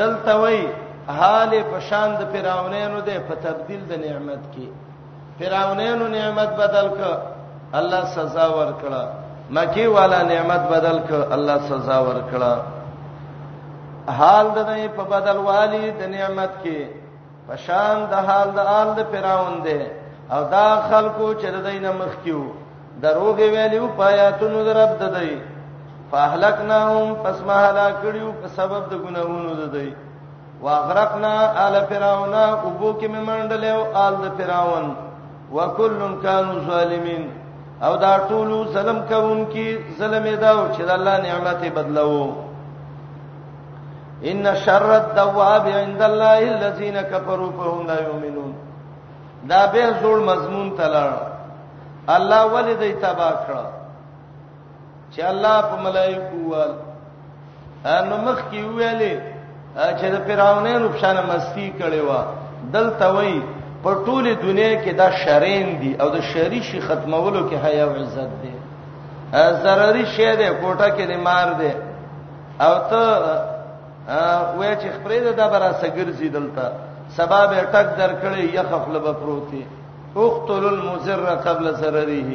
دلته 0.00 0.32
وای 0.42 0.60
حال 1.18 1.52
پشان 1.72 2.10
د 2.20 2.22
فراونانو 2.32 3.00
ده 3.08 3.16
په 3.28 3.34
تبديل 3.46 3.82
د 3.90 4.02
نعمت 4.06 4.42
کې 4.54 4.66
فراونانو 5.38 6.06
نعمت 6.18 6.50
بدل 6.62 6.88
ک 6.98 7.00
الله 7.80 8.02
سزا 8.16 8.46
ورکړه 8.58 9.02
مکی 9.56 9.86
والا 9.96 10.22
نعمت 10.32 10.62
بدل 10.74 10.98
ک 11.10 11.34
الله 11.38 11.58
سزا 11.72 11.98
ورکړه 12.06 12.54
حال 14.18 14.46
د 14.56 14.70
نه 14.70 14.88
په 14.98 15.02
بدل 15.14 15.36
والی 15.50 15.84
د 15.90 16.02
نعمت 16.16 16.50
کې 16.64 16.80
پشان 17.48 17.96
د 18.10 18.14
حال 18.30 18.52
د 18.56 18.74
آل 18.80 18.88
د 18.98 19.12
فراون 19.12 19.62
ده 19.62 19.80
او 20.34 20.40
دا 20.56 20.66
خلکو 20.90 21.26
چې 21.34 21.46
د 21.54 21.70
دینه 21.70 21.92
مخ 22.00 22.12
کیو 22.24 22.42
دروغ 23.02 23.36
ویلو 23.54 23.86
پیاتونو 23.98 24.60
درب 24.68 24.90
ددای 25.02 25.30
فاهلکناهم 26.10 27.10
پس 27.24 27.36
ما 27.46 27.54
هلاکړیو 27.66 28.28
په 28.42 28.46
سبب 28.58 28.82
د 28.90 28.94
ګناوونو 29.06 29.52
ددای 29.62 29.88
واغرقنا 30.64 31.32
آل 31.66 31.76
فرعون 31.88 32.34
ابو 32.40 32.90
کې 33.00 33.08
ممنډلې 33.16 33.70
او 33.78 33.82
آل 34.06 34.14
د 34.22 34.26
فرعون 34.38 34.86
وکلن 35.56 36.12
کانوا 36.26 36.60
ظالمین 36.68 37.24
او 37.88 37.92
دا 38.06 38.14
ټول 38.28 38.50
ظلم 38.78 38.98
کوونکی 39.10 39.66
ظلم 39.98 40.26
دا 40.46 40.54
چې 40.74 40.82
د 40.88 40.90
الله 40.98 41.16
نعمت 41.26 41.60
بدلو 41.76 42.32
ان 44.34 44.54
شر 44.68 44.88
الدواب 45.02 45.64
عند 45.82 46.02
الله 46.10 46.38
الذين 46.54 46.96
كفروا 47.12 47.50
فهم 47.60 47.86
لا 47.92 47.98
يؤمنون 48.08 48.52
دا 49.56 49.66
به 49.76 49.84
زول 50.06 50.20
مضمون 50.32 50.72
تلاړ 50.84 51.30
الله 52.08 52.44
ولې 52.46 52.76
دې 52.80 52.92
تبا 53.02 53.32
کړ 53.46 53.54
چې 55.14 55.20
الله 55.24 55.60
په 55.62 55.76
ملایکو 55.82 56.36
وال 56.50 56.72
ان 57.84 58.08
مخ 58.24 58.38
کې 58.50 58.62
ویلې 58.76 59.14
چې 60.00 60.06
د 60.14 60.26
پیراونانو 60.26 60.88
په 60.88 60.98
شان 60.98 61.16
مستی 61.28 61.72
کړي 61.78 62.00
وا 62.08 62.24
دلته 62.72 63.06
وای 63.14 63.42
په 63.82 63.90
ټوله 64.06 64.34
دنیا 64.42 64.82
کې 64.82 64.92
دا 64.94 65.10
شرین 65.10 65.78
دي 65.80 65.94
او 66.00 66.08
د 66.10 66.20
شری 66.22 66.62
شي 66.62 66.80
ختمولو 66.80 67.48
کې 67.50 67.56
حیا 67.64 67.84
او 67.84 67.90
عزت 67.94 68.30
دي 68.42 68.52
ضروري 69.62 70.06
شی 70.06 70.36
دی 70.36 70.48
کوټه 70.62 70.88
کې 70.96 71.04
نه 71.10 71.16
مار 71.16 71.48
دی 71.60 71.70
او 72.66 72.74
ته 72.90 73.04
وای 74.58 74.76
چې 74.76 74.88
خبرې 74.96 75.20
ده 75.24 75.32
دا 75.32 75.46
برا 75.48 75.70
سګر 75.80 76.08
زیدلته 76.10 76.72
سبب 77.16 77.50
ټک 77.72 77.88
درکړې 77.96 78.54
یخ 78.56 78.66
خپل 78.70 78.98
بپروتي 78.98 79.64
اقتل 80.16 80.64
المزر 80.68 81.26
قبل 81.26 81.72
ضرره 81.74 82.30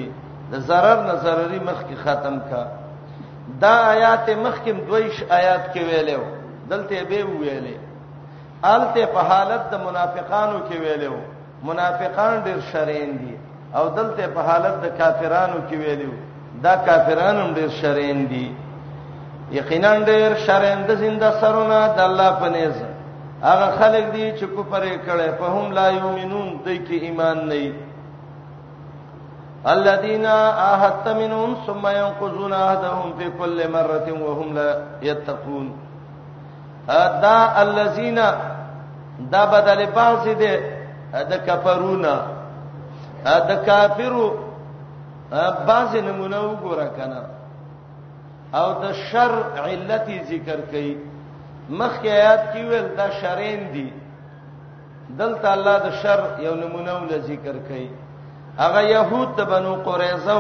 د 0.52 0.56
zarar 0.68 0.98
نه 1.06 1.14
ضرری 1.24 1.60
مخ 1.60 1.80
کې 1.90 1.96
ختم 2.04 2.40
کا 2.50 2.64
دا 3.62 3.74
آیات 3.94 4.30
مخ 4.44 4.64
کې 4.66 4.70
دویش 4.88 5.24
آیات 5.32 5.64
کې 5.74 5.80
ویلو 5.90 6.24
دلته 6.72 7.04
به 7.10 7.24
ویلې 7.24 7.78
آلته 8.64 9.06
په 9.14 9.20
حالت 9.30 9.62
د 9.72 9.74
منافقانو 9.88 10.58
کې 10.70 10.76
ویلو 10.84 11.16
منافقان 11.64 12.34
ډیر 12.48 12.60
شرین 12.72 13.10
دي 13.22 13.36
او 13.78 13.88
دلته 13.90 14.24
په 14.36 14.42
حالت 14.48 14.76
د 14.86 14.88
کافرانو 14.98 15.60
کې 15.70 15.76
ویلو 15.84 16.12
دا 16.64 16.74
کافرانو 16.88 17.54
ډیر 17.58 17.70
شرین 17.82 18.20
دي 18.32 18.48
یقینا 19.60 19.92
ډیر 20.12 20.32
شرین 20.46 20.80
د 20.90 20.92
زنده 21.02 21.30
سرونه 21.42 21.80
د 21.98 22.00
الله 22.08 22.32
په 22.42 22.48
نيز 22.58 22.76
هغه 23.44 23.68
خلک 23.80 24.10
دي 24.14 24.32
چې 24.40 24.46
کفر 24.58 24.84
یې 24.84 24.98
کړي 25.08 25.30
په 25.40 25.46
هم 25.48 25.72
لا 25.72 25.90
یؤمنون 25.90 26.50
دای 26.66 26.78
کی 26.88 26.96
ایمان 26.96 27.48
نه 27.48 27.74
الذين 29.68 30.26
عاهدت 30.26 31.08
منهم 31.08 31.56
ثم 31.68 31.88
ينقضون 31.88 32.54
عهدهم 32.54 33.14
في 33.18 33.30
كل 33.40 33.72
مره 33.72 34.08
وهم 34.26 34.54
لا 34.54 34.70
يتقون 35.02 35.72
دا 37.24 37.62
الذين 37.62 38.20
دا 39.32 39.46
بدل 39.46 39.86
پاس 39.86 40.26
دي 40.28 40.58
د 41.14 41.34
کفرونا 41.48 42.16
د 43.26 43.52
کافرو 43.66 44.28
باز 45.68 45.96
نمونه 45.96 46.40
وګوره 46.52 46.88
کنه 46.98 47.22
او 48.54 48.74
د 48.84 48.92
شر 48.92 49.44
علت 49.64 50.08
ذکر 50.30 50.60
کړي 50.72 50.96
مخکې 51.70 52.08
آیات 52.12 52.44
کې 52.54 52.62
ویل 52.70 52.88
دا 52.98 53.08
شرین 53.22 53.62
دي 53.74 53.88
دلته 55.20 55.48
الله 55.54 55.76
د 55.86 55.90
شر 56.02 56.22
یو 56.46 56.56
نمونه 56.64 56.92
ول 56.96 57.22
ذکر 57.30 57.56
کړي 57.68 57.88
هغه 58.64 58.82
يهود 58.82 59.30
د 59.40 59.42
بنو 59.54 59.74
قریظه 59.88 60.38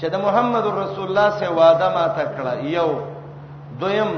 چې 0.00 0.06
د 0.14 0.16
محمد 0.26 0.64
رسول 0.82 1.06
الله 1.08 1.28
سره 1.40 1.50
وعده 1.60 1.88
ماته 1.96 2.24
کړه 2.36 2.52
یو 2.76 2.88
دویم 3.80 4.10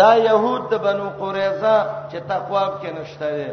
دا 0.00 0.10
يهود 0.16 0.62
د 0.72 0.84
بنو 0.86 1.06
قریظه 1.22 1.74
چې 2.10 2.18
تقوا 2.28 2.64
کې 2.80 2.90
نشته 3.00 3.26
دي 3.38 3.48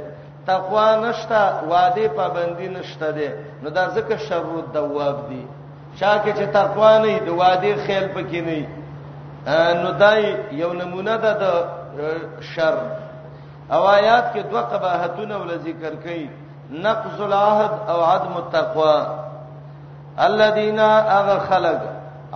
تقوا 0.45 0.85
نشته 1.05 1.39
وعده 1.71 2.05
پابندي 2.19 2.67
نشته 2.75 3.11
دي 3.17 3.29
نو 3.63 3.69
دا 3.69 3.83
ځکه 3.95 4.15
شر 4.27 4.43
او 4.53 4.61
دواب 4.77 5.17
دي 5.29 5.43
شاکه 5.99 6.31
چې 6.37 6.45
تقوا 6.57 6.97
نه 6.97 7.19
دی 7.25 7.31
وعده 7.41 7.73
خیال 7.85 8.07
پکې 8.15 8.39
نه 8.47 8.55
دی 8.59 8.80
نو 9.47 9.91
دای 10.01 10.23
یو 10.51 10.73
نمونه 10.73 11.17
ده 11.17 11.31
د 11.41 11.45
شر 12.51 12.75
او 13.73 13.81
آیات 13.97 14.25
کې 14.33 14.41
دوه 14.51 14.61
قباحتونه 14.71 15.35
ول 15.37 15.51
ذکر 15.67 15.93
کړي 16.03 16.25
نقض 16.85 17.17
العهد 17.27 17.73
او 17.91 18.03
عدم 18.09 18.35
التقوى 18.41 18.97
الذين 20.27 20.79
اغ 20.89 21.27
خلق 21.49 21.79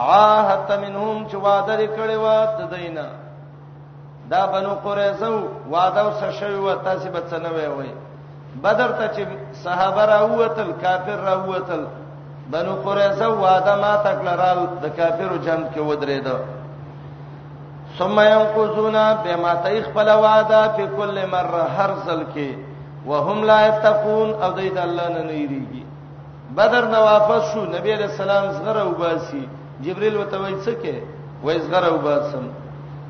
عاهدت 0.08 0.72
منهم 0.86 1.28
چې 1.30 1.34
وعده 1.36 1.78
کړي 1.98 2.16
و 2.24 2.26
تدینا 2.58 3.06
دا 4.32 4.42
بنو 4.54 4.70
قریظه 4.86 5.32
وعده 5.72 6.08
وسه 6.08 6.32
شوی 6.40 6.56
و 6.60 6.76
تاسو 6.86 7.10
به 7.10 7.22
څه 7.32 7.38
نه 7.46 7.50
وی 7.56 7.68
وي 7.78 7.90
بدر 8.64 8.92
ته 8.98 9.06
چې 9.14 9.56
صحابه 9.64 10.06
راوتل 10.16 10.72
کافر 10.82 11.16
راوتل 11.30 11.86
بنو 12.52 12.76
قریظه 12.86 13.28
وعده 13.30 13.74
ما 13.84 13.96
تکلرال 14.10 14.60
د 14.84 14.86
کافرو 15.00 15.38
جنگ 15.38 15.66
کې 15.76 15.80
ودرېده 15.80 16.38
ثم 18.00 18.20
ينقذون 18.20 18.94
بما 19.26 19.56
تيخ 19.64 19.88
بلا 19.96 20.16
وعده 20.16 20.68
په 20.68 20.86
کله 20.98 21.26
مره 21.26 21.64
هر 21.78 21.92
ځل 22.06 22.22
کې 22.36 22.50
وهم 23.08 23.44
لا 23.44 23.68
يتقون 23.68 24.30
او 24.44 24.52
دې 24.56 24.70
د 24.76 24.78
الله 24.78 25.08
نه 25.10 25.22
نېریږي 25.32 25.84
بدر 26.56 26.84
نه 26.86 27.00
واپس 27.00 27.42
شو 27.54 27.64
نبی 27.66 27.92
عليه 27.94 28.06
السلام 28.06 28.52
زغره 28.52 28.84
وباسي 28.88 29.48
جبريل 29.86 30.18
وتوي 30.18 30.54
څه 30.66 30.74
کې 30.84 30.96
وای 31.44 31.60
زغره 31.60 31.90
وباسم 31.96 32.46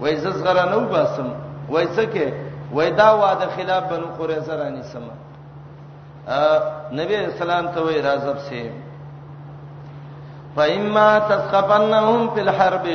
وای 0.02 0.16
زغره 0.18 0.66
نه 0.72 0.78
وباسم 0.78 1.28
وای 1.70 1.88
څه 1.98 2.04
کې 2.14 2.28
وای 2.74 2.90
دا 2.92 3.10
وعده 3.16 3.46
خلاف 3.58 3.84
بنو 3.92 4.08
قریظه 4.20 4.54
رانی 4.56 4.84
سم 4.84 5.06
نبی 7.00 7.16
عليه 7.16 7.28
السلام 7.34 7.68
ته 7.68 7.82
وای 7.84 8.02
رازب 8.02 8.38
سي 8.50 8.72
فإما 10.56 11.20
تسخفنهم 11.20 12.30
في 12.34 12.42
الحرب 12.42 12.86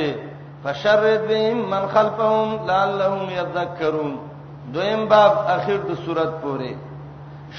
فشرد 0.63 1.27
بهم 1.27 1.69
من 1.69 1.87
خلفهم 1.87 2.65
لعلهم 2.67 3.27
يذكرون 3.29 4.15
دویم 4.73 5.05
باب 5.09 5.31
اخر 5.57 5.77
د 5.89 5.91
صورت 6.05 6.31
پورې 6.41 6.71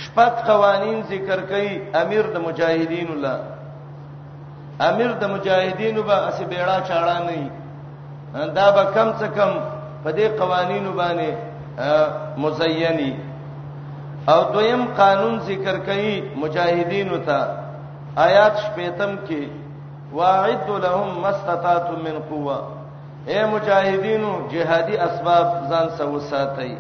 شپږ 0.03 0.33
قوانین 0.51 0.97
ذکر 1.13 1.39
کړي 1.51 1.73
امیر 2.03 2.25
د 2.35 2.37
مجاهدین 2.47 3.09
الله 3.13 3.39
امیر 4.91 5.11
د 5.23 5.25
مجاهدین 5.35 5.97
به 6.09 6.17
اسی 6.29 6.45
بیړه 6.53 6.77
چاړه 6.89 7.19
نه 7.27 7.41
دا 8.59 8.67
به 8.77 8.85
کم 8.95 9.09
څه 9.19 9.27
کم 9.37 9.51
په 10.05 10.11
دې 10.19 10.27
قوانینو 10.41 10.93
باندې 11.01 11.29
مزینی 12.43 13.13
او 14.33 14.41
دویم 14.53 14.83
قانون 15.01 15.35
ذکر 15.51 15.77
کړي 15.89 16.11
مجاهدینو 16.43 17.17
ته 17.27 17.39
آیات 18.27 18.55
شپیتم 18.65 19.13
کې 19.27 19.43
واعد 20.13 20.67
لهم 20.85 21.09
مستطاعتم 21.25 21.99
من 22.07 22.17
قوه 22.31 22.59
اے 23.29 23.45
مجاهدینو 23.53 24.33
جهادي 24.53 24.99
اسباب 25.05 25.47
ځان 25.71 25.89
سو 25.99 26.19
ساتي 26.29 26.77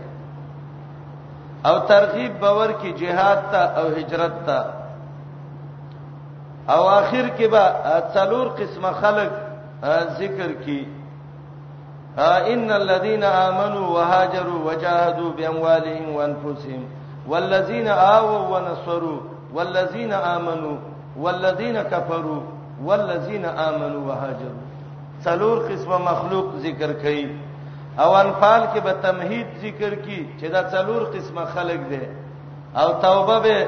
او 1.68 1.76
ترغیب 1.90 2.32
باور 2.40 2.70
کې 2.82 2.90
جهاد 3.02 3.38
ته 3.52 3.62
او 3.82 3.86
هجرت 3.98 4.34
ته 4.46 4.60
او 6.76 6.82
اخر 6.94 7.26
کې 7.38 7.46
به 7.52 7.64
څلور 8.16 8.46
قسمه 8.62 8.90
خلق 9.04 9.32
ذکر 10.22 10.50
کی 10.64 10.82
ان 12.50 12.66
الذين 12.78 13.24
امنوا 13.30 13.86
وهاجروا 13.94 14.64
وجاهدوا 14.66 15.32
باموالهم 15.38 16.06
وانفسهم 16.16 16.82
والذين 17.28 17.88
آووا 17.88 18.40
ونصروا 18.56 19.20
والذين 19.54 20.12
امنوا 20.34 20.76
والذين 21.18 21.82
كفروا 21.82 22.40
والذين 22.88 23.44
امنوا 23.44 24.06
وهاجروا 24.08 24.71
څلور 25.26 25.56
قسمه 25.68 25.98
مخلوق 26.10 26.46
ذکر 26.66 26.90
کړي 27.02 27.24
اول 28.04 28.28
فال 28.40 28.62
کې 28.72 28.80
به 28.86 28.92
تمهید 29.06 29.46
ذکر 29.64 29.92
کړي 30.02 30.20
چې 30.38 30.46
دا 30.54 30.62
څلور 30.74 31.02
قسمه 31.14 31.44
خلق 31.54 31.80
دي 31.92 32.04
او 32.80 32.88
توبه 33.06 33.36
به 33.46 33.58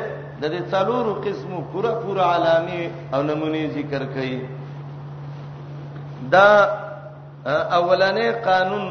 د 0.42 0.44
دې 0.52 0.60
څلورو 0.72 1.12
قسمو 1.24 1.58
پورا 1.72 1.92
پورا 2.04 2.24
علامه 2.34 2.80
او 3.14 3.20
نمونه 3.28 3.60
ذکر 3.76 4.02
کړي 4.14 4.36
دا 6.34 6.50
اولنې 7.78 8.26
قانون 8.48 8.84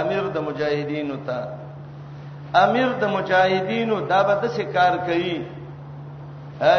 امیر 0.00 0.24
د 0.36 0.38
مجاهدینو 0.48 1.16
ته 1.26 1.38
امیر 2.64 2.88
د 3.02 3.04
مجاهدینو 3.16 3.96
دا 4.12 4.20
به 4.28 4.34
د 4.42 4.56
شکار 4.56 4.94
کوي 5.10 5.36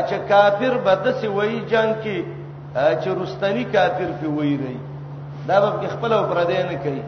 چې 0.07 0.17
کافر 0.33 0.73
به 0.85 0.93
د 1.05 1.19
سی 1.19 1.27
وای 1.37 1.55
جنگ 1.71 1.93
کې 2.03 2.17
چې 3.01 3.09
رستنی 3.21 3.65
کافر 3.77 4.09
په 4.19 4.27
وای 4.37 4.55
ری 4.63 4.75
دا 5.47 5.71
به 5.71 5.87
خپل 5.87 6.13
او 6.13 6.25
پر 6.33 6.45
دې 6.45 6.61
نه 6.71 6.75
کوي 6.83 7.01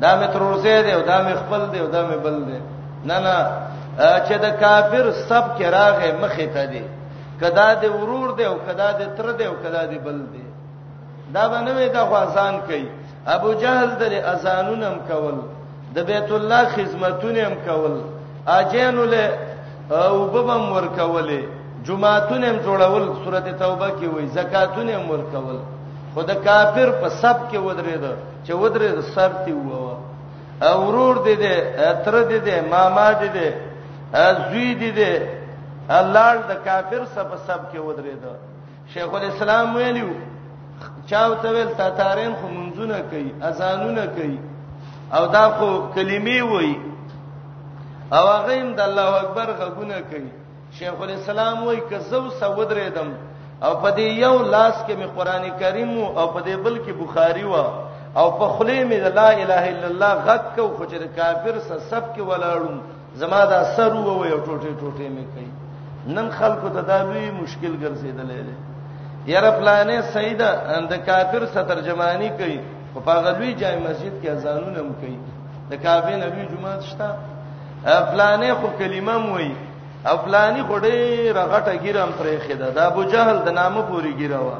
دا 0.00 0.10
مې 0.20 0.26
ترور 0.32 0.56
سي 0.62 0.82
دی 0.82 0.92
او 0.92 1.02
دا 1.02 1.18
مې 1.26 1.34
خپل 1.42 1.62
دی 1.72 1.78
او 1.80 1.86
دا 1.88 2.02
مې 2.08 2.16
بل 2.24 2.36
دی 2.46 2.58
نه 3.08 3.18
نه 3.24 3.34
چې 4.26 4.34
د 4.44 4.46
کافر 4.62 5.04
سب 5.28 5.44
کې 5.58 5.66
راغې 5.76 6.10
مخې 6.22 6.46
ته 6.54 6.64
دی 6.72 6.84
کدا 7.40 7.68
دې 7.82 7.88
ورور 8.00 8.28
دی 8.38 8.44
او 8.46 8.56
کدا 8.68 8.88
دې 8.98 9.06
تر 9.16 9.32
دی 9.38 9.44
او 9.46 9.54
کدا 9.64 9.82
دې 9.90 9.98
بل 10.06 10.18
دی 10.32 10.44
دا 11.34 11.42
باندې 11.50 11.88
دا 11.94 12.04
خو 12.06 12.14
آسان 12.14 12.54
کوي 12.68 12.88
ابو 13.26 13.52
جهل 13.62 13.90
د 14.00 14.04
اذانونم 14.32 14.96
کول 15.08 15.36
د 15.94 15.98
بیت 16.10 16.30
الله 16.36 16.64
خدمتونم 16.64 17.52
کول 17.66 17.94
اجینو 18.46 19.04
له 19.14 19.24
او 19.90 20.14
ببم 20.32 20.72
ور 20.72 20.86
کولې 20.98 21.40
جمعهتونم 21.86 22.56
جوړول 22.66 23.04
سورته 23.24 23.52
توبه 23.52 23.88
کې 24.00 24.06
وای 24.14 24.26
زکاتونم 24.26 25.10
ور 25.10 25.22
کول 25.32 25.58
خود 26.14 26.30
کافر 26.44 26.90
په 27.00 27.08
سب 27.22 27.38
کې 27.50 27.58
ودرېد 27.66 28.04
چې 28.46 28.52
ودرېد 28.62 28.98
سب 29.14 29.32
تی 29.44 29.52
وو 29.56 29.90
او 30.68 30.76
ورور 30.86 31.16
دې 31.26 31.34
دې 31.42 31.56
تر 32.04 32.14
دې 32.30 32.38
دې 32.46 32.56
ماما 32.72 33.06
دې 33.20 33.28
دې 33.36 33.48
زوی 34.50 34.68
دې 34.82 34.90
دې 34.98 35.12
الله 35.98 36.32
د 36.50 36.52
کافر 36.66 37.02
سب 37.16 37.28
سب 37.46 37.60
کې 37.70 37.80
ودرېد 37.88 38.24
شیخ 38.92 39.10
الاسلام 39.18 39.68
ویلو 39.76 40.10
چاو 41.10 41.32
ته 41.42 41.48
ویل 41.54 41.70
تاتارین 41.82 42.32
خو 42.40 42.46
منځونه 42.54 42.98
کوي 43.10 43.30
اذانونه 43.48 44.04
کوي 44.18 44.36
او 45.16 45.24
دا 45.36 45.44
خو 45.56 45.68
کلمې 45.94 46.40
وای 46.52 46.70
او 48.16 48.24
هغه 48.36 48.54
د 48.78 48.80
الله 48.88 49.08
اکبر 49.22 49.48
غوونه 49.60 49.98
کوي 50.10 50.30
شیخ 50.78 51.00
الاسلام 51.06 51.66
وای 51.66 51.80
که 51.90 51.98
زو 52.10 52.28
سودرېدم 52.40 53.08
او 53.66 53.72
په 53.82 53.90
دې 53.96 54.06
یو 54.24 54.36
لاس 54.52 54.74
کې 54.86 54.94
می 55.00 55.06
قران 55.16 55.44
کریم 55.60 55.90
او 56.20 56.26
په 56.34 56.40
دې 56.46 56.54
بل 56.64 56.76
کې 56.84 56.92
بخاری 57.02 57.44
و 57.44 57.54
او 58.20 58.26
په 58.38 58.46
خلی 58.58 58.84
می 58.84 58.96
لا 58.98 59.28
اله 59.42 59.62
الا 59.72 59.86
الله 59.92 60.12
غک 60.28 60.44
کو 60.56 60.68
خو 60.76 60.84
چې 60.90 61.04
کافر 61.16 61.54
سره 61.68 61.80
سب 61.90 62.04
کې 62.14 62.22
ولاړم 62.30 62.76
زما 63.20 63.44
دا 63.52 63.60
سر 63.76 63.92
و 63.92 64.08
و 64.20 64.24
ټوټه 64.46 64.72
ټوټه 64.80 65.06
می 65.16 65.24
کوي 65.32 65.48
نن 66.16 66.30
خلکو 66.38 66.68
ته 66.74 66.80
دا 66.90 66.98
لوی 67.08 67.30
مشکل 67.42 67.74
ګرځیدلې 67.82 68.46
ده 68.48 68.56
یاره 69.32 69.50
پلانې 69.50 70.02
سیدا 70.14 70.50
د 70.92 71.06
کافر 71.08 71.46
سره 71.52 71.64
ترجمانی 71.72 72.30
کوي 72.38 72.60
په 72.94 73.00
پاغلوی 73.06 73.54
جای 73.54 73.78
مسجد 73.88 74.14
کې 74.24 74.28
اذانونه 74.30 74.78
هم 74.80 74.92
کوي 75.00 75.18
د 75.70 75.74
کعبه 75.82 76.16
نبی 76.24 76.42
جمعه 76.52 76.80
شته 76.80 77.08
پلانې 77.84 78.52
خو 78.60 78.66
کلمه 78.78 79.16
موي 79.28 79.52
افلانی 80.04 80.62
خړې 80.68 81.32
رغټه 81.36 81.72
ګیرم 81.82 82.10
پرې 82.18 82.38
خېدا 82.46 82.68
دا 82.76 82.86
ابو 82.86 83.02
جهل 83.12 83.38
د 83.46 83.50
نامه 83.52 83.80
پوری 83.88 84.12
ګیروا 84.14 84.56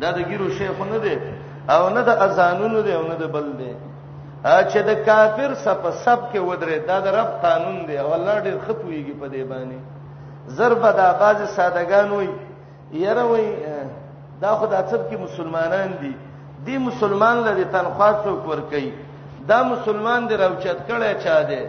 دا 0.00 0.10
د 0.12 0.18
ګیرو 0.28 0.48
شیخونه 0.58 0.98
دی 1.04 1.16
او 1.74 1.90
نه 1.90 2.00
د 2.02 2.08
اذانونو 2.08 2.82
دی 2.82 2.92
او 2.92 3.02
نه 3.08 3.14
د 3.14 3.22
بل 3.34 3.46
دی 3.58 3.72
چې 4.70 4.78
د 4.88 4.90
کافر 5.08 5.54
سپ 5.64 5.84
سب 6.04 6.20
کې 6.32 6.38
ودرې 6.48 6.78
دا 6.88 7.00
د 7.00 7.06
رب 7.06 7.30
قانون 7.42 7.78
دی 7.88 7.96
او 7.98 8.14
الله 8.14 8.34
ډېر 8.44 8.56
خپويږي 8.66 9.12
په 9.20 9.26
دې 9.32 9.42
باندې 9.50 9.78
ضربه 10.56 10.92
دا 10.92 11.08
باز 11.20 11.38
سادهګان 11.56 12.08
وي 12.18 12.30
یره 12.92 13.24
وي 13.30 13.46
دا 14.42 14.50
خدای 14.58 14.82
سب 14.90 15.02
کې 15.10 15.16
مسلمانان 15.26 15.90
دي 16.00 16.12
دی 16.64 16.78
مسلمان 16.78 17.36
لري 17.46 17.64
تنخواه 17.64 18.14
څوک 18.24 18.42
ور 18.50 18.60
کوي 18.70 18.90
دا 19.48 19.62
مسلمان 19.62 20.28
دی 20.28 20.34
راوچت 20.36 20.78
کړي 20.88 21.12
چا 21.24 21.42
دی 21.50 21.62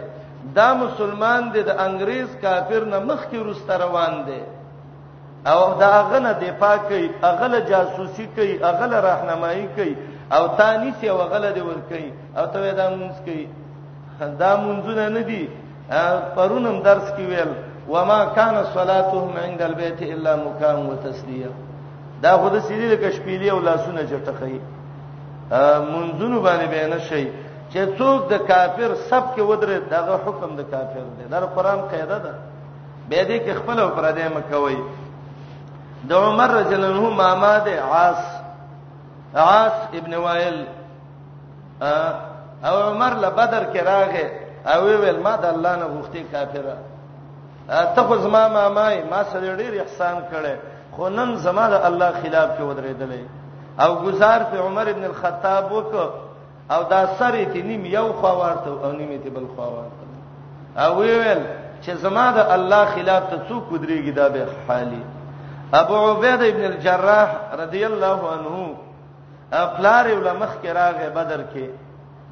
دا 0.58 0.68
مسلمان 0.82 1.42
دی 1.54 1.62
د 1.62 1.70
انګريز 1.86 2.28
کافر 2.42 2.84
نه 2.92 2.98
مخ 3.08 3.20
کې 3.30 3.38
روسته 3.48 3.74
روان 3.84 4.14
دی 4.28 4.40
او 5.52 5.60
دا 5.80 5.94
غنه 6.10 6.32
دی 6.40 6.50
پاکي 6.62 7.10
اغله 7.30 7.60
جاسوسي 7.70 8.24
کوي 8.36 8.54
اغله 8.70 8.96
راهنمایي 9.08 9.66
کوي 9.76 9.94
او 10.36 10.42
تانی 10.58 10.90
سی 11.00 11.08
وغله 11.10 11.50
دی 11.56 11.62
ور 11.68 11.80
کوي 11.90 12.08
او 12.38 12.44
ته 12.52 12.72
دا 12.72 12.86
مونږ 12.98 13.14
کوي 13.26 13.46
دا 14.42 14.52
مونږونه 14.62 15.06
نه 15.16 15.22
دي 15.30 15.48
پرونم 16.36 16.76
درس 16.88 17.08
کې 17.16 17.24
ویل 17.30 17.52
وما 17.88 18.24
كان 18.24 18.64
صلاتهم 18.74 19.32
عند 19.44 19.62
البيت 19.62 20.02
الا 20.02 20.36
مكان 20.36 20.76
وتسليه 20.86 21.50
دا 22.22 22.36
خود 22.36 22.60
سړي 22.62 22.86
د 22.90 22.96
کشپیلې 23.04 23.50
او 23.50 23.58
لاسونه 23.60 24.00
چټخی 24.10 24.60
منځونو 25.94 26.42
باندې 26.42 26.66
به 26.72 26.86
نه 26.94 26.98
شي 26.98 27.24
چې 27.72 27.80
څوک 27.98 28.20
د 28.32 28.46
کافر 28.50 28.90
سب 29.10 29.24
کې 29.34 29.42
ودره 29.50 29.78
دغه 29.94 30.14
حکم 30.24 30.50
د 30.60 30.66
کافر 30.72 31.04
دی 31.18 31.24
دا 31.32 31.40
قرآن 31.56 31.80
قاعده 31.90 32.18
ده 32.26 32.32
به 33.08 33.20
دې 33.28 33.38
کې 33.44 33.52
خپل 33.60 33.78
پر 33.96 34.04
دې 34.18 34.28
مکوي 34.36 34.78
د 36.10 36.12
عمر 36.26 36.50
رجل 36.60 36.82
له 36.94 37.10
ماما 37.22 37.52
ده 37.66 37.74
عاص 37.92 38.22
عاص 39.46 39.76
ابن 39.98 40.14
وائل 40.24 40.58
او 42.68 42.76
عمر 42.90 43.12
له 43.22 43.28
بدر 43.38 43.62
کې 43.72 43.82
راغې 43.92 44.26
او 44.72 44.80
ویل 45.02 45.20
ما 45.26 45.34
د 45.42 45.46
الله 45.54 45.76
نه 45.82 45.86
غوښتي 45.94 46.22
کافر 46.32 46.64
ته 47.96 48.02
خو 48.08 48.16
زما 48.24 48.42
مامای 48.56 48.96
ما 49.10 49.22
سره 49.32 49.56
ډېر 49.56 49.80
احسان 49.82 50.16
کړي 50.32 50.56
خو 50.96 51.08
نن 51.18 51.36
زما 51.46 51.68
د 51.74 51.86
الله 51.90 52.10
خلاف 52.22 52.58
کې 52.58 52.62
ودرېدلې 52.62 53.24
او 53.82 54.02
گزار 54.04 54.40
په 54.50 54.58
عمر 54.68 54.88
ابن 54.88 55.04
الخطاب 55.10 55.72
وکړه 55.72 56.10
او 56.70 56.82
دا 56.90 57.04
سره 57.18 57.44
تی 57.52 57.60
نیم 57.68 57.84
یو 57.96 58.08
خوا 58.20 58.32
ورته 58.40 58.70
او 58.70 58.92
نیم 58.92 59.10
تی 59.22 59.30
بل 59.30 59.46
خوا 59.54 59.68
ورته 59.76 60.00
او 60.84 60.98
ویل 61.02 61.42
چې 61.84 61.90
زما 62.04 62.26
د 62.32 62.38
الله 62.56 62.84
خلاف 62.94 63.22
ته 63.30 63.36
څوک 63.48 63.64
ودرېږي 63.72 64.12
دا 64.20 64.26
به 64.28 64.46
حالي 64.68 65.02
ابو 65.72 65.94
عبیده 66.10 66.46
ابن 66.52 66.64
الجراح 66.70 67.30
رضی 67.62 67.82
الله 67.86 68.20
عنه 68.34 68.56
افلار 69.64 70.04
علماخ 70.16 70.52
کې 70.62 70.66
راغه 70.80 71.08
بدر 71.14 71.40
کې 71.52 71.64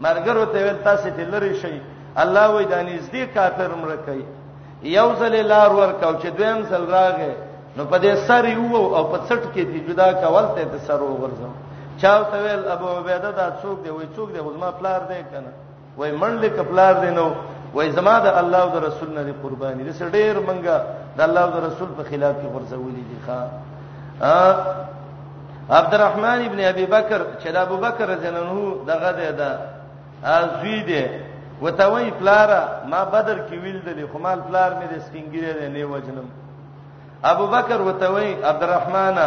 مرګرو 0.04 0.44
ته 0.52 0.58
ول 0.68 0.76
تاسو 0.88 1.10
ته 1.16 1.24
لری 1.32 1.54
شي 1.62 1.80
الله 2.22 2.46
وې 2.54 2.64
د 2.72 2.74
نږدې 2.88 3.22
کافر 3.34 3.70
مړ 3.82 3.90
کړي 4.06 4.24
یو 4.98 5.08
ځل 5.20 5.34
لار 5.52 5.72
ورکاو 5.72 6.14
چې 6.22 6.26
دویم 6.36 6.58
ځل 6.70 6.84
راغه 6.96 7.32
نو 7.76 7.84
په 7.84 7.98
دې 7.98 8.14
سر 8.28 8.44
یو 8.44 8.82
او 8.96 9.04
په 9.12 9.18
څټ 9.28 9.44
کې 9.54 9.62
دې 9.70 9.80
جدا 9.88 10.08
کول 10.12 10.46
ته 10.54 10.78
سر 10.88 11.00
وګرځم 11.02 11.52
چاو 12.02 12.24
ته 12.24 12.38
ویل 12.42 12.68
ابو 12.72 12.86
عبیده 12.98 13.30
دا 13.30 13.46
څوک 13.62 13.78
دی 13.84 13.90
وای 13.90 14.06
څوک 14.16 14.28
دی 14.34 14.38
زما 14.56 14.70
پلار 14.78 15.00
دی 15.10 15.22
کنه 15.30 15.52
وای 15.98 16.10
منډه 16.20 16.48
کپلار 16.58 16.94
دی 16.94 17.10
نو 17.18 17.26
وای 17.74 17.90
زما 17.98 18.14
د 18.26 18.28
الله 18.40 18.58
او 18.62 18.70
د 18.74 18.78
رسول 18.88 19.10
نه 19.14 19.22
دی 19.28 19.32
قرباني 19.42 19.82
د 19.84 19.90
ډېر 20.12 20.36
منګه 20.48 20.76
د 21.16 21.20
الله 21.26 21.42
او 21.44 21.50
د 21.56 21.58
رسول 21.68 21.88
په 21.98 22.02
خلاف 22.10 22.34
کې 22.40 22.48
ورزولې 22.54 23.02
دي 23.10 23.16
ښا 23.26 23.40
عبدالرحمن 25.78 26.38
ابن 26.46 26.60
ابي 26.72 26.86
بکر 26.94 27.22
چې 27.40 27.48
د 27.54 27.56
ابو 27.66 27.76
بکر 27.76 28.06
رضی 28.08 28.26
الله 28.26 28.40
عنه 28.40 28.84
دغه 28.92 29.10
دی 29.18 29.30
دا 29.40 29.50
ازوی 30.24 30.80
دی 30.90 31.04
وته 31.62 31.86
وای 31.90 32.10
پلار 32.20 32.48
ما 32.92 33.04
بدر 33.04 33.38
کې 33.48 33.52
ویل 33.62 33.80
دی 33.86 34.06
خو 34.12 34.18
مال 34.18 34.40
پلار 34.48 34.70
مې 34.78 34.86
د 34.92 34.94
سپینګری 35.08 35.52
دی 35.60 35.68
نه 35.74 35.84
وجنم 35.92 36.28
ابو 37.32 37.46
بکر 37.54 37.80
وته 37.82 38.08
وای 38.12 38.30
عبدالرحمنه 38.50 39.26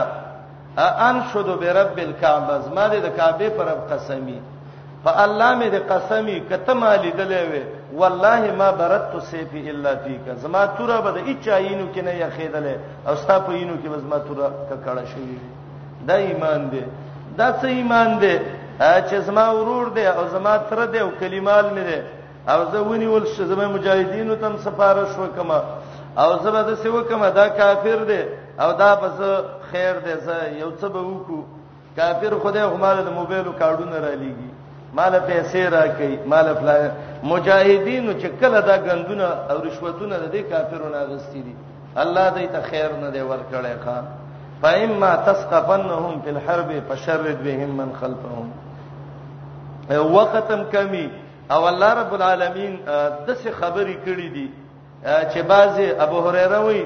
ان 0.79 1.21
شدو 1.33 1.55
برب 1.55 1.97
الکعبه 1.99 2.57
زما 2.61 2.87
د 2.87 3.09
کعبه 3.17 3.49
پر 3.57 3.65
رب 3.65 3.89
قسمی 3.91 4.39
په 5.03 5.11
الله 5.23 5.55
مې 5.59 5.67
د 5.71 5.75
قسمی 5.91 6.39
کته 6.49 6.73
مالی 6.73 7.11
دلې 7.11 7.43
وې 7.51 7.63
والله 7.99 8.51
ما 8.57 8.71
برت 8.71 9.15
سیفی 9.29 9.69
الا 9.69 9.93
فیک 10.03 10.29
زما 10.41 10.65
توره 10.65 11.01
به 11.01 11.11
د 11.11 11.17
اچاینو 11.27 11.87
کې 11.95 11.99
نه 12.07 12.11
یخېدلې 12.19 12.75
او 13.09 13.15
ستا 13.15 13.39
په 13.39 13.51
یینو 13.53 13.73
کې 13.83 13.99
زما 14.03 14.17
توره 14.17 14.51
ککړه 14.69 15.03
شوې 15.13 15.39
دا 16.07 16.13
ایمان 16.15 16.69
دی 16.71 16.83
دا 17.37 17.53
څه 17.61 17.65
ایمان 17.65 18.19
دی 18.21 18.37
چې 18.79 19.15
زما 19.27 19.49
ورور 19.51 19.89
دی 19.89 20.05
او 20.07 20.27
زما 20.27 20.57
تر 20.57 20.85
دی 20.85 20.99
او 20.99 21.09
کلمال 21.19 21.65
مې 21.69 21.83
دی 21.89 22.01
او 22.51 22.65
زه 22.71 22.79
ونی 22.81 23.05
ول 23.07 23.25
شزمه 23.25 23.67
مجاهدینو 23.67 24.35
تم 24.35 24.57
سفارش 24.63 25.17
وکم 25.17 25.51
او 26.17 26.29
زه 26.43 26.51
به 26.51 26.61
د 26.69 26.75
سیو 26.83 27.01
کما 27.09 27.29
دا 27.29 27.47
کافر 27.49 27.97
دی 28.07 28.21
او 28.59 28.71
دا 28.73 28.95
پس 28.95 29.17
خیر 29.71 29.93
دې 30.05 30.15
زه 30.25 30.37
یو 30.59 30.71
څه 30.79 30.87
به 30.89 31.01
وکړو 31.01 31.39
کافر 31.95 32.33
خدای 32.43 32.61
هماله 32.63 33.01
د 33.03 33.09
موبایلو 33.19 33.51
کارډونه 33.61 33.97
را 34.05 34.13
لېږي 34.21 34.49
مال 34.95 35.13
پیسې 35.27 35.61
را 35.73 35.87
کوي 35.97 36.17
مال 36.25 36.55
فلا 36.59 36.77
مجاهدینو 37.23 38.13
چې 38.21 38.27
کله 38.41 38.59
دا 38.61 38.75
غندونه 38.87 39.27
او 39.49 39.57
رشوتونه 39.65 40.17
د 40.17 40.25
دې 40.35 40.41
کافرونو 40.51 40.95
اغستې 41.03 41.39
دي 41.45 41.55
الله 42.03 42.27
دې 42.35 42.45
ته 42.53 42.59
خیر 42.69 42.89
نه 43.03 43.09
دی 43.09 43.21
ورکړې 43.29 43.75
ښا 43.85 43.97
فإما 44.61 45.15
تسقفنهم 45.15 46.21
في 46.23 46.29
الحرب 46.29 46.69
فشرد 46.89 47.43
بهم 47.43 47.69
من 47.81 47.89
خلفهم 48.01 48.47
وختم 50.15 50.63
کمی 50.73 51.09
او 51.51 51.67
الله 51.67 51.93
رب 52.01 52.13
العالمین 52.13 52.79
د 53.27 53.29
څه 53.43 53.49
خبرې 53.61 53.97
کړې 54.05 54.27
دي 54.35 54.51
چې 55.31 55.39
بعضي 55.43 55.87
ابو 56.05 56.27
هريره 56.29 56.59
وایي 56.65 56.85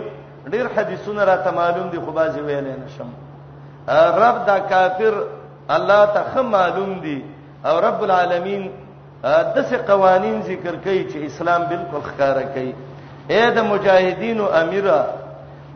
ډیر 0.52 0.66
حدیثونه 0.78 1.24
را 1.26 1.38
ته 1.38 1.52
معلوم 1.52 1.90
دي 1.90 2.00
خو 2.00 2.12
بازي 2.12 2.40
ویل 2.42 2.64
نه 2.66 2.90
شم 2.98 3.10
رب 4.24 4.38
دا 4.50 4.58
کافر 4.74 5.14
الله 5.76 6.04
ته 6.14 6.22
خه 6.34 6.42
معلوم 6.56 6.94
دي 7.00 7.18
او 7.68 7.76
رب 7.82 8.04
العالمین 8.08 8.64
دسه 9.56 9.78
قوانین 9.78 10.42
ذکر 10.42 10.76
کوي 10.86 11.04
چې 11.12 11.16
اسلام 11.30 11.62
بالکل 11.70 12.00
ښکارا 12.10 12.44
کوي 12.56 12.74
اے 13.30 13.52
د 13.52 13.58
مجاهدینو 13.72 14.46
امیره 14.62 15.00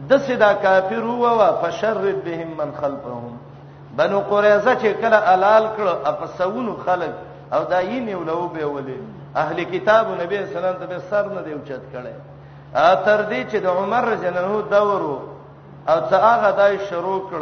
دسه 0.09 0.35
دا 0.43 0.53
کافر 0.65 0.99
هوا 1.09 1.49
فشرد 1.61 2.23
بهم 2.23 2.47
من 2.57 2.71
خلفهم 2.81 3.37
بنو 3.97 4.19
قریظه 4.19 4.75
چې 4.75 5.01
کله 5.01 5.15
حلال 5.33 5.63
کړ 5.77 5.87
افسونو 6.11 6.73
خلق 6.85 7.13
او 7.53 7.61
دایې 7.69 7.99
نیولو 8.09 8.47
به 8.47 8.63
ولې 8.75 8.99
اهل 9.35 9.63
کتاب 9.63 10.05
نبی 10.23 10.37
اسلام 10.37 10.75
ته 10.75 10.99
سر 11.09 11.25
نه 11.35 11.41
دی 11.41 11.51
اوچت 11.53 11.81
کړي 11.93 12.13
تر 12.73 13.23
دې 13.29 13.41
چې 13.51 13.57
د 13.65 13.67
عمر 13.75 14.03
رجنه 14.13 14.41
دورو 14.71 15.17
او 15.91 15.99
ته 16.09 16.17
هغه 16.25 16.51
دای 16.59 16.77
شروع 16.89 17.21
کړ 17.31 17.41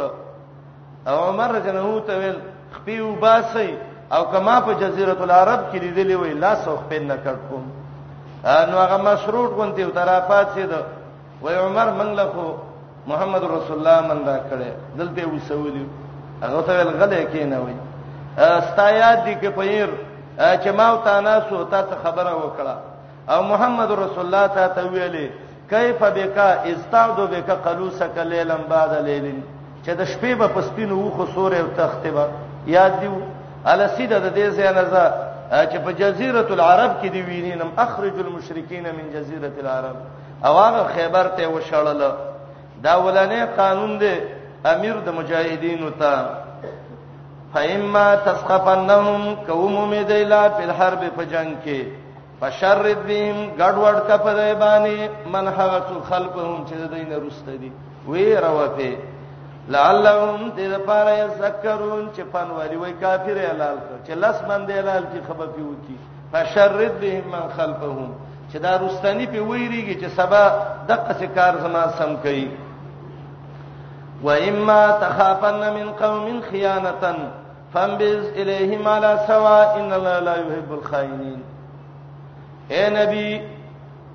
او 1.10 1.16
عمر 1.28 1.48
رجنه 1.56 2.00
ته 2.06 2.12
ویل 2.20 2.38
خپیو 2.76 3.14
باسي 3.20 3.76
او 4.12 4.22
کما 4.32 4.56
په 4.66 4.72
جزیره 4.80 5.16
العرب 5.26 5.60
کې 5.72 5.78
لیدلې 5.84 6.16
وې 6.20 6.32
لاس 6.42 6.68
او 6.68 6.76
خپل 6.82 7.02
نه 7.10 7.16
کړ 7.24 7.36
کوم 7.48 7.64
نو 8.70 8.76
هغه 8.84 8.96
مشروط 9.08 9.50
غونتی 9.56 9.82
او 9.82 9.90
ترافات 9.90 10.48
سي 10.54 10.66
ده 10.66 10.80
وای 11.42 11.56
عمر 11.56 11.88
منګله 12.00 12.26
خو 12.34 12.46
محمد 13.06 13.42
رسول 13.44 13.76
الله 13.78 14.00
من 14.08 14.20
را 14.26 14.36
کړې 14.50 14.70
دلته 14.98 15.22
وسولې 15.28 15.84
هغه 16.42 16.60
ته 16.66 16.72
ویل 16.72 16.90
غلې 17.00 17.24
کې 17.32 17.42
نه 17.52 17.58
وای 17.60 17.76
استایاد 18.58 19.24
دي 19.24 19.34
کې 19.40 19.48
پیر 19.58 19.88
چې 20.62 20.68
ما 20.76 20.86
او 20.90 20.96
تاسو 21.04 21.64
ته 21.70 21.96
خبره 22.04 22.32
وکړه 22.40 22.76
او 23.28 23.42
محمد 23.42 23.90
رسول 23.90 24.24
الله 24.34 24.46
ته 24.46 24.68
تویلې 24.74 25.28
کیف 25.70 26.02
بک 26.02 26.38
استعذ 26.72 27.16
بک 27.32 27.50
قلوسک 27.64 28.18
لیلن 28.18 28.62
بعد 28.68 28.92
لیلن 29.04 29.40
چې 29.84 29.90
د 29.98 30.04
شپې 30.12 30.38
به 30.42 30.48
پسپینو 30.54 30.96
وخو 31.06 31.26
سورې 31.34 31.58
او 31.60 31.68
تختې 31.76 32.10
به 32.14 32.26
یاد 32.76 32.96
دیو 33.00 33.12
ال 33.72 33.82
سیده 33.96 34.18
د 34.18 34.34
دې 34.34 34.56
ځای 34.56 34.72
نه 34.78 34.84
ځه 34.92 35.04
چې 35.72 35.78
په 35.84 35.92
جزیره 36.00 36.46
العرب 36.56 36.96
کې 37.02 37.06
دی 37.12 37.22
وینینم 37.28 37.72
اخرج 37.84 38.14
المشرکین 38.24 38.84
من 38.98 39.12
جزیره 39.18 39.52
العرب 39.66 39.96
او 40.46 40.52
هغه 40.62 40.84
خیبر 40.96 41.28
ته 41.36 41.44
وشړل 41.54 42.02
دا 42.84 42.94
ولنې 43.04 43.56
قانون 43.62 43.96
دی 43.98 44.16
امیر 44.74 44.96
د 45.06 45.18
مجاهدینو 45.20 45.90
ته 45.90 46.28
فإما 47.54 48.06
تسقفنهم 48.26 49.34
قوم 49.48 49.80
مدیلا 49.90 50.48
په 50.48 50.62
الحرب 50.70 51.00
په 51.16 51.24
جنگ 51.24 51.56
کې 51.64 51.80
فشرد 52.40 52.98
بهم 53.06 53.36
ګډوډ 53.60 53.96
کا 54.08 54.16
په 54.24 54.32
دی 54.38 54.52
باندې 54.64 54.98
من 55.34 55.46
هغه 55.58 55.82
خلقهم 56.10 56.58
چې 56.68 56.74
دین 56.92 57.10
رسته 57.26 57.52
دي 57.62 57.70
وی 58.08 58.26
راوته 58.46 58.92
لعلهم 59.76 60.40
دې 60.56 60.66
لپاره 60.74 61.12
یذکرون 61.24 62.02
چې 62.14 62.22
پنوالي 62.34 62.76
وای 62.82 62.94
کافر 63.04 63.36
اعلان 63.48 63.76
کړ 63.86 63.94
چې 64.06 64.12
لاس 64.22 64.38
باندې 64.48 64.72
اعلان 64.78 65.04
کی 65.12 65.18
خبر 65.28 65.46
پیو 65.56 65.72
کی 65.88 65.96
فشرد 66.32 67.00
بهم 67.02 67.24
من 67.34 67.44
خلقهم 67.58 68.10
چې 68.50 68.56
دا 68.68 68.76
رستنی 68.84 69.26
په 69.34 69.40
ویریږي 69.50 69.96
چې 70.00 70.08
سبا 70.20 70.44
دغه 70.88 71.12
څه 71.20 71.26
کار 71.36 71.54
زما 71.66 71.84
سم 71.98 72.16
کوي 72.22 72.48
و 74.22 74.30
اما 74.30 74.80
تخافن 75.02 75.58
من 75.74 75.92
قوم 76.02 76.40
خيانه 76.50 77.14
فانبذ 77.74 78.24
اليهم 78.36 78.88
على 78.88 79.18
سواء 79.26 79.76
ان 79.80 79.92
الله 79.92 80.18
لا 80.18 80.34
يحب 80.46 80.72
الخائنين 80.78 81.37
اے 82.70 82.88
نبی 82.98 83.28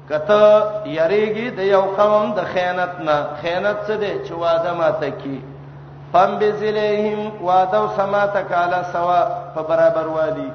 کته 0.09 0.43
یریږي 0.85 1.47
د 1.57 1.59
یو 1.73 1.83
قوم 1.99 2.25
د 2.37 2.39
خیانت 2.53 2.93
نه 3.07 3.17
خیانت 3.41 3.77
څه 3.87 3.95
دی 4.01 4.13
چې 4.25 4.33
واده 4.43 4.73
ماته 4.79 5.09
کی 5.21 5.39
پم 6.13 6.37
بذلیهم 6.41 7.21
وادو 7.45 7.85
سما 7.97 8.25
تکالا 8.35 8.81
سوا 8.91 9.21
په 9.55 9.61
برابر 9.69 10.07
والی 10.17 10.51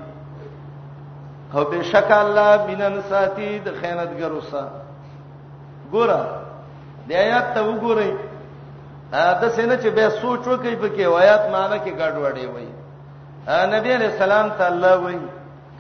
او 1.55 1.65
بشک 1.71 2.11
الله 2.19 2.57
بنن 2.67 3.01
ساتي 3.11 3.51
د 3.67 3.69
خیانتګرو 3.83 4.41
سره 4.51 4.71
ګوره 5.93 6.23
د 7.09 7.11
آیات 7.25 7.55
ته 7.55 7.61
وګورئ 7.65 8.13
دا 9.13 9.49
څنګه 9.49 9.77
چې 9.83 9.89
به 9.97 10.09
سوچ 10.11 10.45
وکړي 10.47 10.77
په 10.83 10.89
کې 10.89 11.05
آیات 11.23 11.51
معنی 11.55 11.79
کې 11.85 11.93
ګډوډي 12.01 12.47
وایي 12.55 12.73
نبی 13.75 13.93
علیہ 13.95 14.07
السلام 14.13 14.49
تعالی 14.59 14.93
وایي 15.05 15.29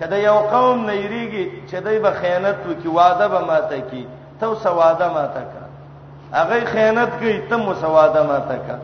کله 0.00 0.18
یو 0.28 0.34
قوم 0.54 0.78
نه 0.88 0.94
یریږي 0.96 1.44
چې 1.70 1.76
دوی 1.84 1.98
به 2.04 2.10
خیانت 2.20 2.58
وکي 2.68 2.88
وعده 2.88 3.26
به 3.32 3.40
ماته 3.50 3.80
کی 3.90 4.02
ته 4.40 4.46
سواده 4.64 5.08
ماته 5.14 5.42
کا 5.52 5.62
هغه 6.42 6.58
خیانت 6.72 7.10
کوي 7.18 7.34
ته 7.50 7.56
مو 7.56 7.72
سواده 7.82 8.22
ماته 8.30 8.56
کا 8.66 8.76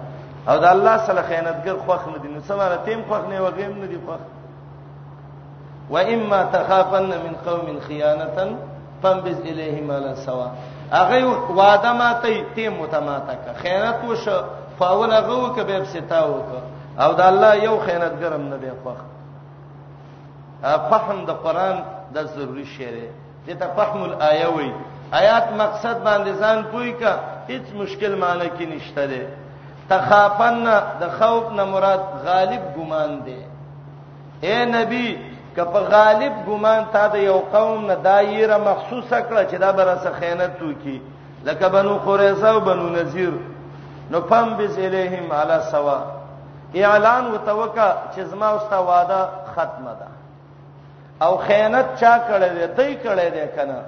او 0.52 0.56
د 0.58 0.64
الله 0.74 0.96
سره 1.06 1.20
خیانتګر 1.28 1.76
خوخ 1.86 2.02
نه 2.12 2.18
دي 2.22 2.28
نو 2.28 2.40
سماره 2.50 2.76
تیم 2.86 3.00
خوخ 3.08 3.22
نه 3.30 3.40
وغیم 3.42 3.72
نه 3.80 3.86
دي 3.86 3.98
خوخ 4.06 4.20
و 5.90 5.96
اما 5.98 6.40
تخافن 6.54 7.06
من 7.22 7.34
قوم 7.46 7.80
خیانتا 7.88 8.46
فانبذ 9.02 9.38
الیهم 9.40 9.90
على 9.92 10.14
سوا 10.26 10.46
هغه 10.92 11.24
وعده 11.58 11.92
ماته 11.92 12.44
تیم 12.54 12.72
متماته 12.82 13.34
کا 13.46 13.52
خیانت 13.62 13.96
وشو 14.08 14.38
فاول 14.78 15.12
هغه 15.12 15.34
وکبه 15.44 15.80
بستا 15.80 16.20
وک 16.30 16.48
او 17.00 17.12
د 17.12 17.20
الله 17.20 17.54
یو 17.64 17.74
خیانتګرم 17.86 18.44
نه 18.52 18.56
دی 18.56 18.70
خوخ 18.82 18.96
فهم 20.62 21.18
د 21.26 21.30
قران 21.44 21.76
د 22.14 22.22
ضروری 22.34 22.64
شی 22.74 22.84
دی 22.84 23.08
دته 23.54 23.66
فهم 23.76 24.00
الایه 24.02 24.48
وی 24.56 24.70
آیات 25.20 25.46
مقصد 25.62 25.96
باندې 26.06 26.32
ځان 26.40 26.58
پوی 26.72 26.92
کا 27.00 27.12
هیڅ 27.50 27.66
مشکل 27.80 28.12
معنی 28.22 28.48
کې 28.56 28.66
نشته 28.74 29.06
دی 29.12 29.22
تخافن 29.88 30.64
د 31.00 31.04
خوف 31.18 31.44
نه 31.56 31.64
مراد 31.72 32.02
غالب 32.26 32.62
ګمان 32.76 33.10
دی 33.26 33.38
اے 34.44 34.64
نبی 34.64 35.18
که 35.56 35.64
په 35.64 35.80
غالب 35.94 36.32
ګمان 36.46 36.82
تا 36.92 37.06
د 37.06 37.14
یو 37.14 37.38
قوم 37.54 37.86
نه 37.86 37.94
دایره 37.94 38.58
مخصوصه 38.58 39.18
کړه 39.28 39.44
چې 39.50 39.56
دا 39.64 39.70
برسه 39.72 40.10
خیانت 40.20 40.56
وکي 40.62 41.02
لکه 41.44 41.68
بنو 41.68 41.98
قریظه 42.06 42.48
او 42.50 42.60
بنو 42.60 42.88
نذیر 42.88 43.32
نو 44.10 44.20
پم 44.20 44.56
بذلیهم 44.58 45.32
علی 45.32 45.60
سوا 45.72 45.98
اعلان 46.74 47.24
وتوکا 47.30 47.88
چې 48.14 48.20
زما 48.20 48.46
اوستا 48.52 48.78
وعده 48.80 49.20
ختمه 49.54 49.94
ده 50.00 50.06
او 51.22 51.36
خیانت 51.46 52.00
چا 52.00 52.16
کړی 52.28 52.48
دی 52.54 52.66
دای 52.76 52.94
کړی 53.02 53.28
دی 53.34 53.46
کنه 53.56 53.78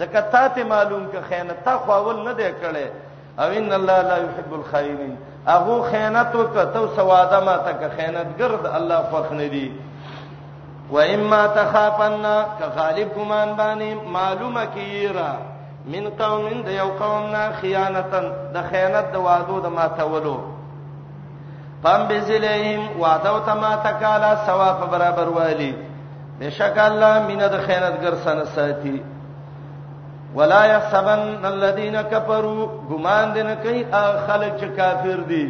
زکه 0.00 0.20
تا 0.32 0.48
ته 0.48 0.64
معلوم 0.64 1.06
ک 1.12 1.28
خیانت 1.28 1.64
تا 1.64 1.76
خواول 1.78 2.22
نه 2.28 2.34
دی 2.34 2.48
کړی 2.60 2.86
او 3.38 3.48
ان 3.58 3.72
الله 3.72 4.02
لا 4.02 4.16
يحب 4.22 4.52
الخائنين 4.54 5.16
اغه 5.46 5.90
خیانت 5.90 6.34
وکته 6.34 6.80
سواده 6.96 7.40
ما 7.40 7.56
ته 7.56 7.72
ک 7.72 7.88
خیانت 7.96 8.26
ګرد 8.38 8.66
الله 8.76 9.00
خوښ 9.12 9.32
نه 9.32 9.48
دی 9.48 9.72
و 10.92 10.98
اما 11.00 11.46
تخافن 11.46 12.26
ک 12.60 12.76
غالب 12.76 13.08
ګمان 13.16 13.56
باندې 13.56 13.94
معلومه 14.16 14.64
کیرا 14.74 15.32
من 15.92 16.08
قوم 16.22 16.62
د 16.62 16.68
یو 16.68 16.88
قوم 17.00 17.26
نه 17.36 17.44
خیانتن 17.60 18.32
د 18.54 18.64
خیانت 18.70 19.12
د 19.12 19.16
وادو 19.28 19.60
د 19.60 19.66
ما 19.76 19.86
تولو 20.00 20.34
قم 21.84 22.08
بذلهم 22.08 23.00
وعدو 23.00 23.38
تما 23.46 23.70
تکالا 23.84 24.34
ثواب 24.46 24.90
برابر 24.90 25.28
والی 25.38 25.72
بشک 26.40 26.78
الله 26.82 27.18
مینه 27.28 27.48
د 27.54 27.60
خیانتګر 27.66 28.14
سره 28.26 28.44
ساتي 28.56 28.98
ولا 30.36 30.60
يحسبن 30.72 31.22
الذين 31.52 31.96
كفروا 32.12 32.62
غمان 32.90 33.26
دین 33.36 33.48
کوي 33.62 33.82
خلک 34.26 34.52
چې 34.60 34.66
کافر 34.80 35.18
دي 35.32 35.42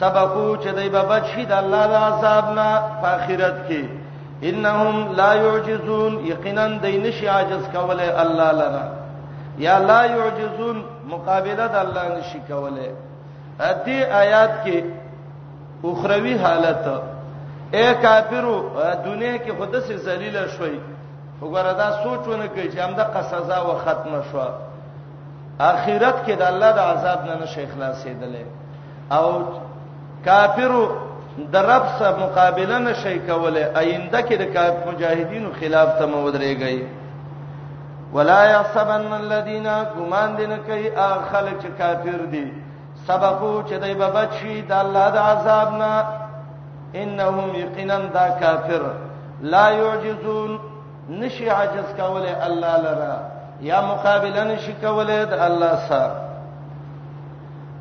سبقو 0.00 0.56
چې 0.62 0.68
دای 0.80 0.88
په 0.96 1.02
بچی 1.12 1.44
د 1.52 1.56
الله 1.62 1.84
د 1.92 2.04
عذاب 2.10 2.46
نه 2.60 2.68
په 3.04 3.14
آخرت 3.18 3.58
کې 3.68 3.82
انهم 4.52 4.96
لا 5.22 5.30
يعجزون 5.44 6.12
یقینا 6.32 6.66
دین 6.84 7.04
شي 7.16 7.26
عاجز 7.38 7.64
کوله 7.76 8.08
الله 8.26 8.50
لرا 8.62 8.84
یا 9.68 9.78
لا 9.88 10.00
يعجزون 10.16 10.76
مقابله 11.16 11.66
د 11.78 11.80
الله 11.86 12.06
نشي 12.16 12.40
کوله 12.52 12.88
دې 13.58 13.98
آیات 14.22 14.54
کې 14.64 14.78
اخروی 15.92 16.36
حالت 16.48 16.84
اے 17.74 17.86
کافرو 18.02 18.58
دنیا 19.04 19.36
کې 19.38 19.52
خود 19.58 19.78
سه 19.86 19.96
ذلیل 20.06 20.36
شوي 20.56 20.78
وګوره 21.40 21.72
دا 21.78 21.88
سوچونه 22.02 22.46
کوي 22.46 22.72
چې 22.72 22.78
همدا 22.82 23.04
قصزا 23.14 23.58
و 23.62 23.72
ختمه 23.86 24.20
شو 24.32 24.38
اخرت 25.70 26.18
کې 26.26 26.32
د 26.42 26.44
الله 26.48 26.70
د 26.76 26.78
عذاب 26.90 27.20
نه 27.30 27.34
نشه 27.42 27.64
خلاصېدل 27.72 28.34
او 29.16 29.26
کافرو 30.24 30.84
د 31.56 31.58
رب 31.68 31.84
سره 31.98 32.16
مقابله 32.20 32.76
نشي 32.84 33.18
کوله 33.30 33.62
آینده 33.76 34.22
کې 34.22 34.34
د 34.42 34.44
کاف 34.58 34.76
مجاهدینو 34.90 35.48
خلاف 35.60 35.88
ته 35.98 36.04
مودريږي 36.12 36.80
ولا 38.14 38.44
يحسبن 38.50 39.00
الذين 39.16 39.66
غمان 39.96 40.30
دین 40.38 40.52
کوي 40.70 40.88
اخل 40.90 41.46
چې 41.60 41.78
کافر 41.82 42.20
دي 42.36 42.44
سبقو 43.10 43.50
چې 43.68 43.72
دای 43.86 43.94
بابا 44.04 44.24
شي 44.40 44.54
د 44.70 44.72
الله 44.78 45.04
د 45.18 45.20
عذاب 45.32 45.68
نه 45.82 45.92
انهم 47.02 47.54
یقینا 47.54 47.98
دا 47.98 48.28
کافر 48.40 48.80
لا 49.40 49.70
يعجزون 49.70 50.58
نشي 51.10 51.50
عجز 51.50 51.88
کوله 52.00 52.36
الله 52.46 52.76
لرا 52.76 53.16
یا 53.62 53.80
مقابل 53.82 54.36
نشي 54.52 54.72
کوله 54.82 55.24
د 55.24 55.32
الله 55.32 55.74
سره 55.88 56.16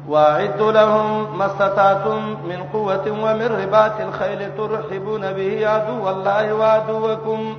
واعد 0.08 0.62
لهم 0.62 1.38
ما 1.40 1.46
استطعتم 1.46 2.22
من 2.50 2.62
قوه 2.74 3.12
ومن 3.12 3.42
رباط 3.62 4.02
الخيل 4.02 4.50
ترحبون 4.58 5.32
به 5.34 5.68
عدو 5.68 6.08
الله 6.10 6.54
وعدوكم 6.54 7.56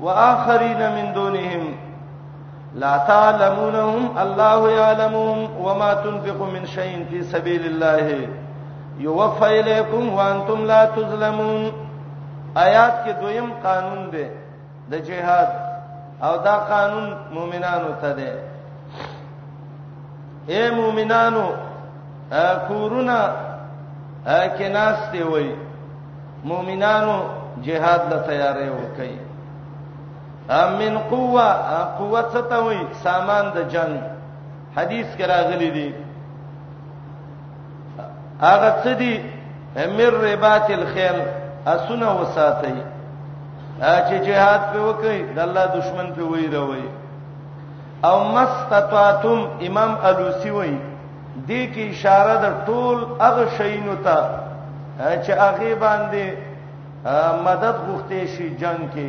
واخرين 0.00 0.92
من 0.96 1.12
دونهم 1.12 1.74
لا 2.74 2.96
تعلمونهم 2.98 4.18
الله 4.18 4.70
يعلمهم 4.70 5.48
وما 5.60 5.94
تنفقوا 5.94 6.46
من 6.46 6.66
شيء 6.66 7.06
في 7.10 7.22
سبيل 7.24 7.66
الله 7.66 8.28
یوفی 9.06 9.54
الیکم 9.60 10.04
وانتم 10.18 10.60
لا 10.70 10.80
تظلمون 10.96 11.60
آیات 12.64 12.96
کې 13.04 13.12
دویم 13.20 13.48
قانون 13.64 14.02
دی 14.12 14.24
د 14.90 15.04
جهاد 15.08 15.48
او 16.26 16.34
دا 16.46 16.56
قانون 16.70 17.06
مؤمنانو 17.36 17.90
ته 18.00 18.10
دی 18.18 18.30
اے 20.52 20.60
مؤمنانو 20.80 21.46
کورونا 22.68 23.20
کې 24.26 24.66
ناس 24.78 24.98
دی 25.12 25.22
وای 25.30 25.48
مؤمنانو 26.52 27.16
جهاد 27.66 28.02
له 28.12 28.18
تیارې 28.28 28.68
وکړي 28.78 29.18
من 30.82 30.94
قوه 31.10 31.48
قوت 31.98 32.28
څه 32.34 32.42
ته 32.50 32.58
وای 32.66 32.78
سامان 33.04 33.44
د 33.56 33.68
جنگ 33.74 33.98
حدیث 34.78 35.06
کې 35.16 35.24
راغلي 35.34 35.70
دی 35.76 35.88
هغه 38.44 38.70
څه 38.84 38.92
دي 39.00 39.14
مر 39.96 40.12
ربات 40.28 40.66
الخيل 40.78 41.18
اسونه 41.76 42.08
وساتي 42.20 42.74
چې 44.08 44.16
جهاد 44.26 44.60
په 44.72 44.78
وکي 44.88 45.18
د 45.34 45.38
الله 45.46 45.64
دشمن 45.78 46.08
په 46.16 46.22
وای 46.30 46.46
راوي 46.54 46.86
او 48.08 48.16
مستطاعتم 48.34 49.40
امام 49.68 49.92
الوسی 50.08 50.50
وای 50.58 50.74
دې 51.48 51.62
کې 51.74 51.84
اشاره 51.94 52.34
د 52.44 52.46
ټول 52.68 52.96
هغه 53.26 53.44
شینو 53.56 53.96
ته 54.04 54.18
چې 55.24 55.32
هغه 55.44 55.70
باندې 55.84 56.26
مدد 57.46 57.76
غوښتي 57.86 58.20
شي 58.36 58.46
جنگ 58.60 58.80
کې 58.94 59.08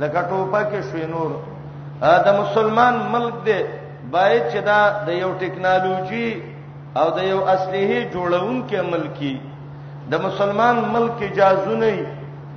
لکه 0.00 0.20
ټوپه 0.28 0.62
کې 0.70 0.80
شینور 0.90 1.30
دا 2.24 2.32
مسلمان 2.42 2.94
ملک 3.12 3.34
دی 3.46 3.60
باید 4.10 4.42
چې 4.52 4.58
دا 4.68 4.80
د 5.06 5.12
یو 5.22 5.30
ټکنالوژي 5.42 6.28
او 7.00 7.06
د 7.16 7.18
یو 7.32 7.40
اصلي 7.54 7.84
جوړون 8.14 8.56
کې 8.68 8.80
ملکی 8.92 9.34
د 10.10 10.14
مسلمان 10.26 10.76
ملک 10.94 11.16
اجازه 11.28 11.74
نه 11.82 11.96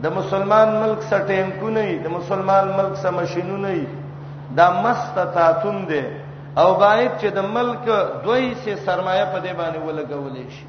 د 0.04 0.16
مسلمان 0.18 0.68
ملک 0.82 1.00
سټیم 1.12 1.50
کو 1.60 1.68
نه 1.78 1.86
د 2.06 2.16
مسلمان 2.18 2.66
ملک 2.78 2.96
سمشینو 3.06 3.58
نه 3.66 3.76
دا 4.58 4.68
مستطاعتون 4.84 5.78
دي 5.90 6.04
او 6.62 6.70
باید 6.84 7.12
چې 7.22 7.28
د 7.38 7.50
ملک 7.58 7.82
دوی 8.26 8.44
سه 8.64 8.76
سرمایه 8.86 9.26
په 9.34 9.38
دې 9.46 9.54
باندې 9.60 9.80
ولګولې 9.88 10.48
شي 10.56 10.66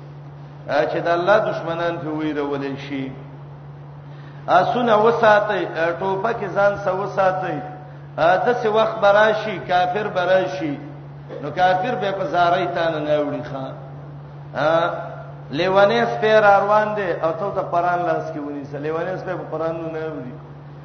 چې 0.91 0.99
د 1.07 1.09
الله 1.17 1.37
دشمنان 1.51 1.95
ته 2.03 2.09
ویرولې 2.19 2.75
شي 2.87 3.03
اسونه 4.61 4.95
وساتي 5.05 5.63
ټوپک 6.01 6.41
ځان 6.57 6.73
سه 6.85 6.93
وساتي 7.01 7.57
د 8.17 8.55
څه 8.61 8.69
وخت 8.79 8.97
براشي 9.05 9.57
کافر 9.71 10.07
براشي 10.19 10.75
نو 11.43 11.51
کافر 11.51 11.95
به 11.95 12.11
په 12.11 12.25
زارای 12.31 12.67
تان 12.67 12.95
نه 13.05 13.17
وړي 13.19 13.43
خان 13.53 13.73
ها 14.55 14.79
لیوانه 15.61 16.01
سپیر 16.15 16.41
روان 16.43 16.95
دي 16.99 17.09
او 17.23 17.31
ته 17.41 17.47
ته 17.57 17.63
پران 17.73 17.99
لاس 18.09 18.25
کې 18.33 18.39
ونی 18.39 18.65
سه 18.71 18.79
لیوانه 18.79 19.17
سپیر 19.23 19.35
په 19.43 19.49
پران 19.59 19.77
نه 19.95 20.05
وړي 20.15 20.35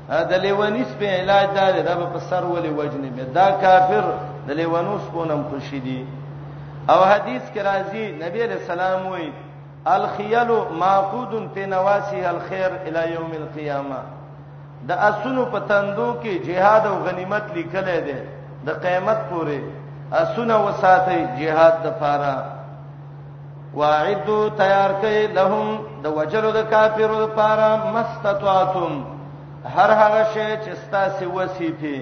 ا 0.10 0.24
د 0.32 0.44
لیوانی 0.45 0.84
سپیر 0.91 1.10
علاج 1.20 1.45
دار 1.57 1.80
دا 1.88 1.94
په 2.15 2.20
سر 2.30 2.44
ولې 2.45 2.72
وجنه 2.80 3.10
به 3.18 3.24
دا 3.40 3.48
کافر 3.61 4.03
د 4.48 4.52
لیوانوس 4.60 5.02
کو 5.14 5.26
نم 5.26 5.44
خوشي 5.49 5.80
دي 5.86 6.02
او 6.90 6.99
حدیث 7.03 7.41
کې 7.56 7.61
راځي 7.70 8.06
نبی 8.26 8.44
رسول 8.48 8.72
الله 8.80 9.10
وایي 9.11 9.32
الخيل 9.95 10.49
معقود 10.84 11.48
في 11.53 11.65
نواسي 11.65 12.30
الخير 12.30 12.70
الى 12.88 13.14
يوم 13.14 13.32
القيامه 13.40 14.02
د 14.90 14.91
اسونو 15.10 15.45
په 15.52 15.60
تندو 15.60 16.10
کې 16.24 16.48
جهاد 16.48 16.88
او 16.88 16.98
غنیمت 17.07 17.44
لیکل 17.56 17.88
دي 18.07 18.15
د 18.65 18.70
قیامت 18.84 19.18
پورې 19.30 19.61
اسونه 20.14 20.57
وساتي 20.65 21.18
jihad 21.38 21.76
د 21.85 21.94
فاره 21.99 22.38
واعدو 23.80 24.40
تیار 24.61 24.91
کړي 25.02 25.22
لهم 25.38 25.68
د 26.03 26.07
وجلو 26.18 26.52
د 26.52 26.60
کافرو 26.73 27.18
لپاره 27.26 27.68
مستطعتم 27.95 28.91
هر 29.76 29.90
هغه 30.02 30.22
شی 30.34 30.49
چې 30.64 30.72
ستاسو 30.84 31.26
وسیته 31.38 31.95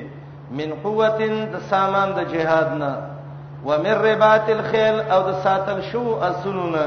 من 0.57 0.69
قوتن 0.83 1.33
د 1.53 1.55
سامان 1.71 2.09
د 2.17 2.19
jihad 2.33 2.67
نه 2.81 2.93
ومن 3.67 3.95
رباط 4.07 4.45
الخيل 4.57 4.97
او 5.13 5.19
د 5.29 5.31
ساتل 5.43 5.79
شو 5.89 6.03
اسونه 6.29 6.85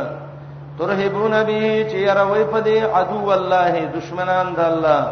ترهبون 0.78 1.34
به 1.48 1.60
چې 1.90 1.98
يروي 2.10 2.44
په 2.52 2.58
دې 2.66 2.78
عدو 2.96 3.32
الله 3.38 3.72
دشمنان 3.96 4.46
د 4.54 4.60
الله 4.70 5.02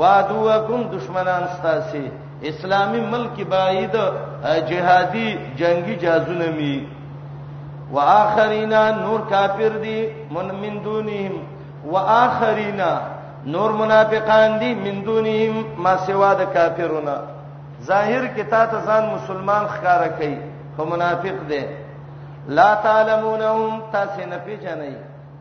وادوکم 0.00 0.80
دشمنان 0.96 1.42
ستاسي 1.56 2.06
اسلامي 2.48 3.00
ملک 3.12 3.40
باید 3.48 3.96
جهادي 4.68 5.28
جنگي 5.58 5.96
جازونه 6.04 6.46
می 6.56 6.86
واخرینا 7.92 8.84
نور 8.98 9.20
کافر 9.30 9.74
دي 9.84 9.98
من 10.30 10.48
من 10.62 10.78
دونهم 10.84 11.32
واخرینا 11.86 12.92
نور 13.46 13.70
منافقان 13.72 14.58
دي 14.58 14.74
من 14.74 15.02
دونهم 15.04 15.64
ما 15.84 15.96
سوا 16.06 16.34
د 16.34 16.42
کافرونه 16.54 17.16
ظاهر 17.88 18.24
کې 18.36 18.42
تا 18.50 18.66
ته 18.66 18.78
ځان 18.86 19.04
مسلمان 19.14 19.64
ښکارا 19.74 20.08
کوي 20.18 20.34
خو 20.76 20.84
منافق 20.94 21.38
دي 21.48 21.60
لا 22.48 22.74
تعلمونهم 22.74 23.80
تاسو 23.92 24.26
نه 24.30 24.38
پیژنئ 24.46 24.92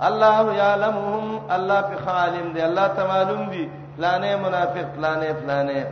الله 0.09 0.53
يعلمهم 0.59 1.39
الله 1.59 1.81
په 1.81 2.11
عالم 2.11 2.47
دي 2.53 2.61
الله 2.69 2.87
تعالی 2.99 3.45
دي 3.55 3.69
لانه 4.03 4.35
منافق 4.43 4.89
لانه 5.05 5.33
فلانه 5.41 5.87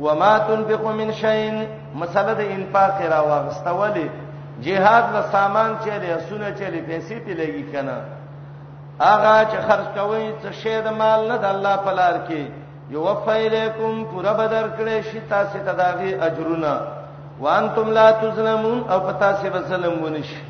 وما 0.00 0.38
تنفق 0.38 0.86
من 0.86 1.12
شيء 1.12 1.68
مسله 1.94 2.32
د 2.40 2.40
انفاق 2.40 2.98
را 3.12 3.20
واغستولې 3.28 4.08
jihad 4.64 5.04
له 5.14 5.22
سامان 5.32 5.70
چلی 5.84 6.12
اسونه 6.12 6.48
چلی 6.58 6.80
پیسې 6.88 7.14
پیلېږي 7.26 7.64
کنه 7.72 7.96
اغه 9.00 9.48
چې 9.50 9.56
خرج 9.68 9.86
کوي 9.96 10.32
څه 10.42 10.50
شی 10.52 10.80
د 10.84 10.88
مال 10.98 11.20
نه 11.28 11.36
د 11.36 11.44
الله 11.44 11.76
په 11.84 11.90
لار 11.92 12.14
کې 12.28 12.40
یوفی 12.90 13.46
الیکم 13.46 14.04
پورا 14.10 14.32
بدر 14.32 14.64
کړي 14.78 15.02
شي 15.12 15.20
تاسو 15.30 15.58
ته 15.66 15.72
داغي 15.72 16.14
اجرونه 16.26 16.80
وانتم 17.40 17.88
لا 17.90 18.10
تظلمون 18.10 18.84
او 18.90 19.00
پتا 19.00 19.32
سي 19.34 19.50
بسلم 19.50 20.04
ونشي 20.04 20.40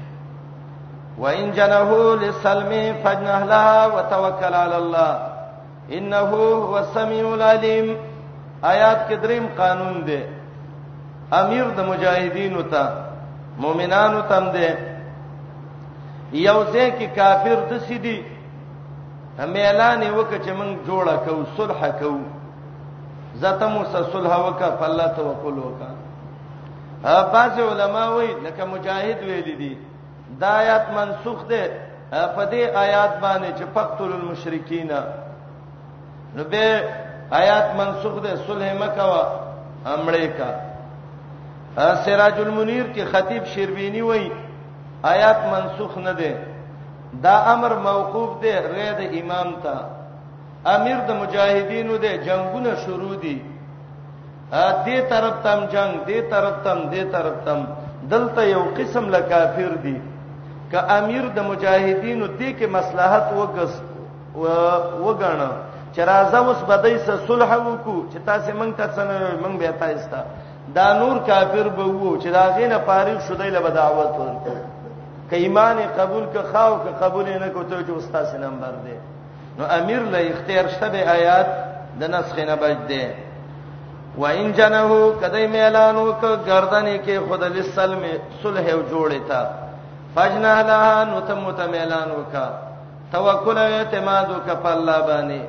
وان 1.19 1.53
جنحوا 1.53 2.15
للسلم 2.17 2.95
فجنح 3.05 3.39
لها 3.53 3.87
وتوكل 3.87 4.55
على 4.55 4.77
الله 4.77 5.33
انه 5.93 6.19
هو 6.19 6.79
السميع 6.79 7.35
العليم 7.35 7.97
آیات 8.71 8.99
کې 9.09 9.17
دریم 9.23 9.47
قانون 9.57 9.95
دی 10.07 10.19
امیر 11.41 11.65
د 11.77 11.81
مجاهدینو 11.91 12.63
ته 12.75 12.83
مؤمنانو 13.65 14.21
تم 14.31 14.45
دی 14.57 14.69
یو 16.33 16.59
ځکه 16.75 17.05
کافر 17.17 17.59
د 17.71 17.83
سیدی 17.87 18.19
هم 19.39 19.53
اعلان 19.67 20.01
وکړه 20.17 20.41
چې 20.45 20.53
موږ 20.61 20.77
جوړه 20.89 21.15
کوو 21.25 21.43
صلح 21.57 21.83
کوو 22.03 22.25
ذاته 23.43 23.67
موسی 23.75 24.01
صلح 24.13 24.35
وکړه 24.47 24.71
فالله 24.81 25.09
توکل 25.19 25.57
وکړه 25.59 25.95
بعض 27.35 27.55
علما 27.69 28.09
وایي 28.15 28.35
لکه 28.47 28.65
مجاهد 28.75 29.19
ویل 29.29 29.55
دي 29.61 29.75
دا 30.43 30.51
آیات 30.63 30.87
منسوخ 30.97 31.45
ده 31.53 31.63
په 32.11 32.45
دې 32.51 32.77
آیات 32.77 33.15
باندې 33.23 33.51
چې 33.59 33.65
فقتل 33.75 34.11
المشرکین 34.13 34.91
نو 36.37 36.45
به 36.45 36.85
آیات 37.41 37.67
منسوخ 37.81 38.15
ده 38.25 38.33
صلح 38.47 38.71
مکه 38.83 39.05
وا 39.13 39.23
امریکا 39.97 40.49
سراج 42.05 42.39
المنیر 42.47 42.87
کې 42.95 43.03
خطیب 43.13 43.45
شیربینی 43.53 44.01
وای 44.09 44.27
آیات 45.13 45.41
منسوخ 45.53 45.99
نه 45.99 46.13
ده 46.21 46.31
دا 47.25 47.37
امر 47.55 47.73
موقوف 47.89 48.31
ده 48.43 48.55
رې 48.69 48.91
د 49.01 49.03
امام 49.21 49.49
ته 49.63 49.75
امیر 50.77 50.99
د 51.09 51.11
مجاهدینو 51.23 51.97
ده 52.05 52.13
جنگونه 52.27 52.77
شروع 52.85 53.15
دي 53.25 53.39
دې 54.85 55.01
طرف 55.13 55.35
تم 55.45 55.65
جنگ 55.75 55.93
دې 56.09 56.31
طرف 56.33 56.55
تم 56.65 56.79
دې 56.93 57.03
طرف 57.13 57.35
تم 57.47 57.65
دلته 58.15 58.43
یو 58.55 58.63
قسم 58.77 59.05
لا 59.15 59.21
کافر 59.33 59.73
دي 59.85 59.97
ک 60.73 60.93
امیر 60.99 61.25
د 61.37 61.39
مجاهدینو 61.51 62.27
دې 62.39 62.51
کې 62.59 62.67
مصلحت 62.79 63.27
وګس 63.39 63.73
وګڼه 65.05 65.51
چې 65.95 66.01
راځه 66.01 66.39
اوس 66.49 66.61
بدای 66.71 66.99
سه 67.07 67.15
صلح 67.29 67.51
وکړو 67.69 67.97
چې 68.13 68.19
تاسو 68.29 68.51
مونږ 68.59 68.73
ته 68.79 68.87
څنګه 68.97 69.43
مونږ 69.43 69.55
به 69.61 69.71
تاسو 69.81 70.17
دا 70.77 70.87
نور 70.99 71.17
کافر 71.29 71.69
به 71.79 71.85
وو 71.85 72.23
چې 72.23 72.29
دا 72.37 72.45
غینه 72.57 72.79
فارغ 72.87 73.19
شیدای 73.27 73.51
له 73.57 73.71
دعوت 73.81 74.13
ورکړي 74.21 74.61
ک 75.31 75.33
ایمان 75.45 75.79
قبول 75.99 76.25
ک 76.35 76.53
خاو 76.53 76.75
ک 76.85 77.03
قبول 77.03 77.27
نه 77.43 77.49
کو 77.55 77.63
ته 77.65 77.77
چې 77.87 77.93
استاد 77.97 78.29
نمبر 78.45 78.75
دی 78.87 78.97
نو 79.59 79.65
امیر 79.79 80.03
له 80.15 80.19
اختیار 80.33 80.69
شته 80.75 80.89
به 80.97 81.01
آیات 81.19 81.49
د 82.01 82.13
نسخ 82.15 82.39
نه 82.51 82.57
بچ 82.63 82.79
دی 82.91 83.05
و 84.19 84.25
ان 84.27 84.53
جنه 84.57 84.89
کدی 85.23 85.45
اعلان 85.59 85.97
وک 85.97 86.23
گردنې 86.23 87.07
کې 87.07 87.29
خود 87.29 87.43
للسلم 87.45 88.03
صلح 88.43 88.67
او 88.75 88.81
جوړه 88.91 89.29
تا 89.29 89.41
فجنه 90.15 90.53
لها 90.71 91.05
نو 91.11 91.21
تم 91.29 91.51
تم 91.61 91.75
اعلان 91.81 92.09
وک 92.19 92.35
توکل 93.13 93.59
اعتماد 93.59 94.27
وک 94.31 94.51
په 94.63 94.73
الله 94.77 94.99
باندې 95.09 95.43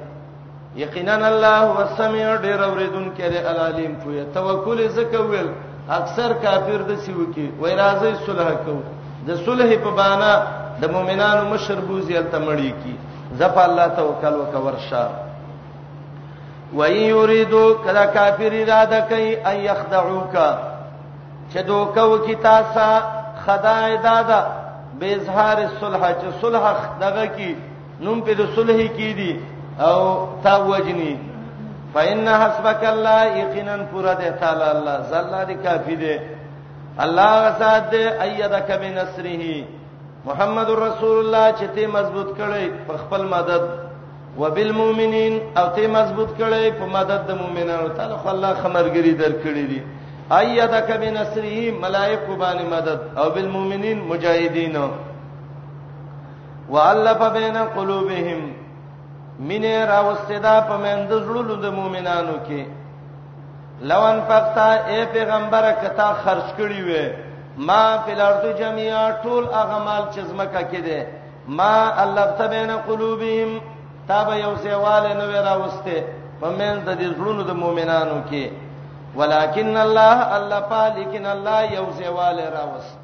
یقینا 0.76 1.14
الله 1.14 1.56
هو 1.64 1.78
السميع 1.78 2.36
ډیر 2.42 2.58
اوریدونکې 2.64 3.30
دی 3.32 3.38
العلیم 3.48 3.94
کوی 4.04 4.24
توکل 4.34 4.88
زکه 4.96 5.18
ویل 5.20 5.50
اکثر 5.98 6.32
کافر 6.42 6.78
د 6.88 6.96
سیوکی 7.06 7.48
وای 7.60 7.76
راځي 7.76 8.26
صلح 8.26 8.50
کو 8.66 8.78
د 9.28 9.36
صلح 9.46 9.76
په 9.84 9.92
بانه 10.00 10.32
د 10.82 10.86
مؤمنانو 10.96 11.44
مشربوزی 11.50 12.16
التمړی 12.18 12.72
کی 12.84 12.98
زپ 13.42 13.58
الله 13.66 13.88
توکل 14.02 14.34
وکور 14.42 14.74
شار 14.90 15.10
وای 16.74 17.00
یریدو 17.04 17.64
کلا 17.86 18.06
کافر 18.18 18.52
اراده 18.64 19.02
کوي 19.14 19.32
ان 19.36 19.56
یخدعوک 19.70 20.36
چې 21.54 21.58
دوکو 21.68 22.18
کی 22.26 22.36
تاسو 22.50 22.90
خدای 23.46 23.98
دادا 24.10 24.42
به 25.00 25.16
اظهار 25.22 25.66
صلح 25.80 26.12
چې 26.14 26.42
صلح 26.42 26.76
دغه 27.08 27.26
کی 27.40 27.56
نوم 28.06 28.22
په 28.22 28.34
د 28.34 28.56
صلح 28.56 28.88
کی 29.00 29.14
دی 29.18 29.34
او 29.80 30.28
تا 30.44 30.58
وجنی 30.66 31.18
فإن 31.94 32.30
حسبك 32.30 32.84
الله 32.86 33.24
یقینا 33.24 33.76
پورا 33.92 34.14
دې 34.14 34.40
تعالی 34.40 34.64
الله 34.64 34.98
زلا 35.10 35.44
دې 35.46 35.58
کافی 35.64 35.96
دې 35.98 36.20
الله 37.04 37.60
سات 37.60 37.90
دې 37.92 38.22
ايدک 38.22 38.72
بنصره 38.82 39.64
محمد 40.26 40.70
رسول 40.70 41.26
الله 41.26 41.52
چې 41.60 41.66
ته 41.76 41.88
مضبوط 41.88 42.38
کړي 42.38 42.88
په 42.88 42.98
خپل 42.98 43.24
مدد 43.24 43.62
وبالمؤمنین 44.40 45.42
او 45.58 45.70
ته 45.76 45.88
مضبوط 45.88 46.30
کړي 46.40 46.70
په 46.80 46.86
مدد 46.86 47.28
د 47.28 47.32
مؤمنانو 47.42 47.88
تعالی 47.88 48.16
خو 48.24 48.30
الله 48.30 48.54
خمرګری 48.54 49.22
درکړي 49.22 49.66
دي 49.72 49.82
ايدک 50.36 50.90
بنصره 51.02 51.72
ملائکه 51.86 52.36
باندې 52.40 52.66
مدد 52.74 53.00
او 53.18 53.30
بالمؤمنین 53.30 54.00
مجاهدین 54.08 54.78
والف 56.70 57.22
بین 57.34 57.58
قلوبهم 57.76 58.63
مینه 59.40 59.86
راوستدا 59.86 60.60
په 60.70 60.78
مند 60.78 61.10
زړلو 61.26 61.56
د 61.62 61.66
مؤمنانو 61.80 62.36
کې 62.48 62.62
لوان 63.90 64.18
پختا 64.30 64.70
اے 64.90 65.00
پیغمبره 65.14 65.72
کتا 65.82 66.10
خرج 66.24 66.48
کړی 66.58 66.80
وې 66.88 67.04
ما 67.68 67.84
فل 68.06 68.22
ارض 68.22 68.44
جميعا 68.60 69.10
ټول 69.24 69.44
اغمال 69.62 70.04
چې 70.14 70.20
زمکه 70.30 70.62
کې 70.72 70.80
ده 70.88 71.00
ما 71.48 71.74
الله 72.04 72.26
تبین 72.40 72.72
قلوبهم 72.88 73.60
تاب 74.08 74.28
یو 74.34 74.54
سیواله 74.64 75.14
نو 75.20 75.26
راوسته 75.50 75.98
په 76.42 76.48
مند 76.58 76.80
د 76.90 77.02
زړلو 77.18 77.42
د 77.50 77.54
مؤمنانو 77.64 78.18
کې 78.30 78.46
ولکن 79.16 79.78
الله 79.78 80.16
الله 80.38 80.60
پالیکن 80.70 81.26
الله 81.26 81.60
یو 81.74 81.86
سیواله 81.98 82.46
راوست 82.58 82.96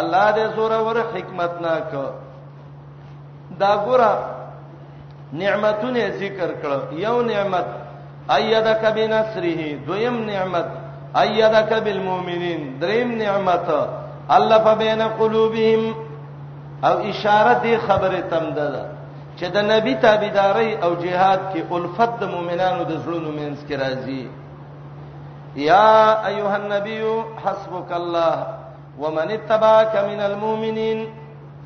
الله 0.00 0.26
دې 0.36 0.54
سوره 0.56 0.78
ور 0.86 0.96
حکمت 1.14 1.60
ناک 1.60 1.94
دا 3.60 3.72
ګره 3.86 4.39
نعمتونه 5.32 6.06
ذکر 6.18 6.50
کړ 6.62 6.92
یو 7.00 7.20
نعمت 7.22 7.66
ایدک 8.36 8.82
بنصره 8.96 9.68
دویم 9.86 10.16
نعمت 10.30 10.68
ایدک 11.22 11.70
بالمؤمنین 11.84 12.62
دریم 12.80 13.10
نعمت 13.22 13.68
الله 14.36 14.64
بین 14.80 15.02
قلوبهم 15.20 15.94
او 16.88 16.94
اشاره 17.12 17.54
دی 17.62 17.76
خبره 17.86 18.20
تم 18.30 18.50
ده 18.54 18.84
چې 19.38 19.44
د 19.54 19.64
نبی 19.70 19.94
تابعداري 19.94 20.72
او 20.84 20.94
جهاد 21.02 21.40
کې 21.52 21.72
الفت 21.72 22.18
د 22.20 22.24
مؤمنانو 22.34 22.82
د 22.84 22.92
زړونو 23.04 23.30
منځ 23.38 23.58
کې 23.68 23.74
راځي 23.82 24.26
یا 25.54 26.26
ایها 26.26 26.54
النبی 26.54 27.00
حسبک 27.44 27.92
الله 27.92 28.46
ومن 28.98 29.28
اتبعك 29.36 29.92
من 30.10 30.20
المؤمنین 30.20 31.06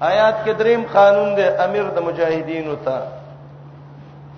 آیات 0.03 0.37
کې 0.47 0.51
دریم 0.59 0.83
قانون 0.95 1.35
دی 1.37 1.43
امیر 1.67 1.85
د 1.97 2.01
مجاهدینو 2.07 2.75
ته 2.85 2.97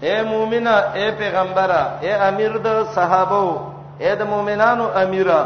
اے 0.04 0.14
مؤمنه 0.22 0.76
اے 0.98 1.04
پیغمبره 1.18 1.82
اے 2.04 2.12
امیر 2.28 2.56
د 2.64 2.68
صحابه 2.96 3.44
اے 4.02 4.10
د 4.20 4.22
مؤمنانو 4.32 4.86
امیره 5.02 5.40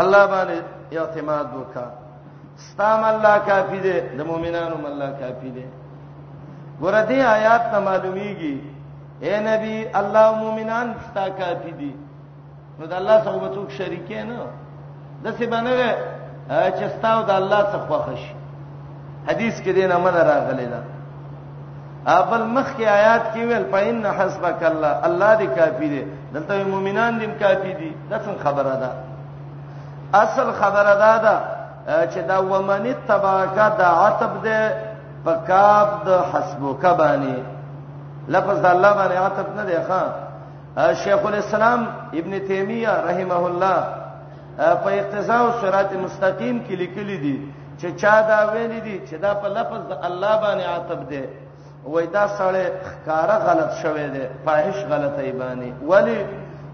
الله 0.00 0.22
باندې 0.32 0.58
اعتماد 0.96 1.46
وکا 1.58 1.86
ستام 2.68 3.02
الله 3.12 3.34
کافی 3.46 3.78
دی 3.86 3.98
د 4.18 4.20
مؤمنانو 4.30 4.76
الله 4.86 5.10
کافی 5.20 5.50
دی 5.56 5.66
ورته 6.82 7.18
آیات 7.36 7.62
ته 7.72 7.78
معلومیږي 7.88 8.56
اے 9.26 9.34
نبی 9.50 9.76
الله 10.00 10.28
مؤمنان 10.42 10.86
ستا 11.10 11.26
کافی 11.38 11.70
دی 11.80 11.92
نو 12.78 12.86
د 12.86 12.92
الله 12.92 13.16
سره 13.24 13.38
به 13.42 13.48
څوک 13.54 13.68
شریک 13.78 14.10
نه 14.28 14.38
د 15.22 15.26
څه 15.38 15.46
باندې 15.46 15.92
چې 16.76 16.84
ستاو 16.98 17.18
د 17.22 17.30
الله 17.30 17.62
څخه 17.72 17.86
خوښ 18.04 18.22
حدیث 19.28 19.60
کې 19.62 19.72
دینه 19.78 19.96
من 19.98 20.14
راغلی 20.14 20.66
ده 20.74 20.80
را 20.82 20.94
اول 22.14 22.42
مخ 22.54 22.66
کې 22.78 22.82
آیات 22.86 23.24
کې 23.34 23.38
ویل 23.46 23.64
پاین 23.70 24.04
حسبک 24.16 24.60
الله 24.66 24.92
الله 25.06 25.30
دې 25.38 25.58
کافی 25.58 25.86
دی 25.92 26.02
دلته 26.34 26.56
مؤمنان 26.72 27.16
دې 27.20 27.42
کافی 27.42 27.72
دي 27.78 27.92
دا 28.10 28.18
څنګه 28.18 28.44
خبره 28.44 28.76
ده 28.82 28.90
اصل 30.22 30.52
خبره 30.60 30.92
ده 30.94 31.16
دا 31.24 31.36
چې 32.06 32.18
دا 32.28 32.36
ومن 32.50 32.84
تباکا 33.08 33.66
دا 33.80 33.88
عتب 34.06 34.36
ده 34.44 34.60
پکاب 35.24 35.88
د 36.08 36.22
حسبک 36.32 36.86
باندې 37.00 37.38
لفظ 38.34 38.64
الله 38.70 38.92
باندې 38.92 39.18
عتب 39.26 39.48
نه 39.56 39.64
دی 39.64 39.74
ښا 39.88 40.00
شیخ 41.00 41.26
الاسلام 41.30 41.86
ابن 42.20 42.36
تیمیه 42.52 42.90
رحمه 43.08 43.40
الله 43.46 43.84
په 44.84 44.90
اقتضاء 45.00 45.40
الصراط 45.48 45.92
المستقیم 45.98 46.62
کې 46.66 46.72
لیکلي 46.84 47.16
دي 47.24 47.34
چې 47.80 47.98
چا 48.04 48.14
دا 48.30 48.38
ویل 48.52 48.70
دي 48.80 49.00
چې 49.08 49.14
دا 49.26 49.34
په 49.34 49.48
لفظ 49.58 49.80
د 49.90 50.06
الله 50.10 50.38
باندې 50.40 50.68
عتب 50.76 51.08
ده 51.10 51.24
وای 51.86 52.06
دا 52.06 52.26
سړی 52.38 52.64
ښکارا 52.90 53.36
غلط 53.48 53.70
شوی 53.82 54.06
دی 54.14 54.24
فاحش 54.44 54.78
غلطی 54.90 55.32
باندې 55.40 55.70
ولی 55.90 56.26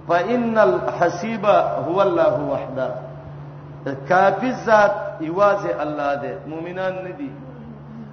فإن 0.09 0.59
الحسيب 0.59 1.45
هو 1.87 2.01
الله 2.03 2.37
وحده 2.53 2.89
کافی 4.09 4.53
ذات 4.53 4.91
ایوازه 5.21 5.71
الله 5.83 6.15
دی 6.17 6.33
مؤمنان 6.47 6.95
ندي 7.07 7.31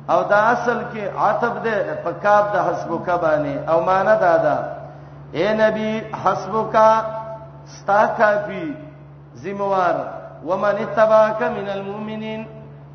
او 0.09 0.23
دا 0.23 0.35
اصل 0.55 0.79
کې 0.93 1.03
عتب 1.19 1.63
دی 1.63 1.75
په 2.03 2.11
کاف 2.23 2.45
د 2.53 2.57
حسبک 2.67 3.07
باندې 3.23 3.69
او 3.69 3.81
معنا 3.83 4.15
دا 4.15 4.37
ده 4.37 4.57
اے 5.33 5.53
نبی 5.53 5.91
حسبک 6.23 6.75
ستا 7.75 8.05
کافی 8.17 8.65
ذمہوار 9.43 9.95
ومن 10.45 10.75
تبعک 10.95 11.41
من 11.43 11.69
المؤمنین 11.69 12.45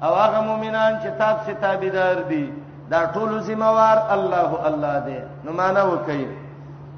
او 0.03 0.15
هغه 0.15 0.41
مؤمنان 0.41 1.01
چې 1.03 1.09
تاسو 1.19 1.53
تابعدار 1.63 2.23
دي 2.29 2.47
دا 2.93 3.01
ټول 3.15 3.31
زموار 3.49 3.99
الله 4.15 4.51
الله 4.69 4.95
دې 5.07 5.21
نو 5.45 5.53
معنا 5.61 5.83
وکي 5.93 6.25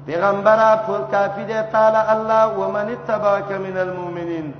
پیغمبره 0.05 0.67
پر 0.87 1.01
کافی 1.11 1.43
دې 1.45 1.59
تعالی 1.71 2.01
الله 2.13 2.47
ومن 2.61 2.89
تبعک 3.11 3.51
من 3.65 3.77
المؤمنین 3.85 4.51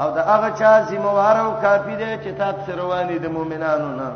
او 0.00 0.08
دا 0.16 0.22
هغه 0.30 0.50
چا 0.58 0.72
زموار 0.90 1.36
او 1.44 1.50
کافی 1.66 1.94
دې 1.96 2.24
چې 2.24 2.30
تاسو 2.38 2.72
رواني 2.82 3.18
د 3.18 3.26
مؤمنانو 3.36 3.88
نه 4.00 4.10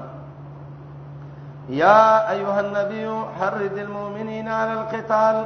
یا 1.82 2.02
ایها 2.34 2.58
النبی 2.66 3.06
حرد 3.40 3.78
المؤمنین 3.86 4.48
علی 4.58 4.72
القتال 4.80 5.42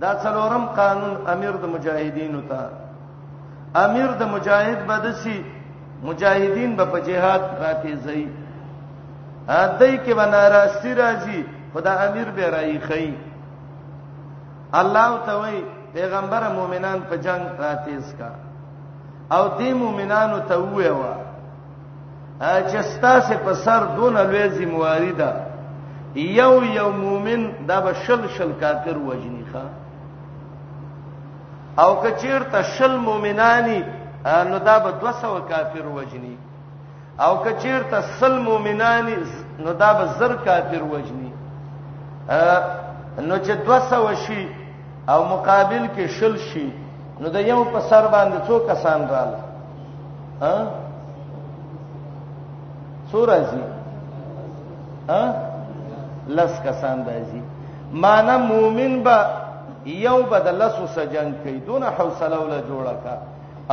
دا 0.00 0.14
څلورم 0.22 0.64
قانون 0.76 1.16
امیر 1.34 1.50
د 1.62 1.68
مجاهدینو 1.74 2.40
ته 2.48 2.60
امیر 3.88 4.12
د 4.20 4.22
مجاهد 4.22 4.86
بدسي 4.86 5.42
مجاهدین 6.02 6.76
به 6.76 6.84
په 6.84 6.98
jihad 7.08 7.42
راته 7.62 7.96
زئی 8.08 8.26
ا 9.48 9.64
دای 9.80 9.98
کې 10.04 10.14
بناراستی 10.14 10.94
راځي 10.94 11.40
خدا 11.74 11.92
امیر 12.06 12.28
به 12.36 12.50
راي 12.50 12.78
خي 12.78 13.14
الله 14.72 15.18
تعالی 15.26 15.64
پیغمبر 15.94 16.48
مومنان 16.54 17.00
په 17.10 17.16
جنگ 17.18 17.46
راتیز 17.60 18.14
کا 18.18 18.28
او 19.38 19.48
دې 19.58 19.72
مومنانو 19.72 20.38
ته 20.48 20.56
ویوا 20.58 21.14
چې 22.40 22.80
ستاسو 22.82 23.34
په 23.44 23.54
سر 23.54 23.82
دون 23.96 24.14
لوی 24.18 24.48
ذمہواری 24.48 25.12
ده 25.12 25.32
یو 26.14 26.64
یو 26.64 26.90
مومن 26.90 27.50
دا 27.68 27.80
به 27.80 27.92
شل 28.06 28.26
شل 28.36 28.52
کافر 28.60 28.96
وجنی 28.98 29.44
ښا 29.52 29.62
او 31.82 31.94
کچیر 32.00 32.40
ته 32.42 32.62
شل 32.62 32.96
مومنانی 32.96 33.78
نو 34.48 34.58
دا 34.58 34.78
به 34.78 34.90
200 34.90 35.22
کافر 35.48 35.86
وجنی 35.86 36.33
او 37.18 37.34
کچیر 37.44 37.82
ته 37.90 38.00
سل 38.20 38.38
مؤمنان 38.38 39.06
نو 39.58 39.72
دا 39.72 39.92
به 39.94 40.04
زر 40.18 40.34
کافر 40.34 40.82
وجني 40.82 41.32
نو 43.28 43.38
چې 43.38 43.50
200 43.50 44.14
شي 44.14 44.48
او 45.08 45.24
مقابل 45.24 45.86
کې 45.96 46.06
شل 46.18 46.36
شي 46.36 46.68
نو 47.20 47.28
د 47.28 47.36
یو 47.46 47.64
په 47.64 47.80
سر 47.88 48.06
باندې 48.06 48.48
څو 48.48 48.58
کسان 48.70 49.00
رااله 49.00 49.42
ها 50.42 50.66
سورځي 53.12 53.62
ها 55.08 55.34
لس 56.28 56.60
کسان 56.64 57.04
راځي 57.06 57.40
مان 57.92 58.26
مومن 58.40 59.02
با 59.02 59.26
یو 59.86 60.22
بدل 60.30 60.56
لس 60.62 60.78
سجن 60.94 61.34
کوي 61.42 61.58
دون 61.66 61.82
حوصله 61.84 62.38
ولا 62.38 62.60
جوړه 62.60 62.94
کا 63.04 63.18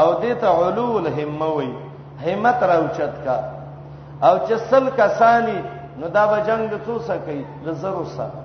او 0.01 0.15
دې 0.21 0.41
ته 0.41 0.47
علو 0.47 0.97
الهمه 0.97 1.47
وي 1.55 1.69
همت 2.25 2.63
راوچت 2.71 3.13
کا 3.25 3.35
او 4.29 4.35
چې 4.47 4.55
سل 4.69 4.85
کسانی 4.97 5.57
نو 5.99 6.07
دا 6.15 6.25
به 6.31 6.37
جنگ 6.47 6.67
څو 6.85 6.93
سکی 7.07 7.43
د 7.65 7.69
زرو 7.81 8.03
سره 8.05 8.39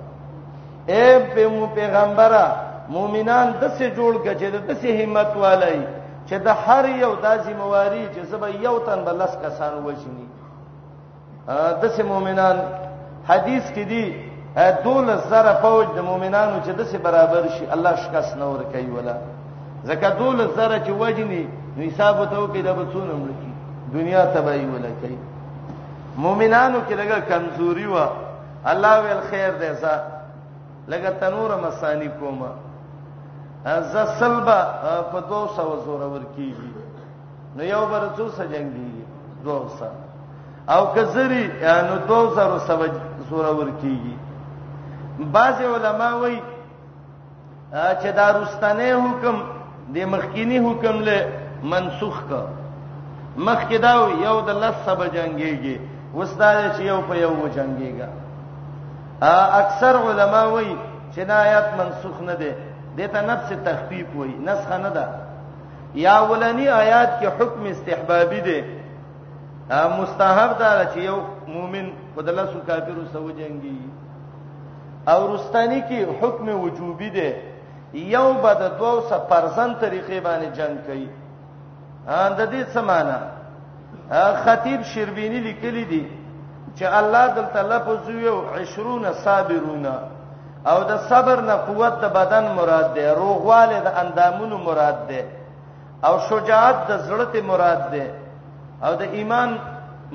اے 0.93 1.05
په 1.33 1.43
مو 1.53 1.63
پیغمبره 1.79 2.43
مؤمنان 2.95 3.47
د 3.61 3.63
څه 3.77 3.85
جوړ 3.97 4.13
کچې 4.25 4.47
د 4.55 4.73
څه 4.81 4.87
همت 5.01 5.27
والای 5.43 5.79
چې 6.29 6.35
د 6.35 6.47
هر 6.65 6.85
یو 7.03 7.11
د 7.15 7.25
ځمواري 7.45 8.03
چې 8.13 8.31
سبا 8.31 8.47
یو 8.65 8.75
تن 8.85 9.03
بلس 9.07 9.33
کسان 9.45 9.73
وژني 9.85 10.27
د 11.81 11.83
څه 11.97 12.03
مؤمنان 12.11 12.57
حدیث 13.29 13.71
کې 13.75 13.83
دی 13.91 14.05
دول 14.83 15.09
زره 15.31 15.53
فوج 15.63 15.87
د 15.95 15.99
مؤمنانو 16.09 16.55
چې 16.65 16.69
د 16.69 16.81
څه 16.91 16.97
برابر 17.07 17.43
شي 17.57 17.65
الله 17.77 17.95
شکاس 18.05 18.35
نور 18.43 18.59
کوي 18.75 18.89
ولا 18.97 19.15
زکه 19.89 20.09
دول 20.21 20.47
زره 20.55 20.83
چې 20.85 20.91
وجني 21.01 21.43
نو 21.77 21.81
حساب 21.89 22.23
ته 22.31 22.37
وکي 22.39 22.61
د 22.67 22.71
بڅونم 22.77 23.19
لري 23.29 23.46
دنیا 23.93 24.25
تبای 24.33 24.65
ولکای 24.65 25.15
مؤمنانو 26.17 26.79
کې 26.87 26.93
لګه 27.01 27.19
کمزوري 27.29 27.85
وا 27.93 28.05
الله 28.71 28.93
ویل 29.03 29.21
خیر 29.29 29.51
دې 29.61 29.73
سا 29.81 29.93
لګه 30.87 31.09
تنور 31.19 31.51
مسانی 31.67 32.07
کوما 32.19 32.49
از 33.65 33.95
سلبا 34.19 34.59
په 35.11 35.19
200 35.29 35.69
زور 35.85 36.01
ور 36.01 36.23
کیږي 36.35 36.71
نو 37.55 37.63
یو 37.63 37.85
بر 37.91 38.07
څو 38.17 38.27
سجنګ 38.37 38.73
دی 38.73 39.05
200 39.45 39.89
او 40.73 40.85
کزری 40.95 41.47
نو 41.61 41.97
200 42.11 42.59
زور 43.29 43.45
ور 43.45 43.69
کیږي 43.81 44.15
بعض 45.31 45.61
علما 45.73 46.13
وایي 46.19 46.41
چې 47.73 48.07
دا 48.15 48.29
رستنه 48.41 48.93
حکم 49.09 49.37
د 49.95 50.07
مخکینی 50.15 50.57
حکم 50.69 50.95
له 50.99 51.29
منسوخ 51.63 52.17
کا 52.29 52.43
مخ 53.45 53.59
کې 53.69 53.77
دا 53.85 53.93
یو 54.25 54.37
د 54.47 54.49
لس 54.63 54.75
سبا 54.85 55.05
جنگيږي 55.15 55.75
وستاده 56.17 56.65
چې 56.75 56.81
یو 56.91 56.99
په 57.09 57.13
یو 57.23 57.33
وجنګيږي 57.43 58.07
اکثر 59.61 59.93
علما 60.07 60.41
وایي 60.53 60.75
چې 61.13 61.21
دا 61.29 61.35
آیات 61.47 61.67
منسوخ 61.81 62.15
نه 62.29 62.35
ده 62.41 62.51
دته 62.97 63.21
نفس 63.29 63.49
تخفیف 63.67 64.09
وایي 64.17 64.35
نسخه 64.47 64.77
نه 64.85 64.89
ده 64.95 65.05
یا 66.05 66.15
ولنی 66.31 66.65
آیات 66.83 67.11
کې 67.19 67.27
حکم 67.39 67.61
استحبابي 67.73 68.41
ده 68.47 68.57
مستحب 69.99 70.51
ده 70.61 70.71
چې 70.91 70.99
یو 71.09 71.17
مؤمن 71.55 71.87
خدله 72.15 72.43
سو 72.55 72.63
کافر 72.71 72.97
سو 73.13 73.27
جنگي 73.39 73.75
او 75.11 75.19
رستانی 75.35 75.79
کې 75.87 75.99
حکم 76.21 76.47
وجوبي 76.63 77.09
ده 77.21 77.29
یو 78.17 78.25
بد 78.43 78.61
دوه 78.79 78.95
سفرزن 79.09 79.71
طریقې 79.81 80.17
باندې 80.25 80.49
جنگ 80.59 80.77
کوي 80.87 81.09
د 82.07 82.39
دې 82.53 82.61
سمانه 82.75 83.19
خطیب 84.45 84.81
شربینی 84.91 85.39
لیکلی 85.47 85.85
دی 85.91 86.03
چې 86.77 86.85
الله 86.99 87.25
دلته 87.37 87.61
لفظ 87.71 88.03
یو 88.09 88.35
20 88.53 89.13
صابرون 89.25 89.85
او 90.71 90.83
د 90.83 90.91
صبر 91.09 91.37
نه 91.49 91.55
قوت 91.67 91.93
د 92.01 92.05
بدن 92.19 92.45
مراد 92.57 92.87
ده 92.95 93.13
روغواله 93.21 93.77
د 93.79 93.87
اندامونو 94.01 94.57
مراد 94.67 94.97
ده 95.09 95.21
او 96.07 96.13
شجاعت 96.29 96.77
د 96.89 96.91
زړه 97.07 97.25
ته 97.33 97.41
مراد 97.51 97.81
ده 97.93 98.05
او 98.85 98.91
د 98.95 99.01
ایمان 99.17 99.49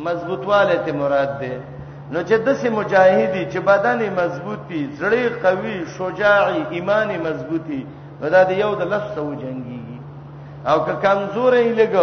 مضبوطواله 0.06 0.76
ته 0.84 0.92
مراد 0.92 1.30
ده 1.40 1.52
نو 2.12 2.18
چې 2.28 2.36
دسه 2.46 2.70
مجاهدی 2.80 3.42
چې 3.52 3.58
بدن 3.72 3.98
مضبوطي 4.20 4.80
زړه 5.00 5.22
قوي 5.44 5.76
شجاعي 5.98 6.62
ایمان 6.70 7.08
مضبوطي 7.26 7.80
ودا 8.20 8.42
د 8.50 8.52
یو 8.62 8.74
د 8.80 8.82
لفظ 8.92 9.10
سو 9.14 9.34
جنگي 9.42 9.81
او 10.66 10.84
که 10.84 10.92
کمزورې 11.02 11.72
لګ 11.78 11.96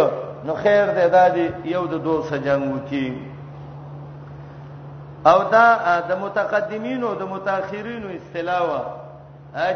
نو 0.44 0.54
خیر 0.62 0.86
دې 0.96 1.06
دادی 1.12 1.48
یو 1.64 1.84
د 1.86 1.94
دوه 2.04 2.24
سجنګ 2.30 2.62
وکي 2.74 3.06
او 5.26 5.38
دا 5.52 6.00
د 6.08 6.12
متقدمین 6.24 7.02
او 7.04 7.14
د 7.14 7.22
متأخرین 7.22 8.04
استلاوه 8.16 8.80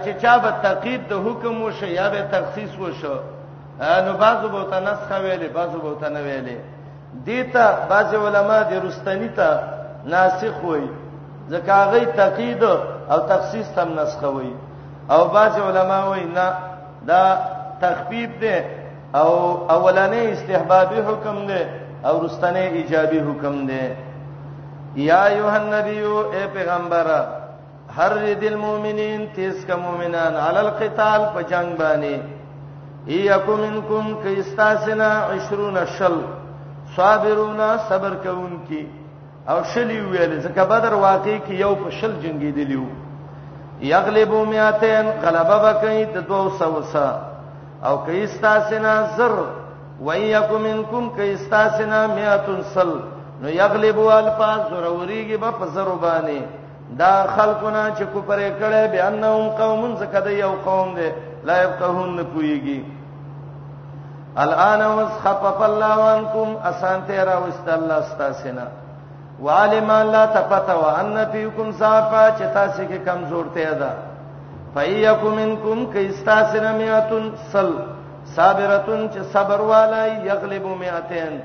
چې 0.05 0.13
چا 0.23 0.39
به 0.39 0.51
تقید 0.63 1.09
د 1.09 1.13
حکم 1.27 1.63
وشي 1.63 1.87
یا 1.89 2.09
به 2.11 2.23
تخصیص 2.33 2.79
وشي 2.79 3.15
نو 4.07 4.13
بعضو 4.19 4.49
به 4.49 4.63
تنسخ 4.71 5.11
ویلې 5.11 5.49
بعضو 5.55 5.79
به 5.79 5.97
تن 6.01 6.17
ویلې 6.17 6.59
دیتا 7.27 7.87
بعض 7.91 8.15
علما 8.15 8.63
د 8.63 8.73
رستنی 8.87 9.29
ته 9.29 9.59
ناسخ 10.05 10.65
وای 10.65 10.89
ځکه 11.51 11.71
هغه 11.73 12.05
تقید 12.05 12.65
او 13.11 13.19
تخصیص 13.29 13.67
تم 13.77 14.01
نسخ 14.01 14.23
وای 14.23 14.53
او 15.11 15.25
بعض 15.29 15.59
علما 15.59 15.99
وای 16.09 16.25
نه 16.25 16.53
دا 17.07 17.39
تخفیف 17.93 18.31
دی 18.43 18.57
او 19.23 19.31
اولنې 19.77 20.23
استحبابي 20.35 20.99
حکم 21.09 21.37
دی 21.51 21.63
او 22.09 22.15
رستنې 22.27 22.65
ایجابي 22.79 23.21
حکم 23.29 23.55
دی 23.71 23.85
یا 25.09 25.23
ایه 25.35 25.51
النبی 25.61 25.99
او 26.09 26.17
پیغمبر 26.55 27.07
هر 27.99 28.13
دل 28.43 28.55
مؤمنین 28.65 29.21
تیز 29.37 29.57
کا 29.67 29.77
مؤمنان 29.85 30.33
علی 30.47 30.59
القتال 30.67 31.21
په 31.35 31.41
جنگ 31.53 31.69
باندې 31.79 32.17
ایکم 33.15 33.59
منکم 33.65 34.05
کیستاسنا 34.23 35.11
20 35.35 35.81
شل 35.99 36.17
صابرون 36.97 37.61
صبر 37.89 38.13
کوونکی 38.25 38.83
او 39.53 39.59
شلی 39.75 40.01
ویل 40.01 40.33
زکه 40.47 40.65
بدر 40.73 40.93
واقع 41.07 41.37
کې 41.47 41.51
یو 41.65 41.75
په 41.85 41.91
شل 42.01 42.13
جنگی 42.25 42.51
دیلیو 42.59 42.87
یغلبو 43.93 44.43
میاتن 44.51 45.07
غلبه 45.25 45.57
بکې 45.65 46.15
د 46.15 46.19
200 46.33 46.83
سا 46.93 47.07
او 47.89 47.97
کایستا 48.07 48.59
سنا 48.69 48.95
زر 49.17 49.33
وَيَكُم 50.01 50.61
مِنکُم 50.63 51.05
کایستا 51.17 51.61
سنا 51.79 52.01
میاتن 52.15 52.61
سل 52.75 52.93
نو 53.43 53.49
یغلب 53.51 53.99
الفاظ 54.01 54.61
ضروريږي 54.73 55.37
په 55.41 55.51
پزربانی 55.63 56.39
دا 57.01 57.15
خلقونه 57.27 57.93
چې 57.97 58.03
کو 58.13 58.21
پرې 58.29 58.51
کړي 58.61 58.89
به 58.93 59.03
انهم 59.09 59.49
قوم 59.59 59.97
زکد 60.03 60.27
یو 60.37 60.51
قوم 60.71 60.95
دی 61.01 61.11
لا 61.51 61.59
يفقهون 61.63 62.25
پويږي 62.35 62.81
الان 64.47 64.83
وسخف 65.01 65.63
الله 65.69 65.97
وانکم 66.05 66.49
اسانته 66.73 67.25
را 67.33 67.37
واست 67.45 67.69
الله 67.77 67.95
استاسنا 67.99 68.67
وعلم 69.43 69.93
لا 70.15 70.25
تفتوا 70.41 70.97
ان 71.01 71.25
فيكم 71.25 71.71
ضعفا 71.71 72.37
چې 72.37 72.55
تاسو 72.55 72.83
کې 72.83 73.09
کمزورته 73.13 73.73
ده 73.85 73.91
فایکو 74.75 75.31
منکم 75.35 75.85
کایستاسره 75.93 76.73
میاتن 76.79 77.25
سل 77.53 77.71
صابرتن 78.37 79.01
چې 79.13 79.21
صبر 79.33 79.61
والای 79.71 80.11
یغلب 80.29 80.65
میاتن 80.81 81.37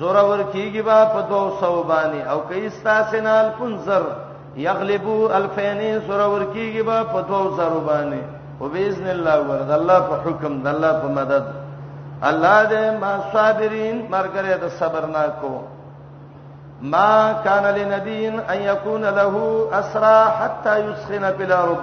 زوره 0.00 0.22
ور 0.28 0.42
کیږي 0.52 0.82
با 0.86 0.98
په 1.14 1.20
200 1.32 1.82
باندې 1.90 2.28
او 2.32 2.38
کایستاسن 2.52 3.26
الفنزر 3.32 4.04
یغلبو 4.66 5.16
الفین 5.38 5.82
زوره 6.06 6.26
ور 6.26 6.42
کیږي 6.54 6.82
با 6.90 7.02
په 7.16 7.20
200 7.32 7.82
باندې 7.88 8.22
او 8.60 8.68
باذن 8.76 9.06
الله 9.06 9.38
ورد 9.50 9.70
الله 9.76 10.00
په 10.12 10.16
حکم 10.28 10.56
د 10.68 10.72
الله 10.72 10.92
په 11.04 11.08
مدد 11.18 11.46
الله 12.30 12.56
دې 12.68 13.00
ما 13.04 13.12
صابرین 13.36 14.00
مرګره 14.16 14.52
د 14.64 14.68
صبر 14.78 15.06
ناکو 15.18 15.52
ما 16.82 17.32
كان 17.44 17.64
لنبي 17.74 18.28
ان 18.28 18.62
يكون 18.62 19.04
له 19.04 19.68
اسرى 19.72 20.30
حتى 20.40 20.78
يسخن 20.78 21.36
في 21.36 21.42
الارض 21.44 21.78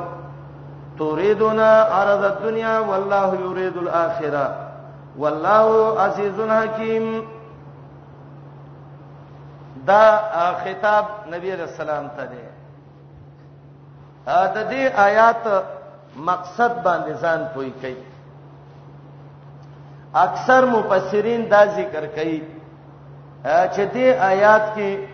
تريدون 1.00 1.60
عرض 1.60 2.24
الدنيا 2.24 2.80
والله 2.80 3.36
يريد 3.36 3.78
الاخره 3.78 4.56
والله 5.18 6.00
عزيز 6.02 6.42
حكيم 6.50 7.26
دا 9.76 10.20
خطاب 10.66 11.06
نبی 11.32 11.54
رسول 11.54 11.90
الله 11.90 12.10
ته 12.18 12.26
دی 12.26 12.38
دا 14.26 14.64
دې 14.70 14.96
آیات 15.00 15.48
مقصد 16.16 16.84
باندې 16.84 17.22
ځان 17.22 17.48
پوي 17.54 17.72
کوي 17.82 17.96
اکثر 20.16 20.66
مفسرین 20.66 21.50
دا 21.52 21.66
ذکر 21.68 22.06
کوي 22.06 22.57
چې 23.48 23.86
دې 23.94 24.08
آیات 24.32 24.64
کې 24.76 25.08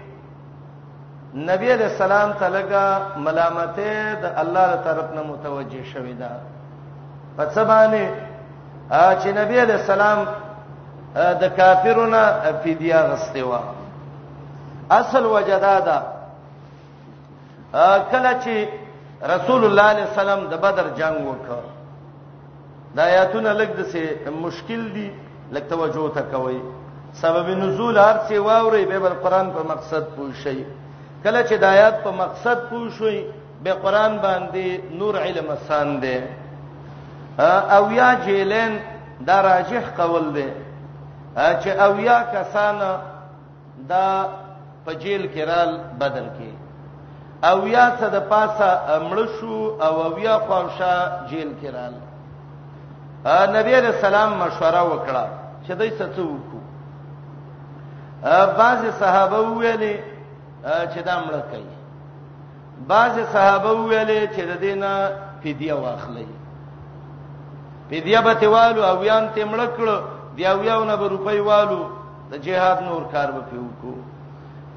نبی 1.50 1.72
علیہ 1.74 1.90
السلام 1.94 2.30
تلګه 2.40 2.88
ملامتې 3.26 3.92
د 4.22 4.26
الله 4.44 4.68
تعالی 4.68 4.84
طرف 4.88 5.08
نه 5.18 5.22
متوجه 5.30 5.84
شوې 5.94 6.16
ده 6.22 6.32
په 7.38 7.44
سبانه 7.56 8.06
چې 8.90 9.30
نبی 9.40 9.60
علیہ 9.66 9.76
السلام 9.82 10.26
د 11.44 11.52
کافرونو 11.58 12.22
فدیه 12.64 13.00
غسته 13.12 13.44
و 13.44 13.54
اصل 15.00 15.26
وجدادا 15.26 15.98
کله 18.12 18.34
چې 18.44 18.56
رسول 19.34 19.66
الله 19.66 19.84
علیه 19.84 20.04
السلام 20.12 20.48
د 20.54 20.64
بدر 20.68 20.86
جنگ 21.02 21.28
وکړ 21.28 21.60
دا 22.96 23.04
آیاتونه 23.04 23.54
لږ 23.54 23.72
د 24.26 24.40
مشکل 24.46 24.94
دي 24.94 25.12
لږ 25.52 25.64
توجه 25.70 26.10
ته 26.16 26.22
کوئ 26.32 26.58
سبب 27.22 27.50
نزول 27.50 27.98
هر 27.98 28.18
څه 28.28 28.40
واوري 28.40 28.86
به 28.86 28.98
بل 29.00 29.14
قران 29.24 29.52
په 29.54 29.64
مقصد 29.72 30.04
پوښي 30.16 30.62
کله 31.24 31.42
چې 31.50 31.56
د 31.58 31.64
آیات 31.64 31.96
په 32.04 32.12
مقصد 32.12 32.58
پوښوي 32.70 33.20
به 33.64 33.74
قران 33.74 34.14
باندې 34.26 34.66
نور 35.00 35.16
علم 35.18 35.48
آسان 35.58 36.00
دی 36.02 36.20
او 37.78 37.92
یا 37.92 38.10
جیلن 38.26 38.74
دا 39.28 39.42
راجح 39.42 39.84
قول 39.98 40.26
دی 40.34 40.50
چې 41.38 41.68
او 41.86 42.00
یا 42.00 42.20
کسان 42.36 42.82
دا 43.90 44.26
په 44.86 44.94
جیل 44.94 45.24
کې 45.34 45.42
رال 45.50 45.72
بدل 46.00 46.26
کې 46.40 46.52
او 47.50 47.68
یا 47.68 47.86
څه 48.00 48.06
د 48.16 48.20
پاسه 48.30 48.70
امړ 48.98 49.18
شو 49.40 49.78
او 49.82 49.96
او 50.08 50.20
یا 50.20 50.40
خوښه 50.48 50.94
جیل 51.30 51.50
کې 51.62 51.70
رال 51.76 51.94
نبی 53.58 53.76
رسول 53.88 54.06
الله 54.16 54.36
مشوره 54.46 54.84
وکړه 54.92 55.26
چې 55.68 55.72
دای 55.74 55.90
څه 55.92 56.06
څه 56.16 56.24
بعض 58.58 58.86
صحابه 59.00 59.40
ویلي 59.40 59.96
چې 60.64 61.00
دا 61.06 61.16
مړ 61.22 61.34
کوي 61.52 61.78
بعض 62.88 63.16
صحابه 63.34 63.72
ویلي 63.72 64.28
چې 64.34 64.42
د 64.52 64.60
دینه 64.62 64.92
فدیه 65.44 65.74
واخلي 65.84 66.26
فدیه 67.90 68.20
به 68.28 68.34
تیوالو 68.46 68.82
او 68.92 69.04
یان 69.04 69.30
ته 69.36 69.46
مړ 69.46 69.60
کړو 69.78 69.98
دی 70.38 70.48
او 70.48 70.64
یو 70.64 70.80
نه 70.86 70.96
به 70.96 71.08
روپۍ 71.16 71.40
والو 71.50 71.82
د 72.32 72.42
جهاد 72.48 72.82
نور 72.90 73.02
کار 73.12 73.32
به 73.32 73.42
پیو 73.50 73.66
کو 73.82 73.94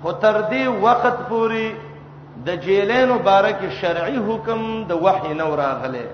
خو 0.03 0.13
تر 0.27 0.43
دې 0.51 0.85
وخت 0.85 1.17
پوري 1.29 1.69
د 2.47 2.61
جیلین 2.63 3.09
مبارک 3.09 3.63
شرعي 3.81 4.17
حکم 4.31 4.63
د 4.89 4.93
وحي 5.05 5.35
نور 5.35 5.59
راغله 5.59 6.05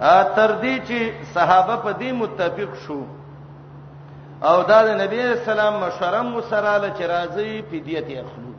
ا 0.00 0.22
تر 0.22 0.50
دې 0.62 0.88
چې 0.88 0.98
صحابه 1.34 1.76
په 1.76 1.92
دې 2.00 2.12
متفق 2.20 2.70
شوه 2.86 3.06
او 4.42 4.62
دا 4.68 4.80
د 4.86 4.88
نبی 5.02 5.20
اسلام 5.22 5.74
مشوره 5.84 6.22
مو 6.30 6.40
سره 6.50 6.74
ل 6.82 6.90
چې 6.98 7.04
راځي 7.12 7.50
په 7.70 7.76
دیت 7.86 8.08
اخلو 8.22 8.52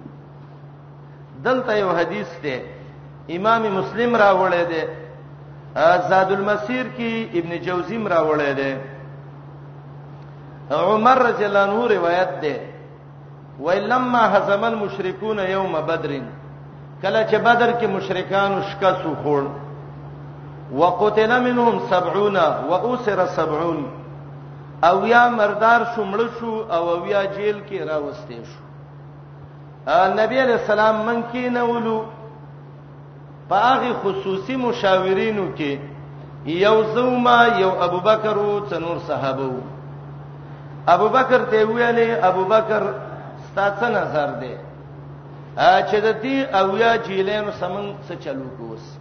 دلته 1.44 1.72
یو 1.80 1.92
حدیث 2.00 2.30
ده 2.46 2.56
امام 3.36 3.64
مسلم 3.78 4.16
راوړی 4.24 4.64
دی 4.72 4.84
زاد 6.10 6.32
المسیر 6.38 6.86
کې 6.98 7.38
ابن 7.40 7.52
جوزی 7.68 7.98
راوړی 8.16 8.52
دی 8.60 8.72
عمر 10.72 11.18
رضی 11.28 11.44
الله 11.46 11.60
عنه 11.68 11.88
روایت 11.96 12.32
ده 12.42 12.56
ولما 13.60 14.24
هزم 14.36 14.64
المشركون 14.64 15.40
يوم 15.40 15.80
بدر 15.82 16.12
کله 17.02 17.22
چې 17.32 17.36
بدر 17.48 17.74
کې 17.80 17.86
مشرکان 17.88 18.62
شکاسو 18.72 19.16
خور 19.24 19.44
وقتل 20.80 21.42
منهم 21.44 21.80
70 21.90 22.66
واسر 22.72 23.26
70 23.40 24.09
او 24.84 25.08
یا 25.08 25.28
مردار 25.30 25.82
شومړ 25.96 26.20
شو 26.40 26.54
او 26.76 27.06
یا 27.08 27.24
جیل 27.36 27.60
کې 27.70 27.88
راوستي 27.90 28.42
شو 28.52 28.62
نبی 30.20 30.40
علیہ 30.42 30.56
السلام 30.62 30.96
من 31.08 31.22
کې 31.34 31.50
نه 31.56 31.64
ولو 31.70 32.00
باغ 33.50 33.84
خصوصي 34.04 34.56
مشاورینو 34.56 35.48
کې 35.58 35.78
یو 36.64 36.76
زوما 36.94 37.40
یو 37.58 37.70
ابو 37.86 38.00
بکر 38.08 38.40
او 38.46 38.48
څنور 38.70 38.98
صحابه 39.08 39.46
وو 39.54 39.62
ابو 40.96 41.08
بکر 41.16 41.44
ته 41.52 41.66
ویلې 41.66 42.26
ابو 42.32 42.44
بکر 42.54 42.84
ستاسو 43.52 43.86
نظر 44.00 44.32
دی 44.42 44.56
چې 45.56 45.96
د 45.96 46.22
دې 46.24 46.56
او 46.62 46.78
یا 46.84 46.96
جیلینو 47.08 47.52
سمون 47.60 47.94
څه 48.10 48.14
چلو 48.24 48.46
کوس 48.58 48.98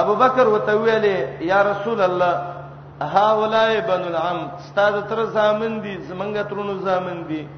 ابو 0.00 0.14
بکر 0.22 0.48
وته 0.48 0.74
ویلې 0.84 1.42
یا 1.50 1.62
رسول 1.70 2.00
الله 2.10 2.53
ها 3.02 3.30
اولای 3.32 3.80
بن 3.80 4.02
العم 4.02 4.50
استاد 4.58 5.08
تر 5.08 5.24
زامن 5.24 5.80
دي 5.82 5.98
زمنګ 6.02 6.42
ترونو 6.48 6.78
زامن 6.78 7.26
دي 7.28 7.48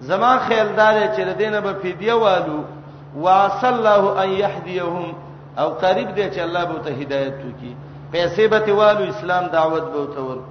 زما 0.00 0.38
خیالدار 0.38 1.14
چې 1.16 1.20
دینه 1.38 1.60
به 1.60 1.72
فدیه 1.72 2.12
والو 2.14 2.64
واصل 3.16 3.66
الله 3.86 4.20
ان 4.24 4.28
يهديهم 4.30 5.14
او 5.58 5.68
قریب 5.70 6.14
دی 6.14 6.30
چې 6.30 6.38
الله 6.38 6.64
به 6.64 6.78
ته 6.84 6.90
هدایت 6.90 7.34
وکي 7.44 7.76
پیسې 8.12 8.40
به 8.50 8.58
تیوالو 8.58 9.04
اسلام 9.08 9.46
دعوت 9.46 9.82
به 9.82 10.14
ته 10.14 10.20
ورک 10.20 10.50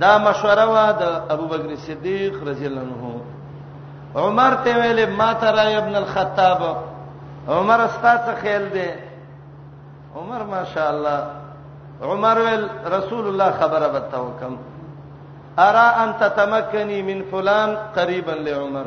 دا 0.00 0.18
مشوره 0.18 0.64
وا 0.64 0.92
د 0.92 1.02
ابو 1.32 1.46
بکر 1.46 1.76
صدیق 1.76 2.42
رضی 2.48 2.66
الله 2.66 2.80
عنه 2.80 3.20
عمر 4.16 4.54
ته 4.64 4.74
ویل 4.82 5.10
ما 5.10 5.32
ترى 5.32 5.76
ابن 5.76 5.96
الخطاب 5.96 6.60
عمر 7.48 7.80
استاد 7.80 8.18
خیال 8.42 8.68
دی 8.70 8.88
عمر 10.16 10.42
ماشاء 10.42 10.88
الله 10.90 11.43
عمر 12.02 12.38
ول 12.46 12.62
رسول 12.96 13.24
الله 13.28 13.50
خبره 13.60 13.86
بتوکم 13.94 14.54
ارا 15.66 15.88
ان 16.02 16.12
تتمکنی 16.20 17.02
من 17.02 17.20
فلان 17.30 17.74
قریبا 17.96 18.30
لعمر 18.32 18.86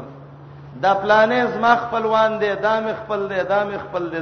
دا 0.81 0.93
پلانې 0.93 1.45
زما 1.53 1.75
خپلوان 1.75 2.39
دي 2.39 2.55
دا 2.55 2.79
مې 2.81 2.93
خپل 3.05 3.27
دي 3.27 3.43
دا 3.43 3.63
مې 3.65 3.77
خپل 3.89 4.09
دي 4.09 4.19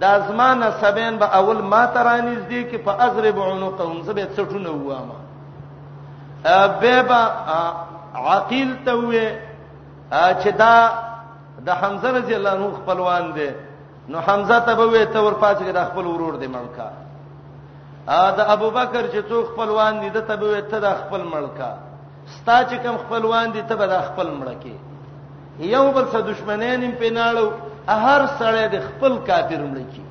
دا 0.00 0.18
زمانه 0.20 0.70
سبین 0.80 1.16
به 1.16 1.26
اول 1.36 1.62
ما 1.62 1.86
ترانیز 1.86 2.38
دي 2.48 2.64
کې 2.70 2.76
په 2.86 2.90
اضرب 3.04 3.38
عنقهم 3.40 4.02
زبې 4.02 4.24
څټونه 4.36 4.68
وامه 4.68 5.16
ابيبا 6.44 7.22
عقیل 8.14 8.76
ته 8.86 8.92
وې 8.96 9.26
چې 10.42 10.48
دا 10.56 10.74
د 11.66 11.70
حمزه 11.70 12.10
رضی 12.10 12.34
الله 12.34 12.50
عنه 12.50 12.72
خپلوان 12.82 13.32
دي 13.34 13.50
نو 14.08 14.20
حمزه 14.20 14.58
ته 14.60 14.74
به 14.74 14.86
وې 14.90 15.06
ته 15.12 15.20
ورپاتې 15.22 15.62
د 15.74 15.84
خپل 15.92 16.06
ورور 16.06 16.34
دی 16.36 16.46
مړکا 16.48 16.86
ا 18.06 18.22
د 18.36 18.40
ابوبکر 18.54 19.04
چې 19.14 19.20
څوک 19.28 19.46
خپلوان 19.52 20.00
دي 20.00 20.10
د 20.14 20.20
تبوی 20.28 20.60
ته 20.70 20.78
د 20.80 20.86
خپل 21.00 21.22
ملکا 21.24 21.74
ستا 22.38 22.56
چې 22.70 22.76
کوم 22.82 22.96
خپلوان 22.98 23.52
دي 23.52 23.62
ته 23.68 23.74
به 23.76 23.86
د 23.86 24.02
خپل 24.08 24.30
ملکی 24.30 24.76
یو 25.58 25.92
بل 25.92 26.04
سره 26.12 26.20
دشمنان 26.22 26.92
په 26.98 27.10
نالو 27.10 27.44
هر 27.86 28.22
سړی 28.38 28.64
د 28.74 28.80
خپل 28.88 29.18
کافر 29.26 29.60
ملکی 29.72 30.04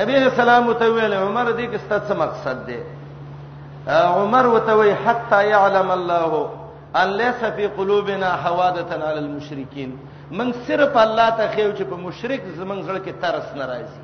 نبی 0.00 0.14
رسول 0.26 0.48
الله 0.48 0.74
ته 0.78 0.90
ویل 0.92 1.14
عمر 1.14 1.46
دې 1.52 1.66
کې 1.72 1.78
ست 1.78 2.02
څه 2.08 2.14
مقصد 2.16 2.66
دی 2.66 2.80
عمر 3.90 4.46
وته 4.46 4.74
وی 4.76 4.92
حتا 5.04 5.42
يعلم 5.42 5.90
الله 5.90 6.48
ان 7.02 7.08
ليس 7.22 7.44
في 7.44 7.66
قلوبنا 7.66 8.30
حوادثا 8.36 9.08
على 9.08 9.18
المشركين 9.18 9.98
من 10.30 10.52
صرف 10.66 10.96
الله 10.96 11.30
ته 11.38 11.46
خو 11.54 11.72
چې 11.78 11.82
په 11.90 11.96
مشرک 11.96 12.40
زمنګ 12.58 12.82
زړه 12.88 13.00
کې 13.04 13.12
ترس 13.22 13.56
ناراضي 13.56 14.00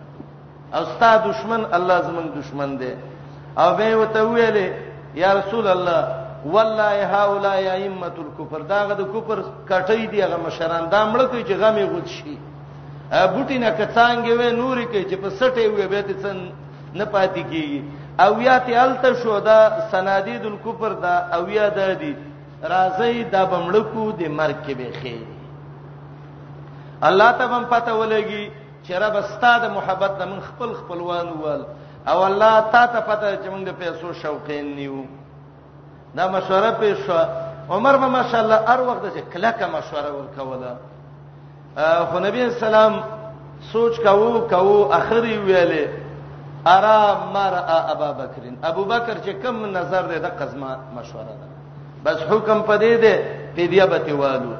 او 0.74 0.84
ستا 0.90 1.10
دشمن 1.30 1.62
الله 1.76 1.98
زمنګ 2.09 2.28
دشمن 2.40 2.70
دی 2.80 2.90
او 3.62 3.70
به 3.78 3.97
وته 4.01 4.22
ویلې 4.28 4.68
یا 5.22 5.30
رسول 5.40 5.66
الله 5.74 6.02
والله 6.52 6.97
هؤلاء 7.14 7.59
ائمه 7.76 8.14
الكفر 8.24 8.60
داغه 8.72 8.94
د 9.01 9.02
کفر 9.14 9.38
کټی 9.70 10.02
دی 10.10 10.20
هغه 10.22 10.36
مشران 10.47 10.84
دا 10.94 11.01
مړ 11.12 11.22
کوي 11.30 11.43
چې 11.48 11.55
غمي 11.62 11.84
غوت 11.90 12.06
شي 12.16 12.38
بوټی 13.32 13.56
نه 13.64 13.70
کڅانګې 13.78 14.32
وې 14.38 14.51
نورې 14.60 14.84
کوي 14.90 15.05
چې 15.10 15.16
په 15.22 15.28
سټې 15.38 15.64
وې 15.74 15.86
به 15.93 16.02
ته 16.06 16.14
څن 16.22 16.36
نه 16.98 17.05
پاتې 17.14 17.43
کیږي 17.51 17.82
او 18.24 18.32
یا 18.48 18.59
ته 18.66 18.82
الته 18.84 19.09
شو 19.22 19.38
دا 19.40 19.60
سنادید 19.90 20.44
الکفر 20.47 20.93
دا 21.05 21.16
او 21.34 21.43
یا 21.48 21.66
د 21.76 21.78
دې 22.01 22.12
راځي 22.72 23.22
دا 23.34 23.43
بمړکو 23.51 24.02
د 24.20 24.22
مرګ 24.38 24.56
کې 24.66 24.74
به 24.78 24.90
خیر 25.01 25.24
الله 27.09 27.30
ته 27.38 27.44
هم 27.52 27.64
پته 27.70 27.93
ولګي 28.01 28.44
چې 28.87 28.93
رب 29.03 29.21
ستاد 29.21 29.65
محبت 29.75 30.19
د 30.19 30.23
من 30.33 30.41
خپل 30.49 30.73
خپلوان 30.81 31.29
وال 31.43 31.63
او 32.11 32.19
الله 32.25 32.61
تا 32.75 32.83
ته 32.95 33.01
پته 33.01 33.31
چې 33.43 33.49
موږ 33.53 33.63
د 33.69 33.79
پیسو 33.79 34.13
شوقین 34.23 34.73
نیو 34.77 35.01
دا 36.17 36.27
مشوره 36.35 36.71
پیښه 36.71 37.29
عمر 37.77 37.97
به 38.03 38.07
ماشاءالله 38.17 38.61
هر 38.73 38.81
وخت 38.91 39.03
د 39.07 39.25
کلکه 39.33 39.67
مشوره 39.77 40.11
ورکوله 40.17 40.77
خو 42.11 42.19
نبی 42.27 42.43
اسلام 42.43 43.01
سوچ 43.73 43.95
کاوه 44.07 44.47
کاوه 44.53 44.97
اخري 44.99 45.33
ویلې 45.47 45.89
ارا 46.75 47.01
مرا 47.35 47.63
ابا 47.93 48.11
بکر 48.21 48.43
ابو 48.71 48.85
بکر 48.93 49.17
چې 49.27 49.31
کم 49.45 49.61
نظر 49.79 50.03
دی 50.13 50.19
د 50.29 50.39
قزما 50.43 50.71
مشوره 51.01 51.35
ده 51.41 51.49
بس 52.05 52.19
حکم 52.31 52.63
پدې 52.63 53.01
ده 53.03 53.47
پیډیا 53.57 53.87
به 53.93 53.99
تیوالو 54.09 54.55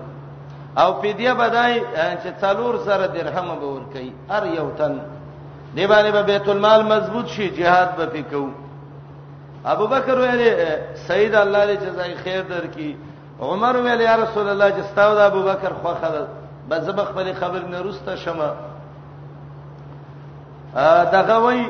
او 0.79 0.93
فدیه 1.03 1.35
بدای 1.35 1.81
چې 2.23 2.41
څلور 2.41 2.79
سره 2.85 3.07
درهم 3.07 3.55
به 3.61 3.67
ور 3.67 3.81
کوي 3.93 4.13
هر 4.31 4.47
یو 4.47 4.71
تن 4.79 5.01
دی 5.77 5.87
باندې 5.89 6.11
به 6.13 6.23
بیت 6.23 6.49
المال 6.49 6.85
مضبوط 6.93 7.27
شي 7.27 7.51
jihad 7.51 7.97
به 7.97 8.21
وکاو 8.21 8.49
ابو 9.65 9.87
بکر 9.87 10.15
ویل 10.15 10.55
سید 10.95 11.35
الله 11.35 11.67
دې 11.77 11.83
جزای 11.83 12.15
خیر 12.15 12.43
درکې 12.49 12.95
عمر 13.43 13.77
ویل 13.77 14.01
یا 14.01 14.17
رسول 14.17 14.49
الله 14.49 14.71
چې 14.71 14.83
ستاو 14.93 15.15
د 15.15 15.19
ابو 15.19 15.43
بکر 15.43 15.73
خوخه 15.83 16.09
ده 16.09 16.27
به 16.69 16.81
زب 16.81 17.05
خپل 17.05 17.33
خبر 17.33 17.61
نه 17.71 17.79
روسته 17.81 18.17
شمه 18.17 18.51
دغه 21.13 21.37
وی 21.47 21.67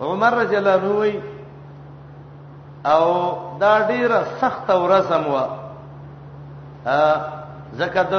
عمر 0.00 0.34
رضی 0.34 0.56
الله 0.56 0.72
عنه 0.72 0.98
وی 1.00 1.20
او 2.90 3.32
دا 3.60 3.88
ډیره 3.88 4.20
سخت 4.40 4.70
ورسم 4.70 5.24
و 5.34 5.36
زکه 7.78 8.02
د 8.10 8.14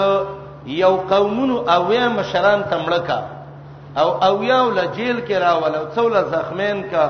یو 0.83 0.95
قومونو 1.11 1.55
اویا 1.75 2.07
مشران 2.19 2.59
تمړکا 2.73 3.19
او 4.01 4.07
اویا 4.29 4.59
ول 4.63 4.79
جیل 4.95 5.19
کې 5.27 5.35
راول 5.45 5.75
او 5.75 5.85
څول 5.95 6.13
زخمین 6.33 6.81
کا 6.91 7.05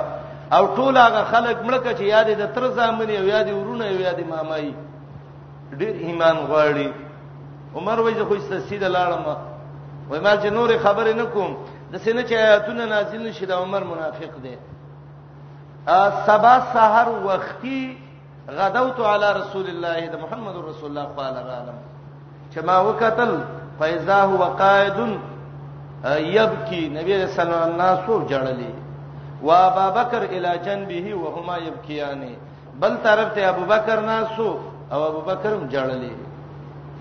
او 0.57 0.63
ټول 0.77 0.95
هغه 0.97 1.23
خلک 1.31 1.57
مړکه 1.67 1.91
چې 1.97 2.01
یاد 2.03 2.25
د 2.29 2.53
تر 2.55 2.63
زامن 2.69 3.09
او 3.09 3.23
یاد 3.35 3.47
ورونه 3.51 3.85
او 3.91 3.97
یاد 4.07 4.19
مامای 4.29 4.71
ډیر 5.79 5.93
ایمان 6.07 6.37
غواړي 6.49 6.89
عمر 7.75 7.99
وایي 7.99 8.23
خو 8.25 8.35
سیده 8.69 8.87
لاړم 8.89 9.25
وای 10.09 10.19
ما 10.19 10.33
چې 10.41 10.45
نور 10.45 10.69
خبرې 10.83 11.13
نکوم 11.21 11.55
د 11.93 11.97
سینې 11.97 12.23
چې 12.29 12.33
آیاتونه 12.33 12.85
نازل 12.85 13.21
نشي 13.27 13.45
د 13.45 13.51
عمر 13.51 13.81
منافق 13.83 14.33
دی 14.43 14.55
ا 15.87 16.09
سبا 16.27 16.57
سحر 16.73 17.07
وختي 17.25 17.97
غدوت 18.49 18.99
علی 19.13 19.29
رسول 19.41 19.67
الله 19.69 20.07
د 20.13 20.17
محمد 20.23 20.55
رسول 20.55 20.89
الله 20.89 21.05
صلی 21.15 21.21
الله 21.21 21.39
علیه 21.39 21.61
وسلم 21.61 21.90
چې 22.53 22.59
ما 22.67 22.77
وکتل 22.87 23.31
فاذا 23.79 24.21
هو 24.29 24.41
قائد 24.63 24.99
یبکی 26.37 26.81
نبی 26.95 27.13
رسول 27.23 27.47
الله 27.47 27.75
ناسو 27.83 28.13
جړلې 28.31 28.71
و 29.43 29.49
ابا 29.67 29.85
بکر 29.97 30.21
الی 30.37 30.53
جنبه 30.65 31.13
وهما 31.23 31.57
یبکیان 31.57 32.21
بل 32.79 32.93
طرف 33.03 33.29
ته 33.35 33.41
ابو 33.49 33.63
بکر 33.73 33.99
ناسو 34.11 34.47
او 34.93 35.01
ابو 35.09 35.21
بکرم 35.21 35.67
جړلې 35.69 36.13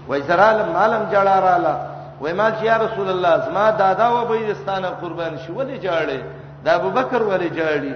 وای 0.08 0.20
زرا 0.22 0.50
لم 0.58 0.76
عالم 0.76 1.02
جړا 1.12 1.36
رااله 1.46 1.74
وای 2.20 2.32
ما 2.32 2.50
چې 2.50 2.64
یا 2.64 2.76
رسول 2.76 3.08
الله 3.10 3.34
زما 3.48 3.70
دادا 3.70 4.08
و 4.14 4.24
بېستانه 4.28 4.90
قربان 5.02 5.36
شو 5.38 5.52
ولې 5.54 5.78
جاړې 5.84 6.18
د 6.64 6.68
ابو 6.68 6.90
بکر 6.90 7.20
ولې 7.30 7.50
جاړې 7.58 7.92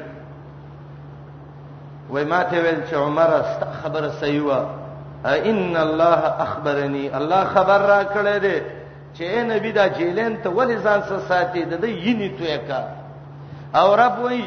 وای 2.10 2.24
ما 2.24 2.42
ته 2.42 2.56
ویل 2.62 2.80
چې 2.90 2.94
عمر 2.94 3.30
است 3.40 3.60
خبره 3.82 4.08
صحیح 4.20 4.42
و 4.42 4.50
ان 5.26 5.76
الله 5.76 6.14
اخبرني 6.44 7.16
الله 7.16 7.44
خبر 7.44 7.80
را 7.88 8.02
کړی 8.14 8.38
دی 8.40 8.56
چې 9.16 9.38
نبی 9.50 9.72
دا 9.72 9.86
جیلین 9.88 10.42
ته 10.42 10.48
ولې 10.50 10.76
ځان 10.84 11.00
سره 11.08 11.20
ساتي 11.28 11.64
د 11.64 11.80
دې 11.80 11.88
یینی 11.88 12.30
توې 12.38 12.58
کا 12.68 12.80
او 13.80 13.94
رب 13.96 14.18
وای 14.24 14.42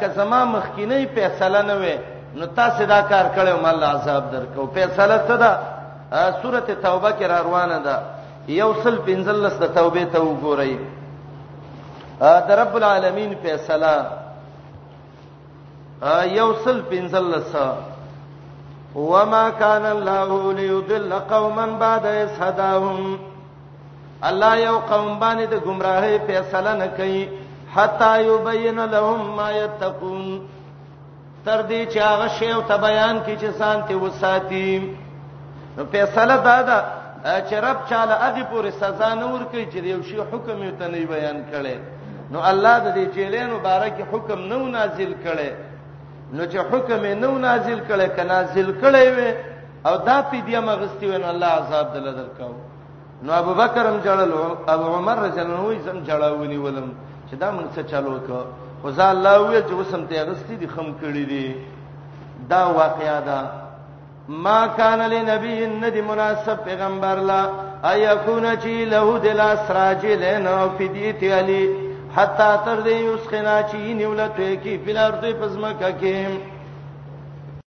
که 0.00 0.08
زما 0.16 0.44
مخکینی 0.44 1.06
فیصله 1.14 1.62
نه 1.62 1.76
وې 1.82 1.96
نو 2.34 2.46
تاسو 2.46 2.84
دا 2.86 3.00
کار 3.02 3.24
کړو 3.36 3.62
مال 3.62 3.84
عذاب 3.84 4.30
درکو 4.32 4.66
فیصله 4.66 5.18
څه 5.28 5.32
ده 5.42 5.50
سورته 6.42 6.74
توبه 6.74 7.10
کې 7.18 7.22
را 7.26 7.40
روانه 7.42 7.78
ده 7.78 7.96
یو 8.48 8.74
سل 8.84 8.96
پنځلس 8.98 9.54
د 9.60 9.74
توبې 9.74 10.04
ته 10.12 10.18
وګورئ 10.20 10.74
د 12.20 12.50
رب 12.50 12.76
العالمین 12.76 13.34
فیصله 13.42 13.94
یو 16.38 16.52
سل 16.64 16.80
پنځلس 16.90 17.54
وما 18.94 19.50
كان 19.50 19.86
الله 19.86 20.52
ليضل 20.52 21.12
قوما 21.12 21.66
بعد 21.78 22.06
إذ 22.06 22.28
هداهم 22.40 23.18
الله 24.24 24.54
یو 24.56 24.78
قوم 24.78 25.20
باندې 25.20 25.46
د 25.52 25.54
گمراهۍ 25.66 26.16
فیصله 26.26 26.72
نه 26.76 26.86
کوي 26.96 27.28
حتا 27.74 28.16
یبین 28.20 28.80
لهم 28.84 29.20
ما 29.36 29.50
یتقون 29.52 30.40
تر 31.44 31.62
دې 31.68 31.88
چې 31.92 31.96
هغه 31.98 32.26
شی 32.28 32.50
او 32.52 32.60
ته 32.62 32.76
بیان 32.76 33.18
کی 33.24 33.36
چې 33.36 33.54
سانتی 33.58 33.94
وساتیم 33.94 34.94
نو 35.78 35.84
فیصله 35.92 36.36
دا 36.36 36.62
ده 36.62 36.78
چې 37.50 37.54
رب 37.54 37.76
چاله 37.90 38.14
ادي 38.28 38.44
پورې 38.44 38.70
سزا 38.80 39.14
نه 39.14 39.26
ورکړي 39.32 39.64
چې 39.72 39.76
یو 39.76 40.02
شی 40.02 40.16
حکم 40.32 40.58
یې 40.62 40.72
ته 40.78 40.86
نه 40.88 41.06
بیان 41.14 41.44
کړي 41.52 41.76
نو 42.32 42.40
الله 42.44 42.78
د 42.78 42.94
دې 42.94 43.14
چیلې 43.14 43.42
مبارک 43.56 43.94
حکم 44.12 44.38
نو 44.40 44.58
نازل 44.66 45.14
کړي 45.24 45.50
نو 46.32 46.44
چې 46.52 46.58
حکم 46.72 47.04
نو 47.22 47.30
نازل 47.38 47.80
کړي 47.88 48.06
کنا 48.16 48.24
نازل 48.34 48.68
کړي 48.82 49.06
وي 49.16 49.30
او 49.88 49.94
دا 50.06 50.16
پیډیا 50.30 50.60
مغستی 50.68 51.06
وین 51.06 51.24
الله 51.30 51.50
عذاب 51.60 51.86
دل 51.94 52.06
درکاو 52.18 52.52
نو 53.22 53.32
ابو 53.40 53.52
بکر 53.60 53.84
هم 53.90 53.98
جړل 54.06 54.30
او 54.72 54.94
عمر 54.98 55.16
رضی 55.26 55.40
الله 55.40 55.60
عنه 55.66 55.82
هم 55.90 55.98
جړاوني 56.10 56.58
ولم 56.64 56.88
چې 57.28 57.34
دا 57.42 57.48
موږ 57.56 57.66
څه 57.74 57.80
چالو 57.90 58.20
کو 58.26 58.38
خو 58.82 58.90
ځا 58.98 59.06
الله 59.14 59.34
وی 59.42 59.58
چې 59.68 59.74
وسم 59.80 60.06
ته 60.12 60.20
اغستی 60.24 60.56
دي 60.62 60.66
خم 60.74 60.86
کړي 61.00 61.24
دي 61.32 61.56
دا 62.54 62.62
واقعیا 62.80 63.18
دا 63.26 63.40
ما 64.46 64.58
کان 64.78 65.00
لنبی 65.12 65.54
ندی 65.82 66.00
مناسب 66.08 66.58
پیغمبر 66.64 67.16
لا 67.30 67.40
ايكون 67.90 68.44
چی 68.62 68.74
له 68.94 69.18
دل 69.22 69.40
اسراج 69.46 70.04
لنه 70.26 70.58
فدیت 70.78 71.22
علی 71.38 71.62
حتا 72.16 72.48
تر 72.64 72.78
دې 72.86 72.94
یوسخنا 73.08 73.56
چې 73.70 73.76
نیولته 74.00 74.48
کې 74.62 74.72
بلارته 74.84 75.28
پزما 75.40 75.70
کې 76.00 76.16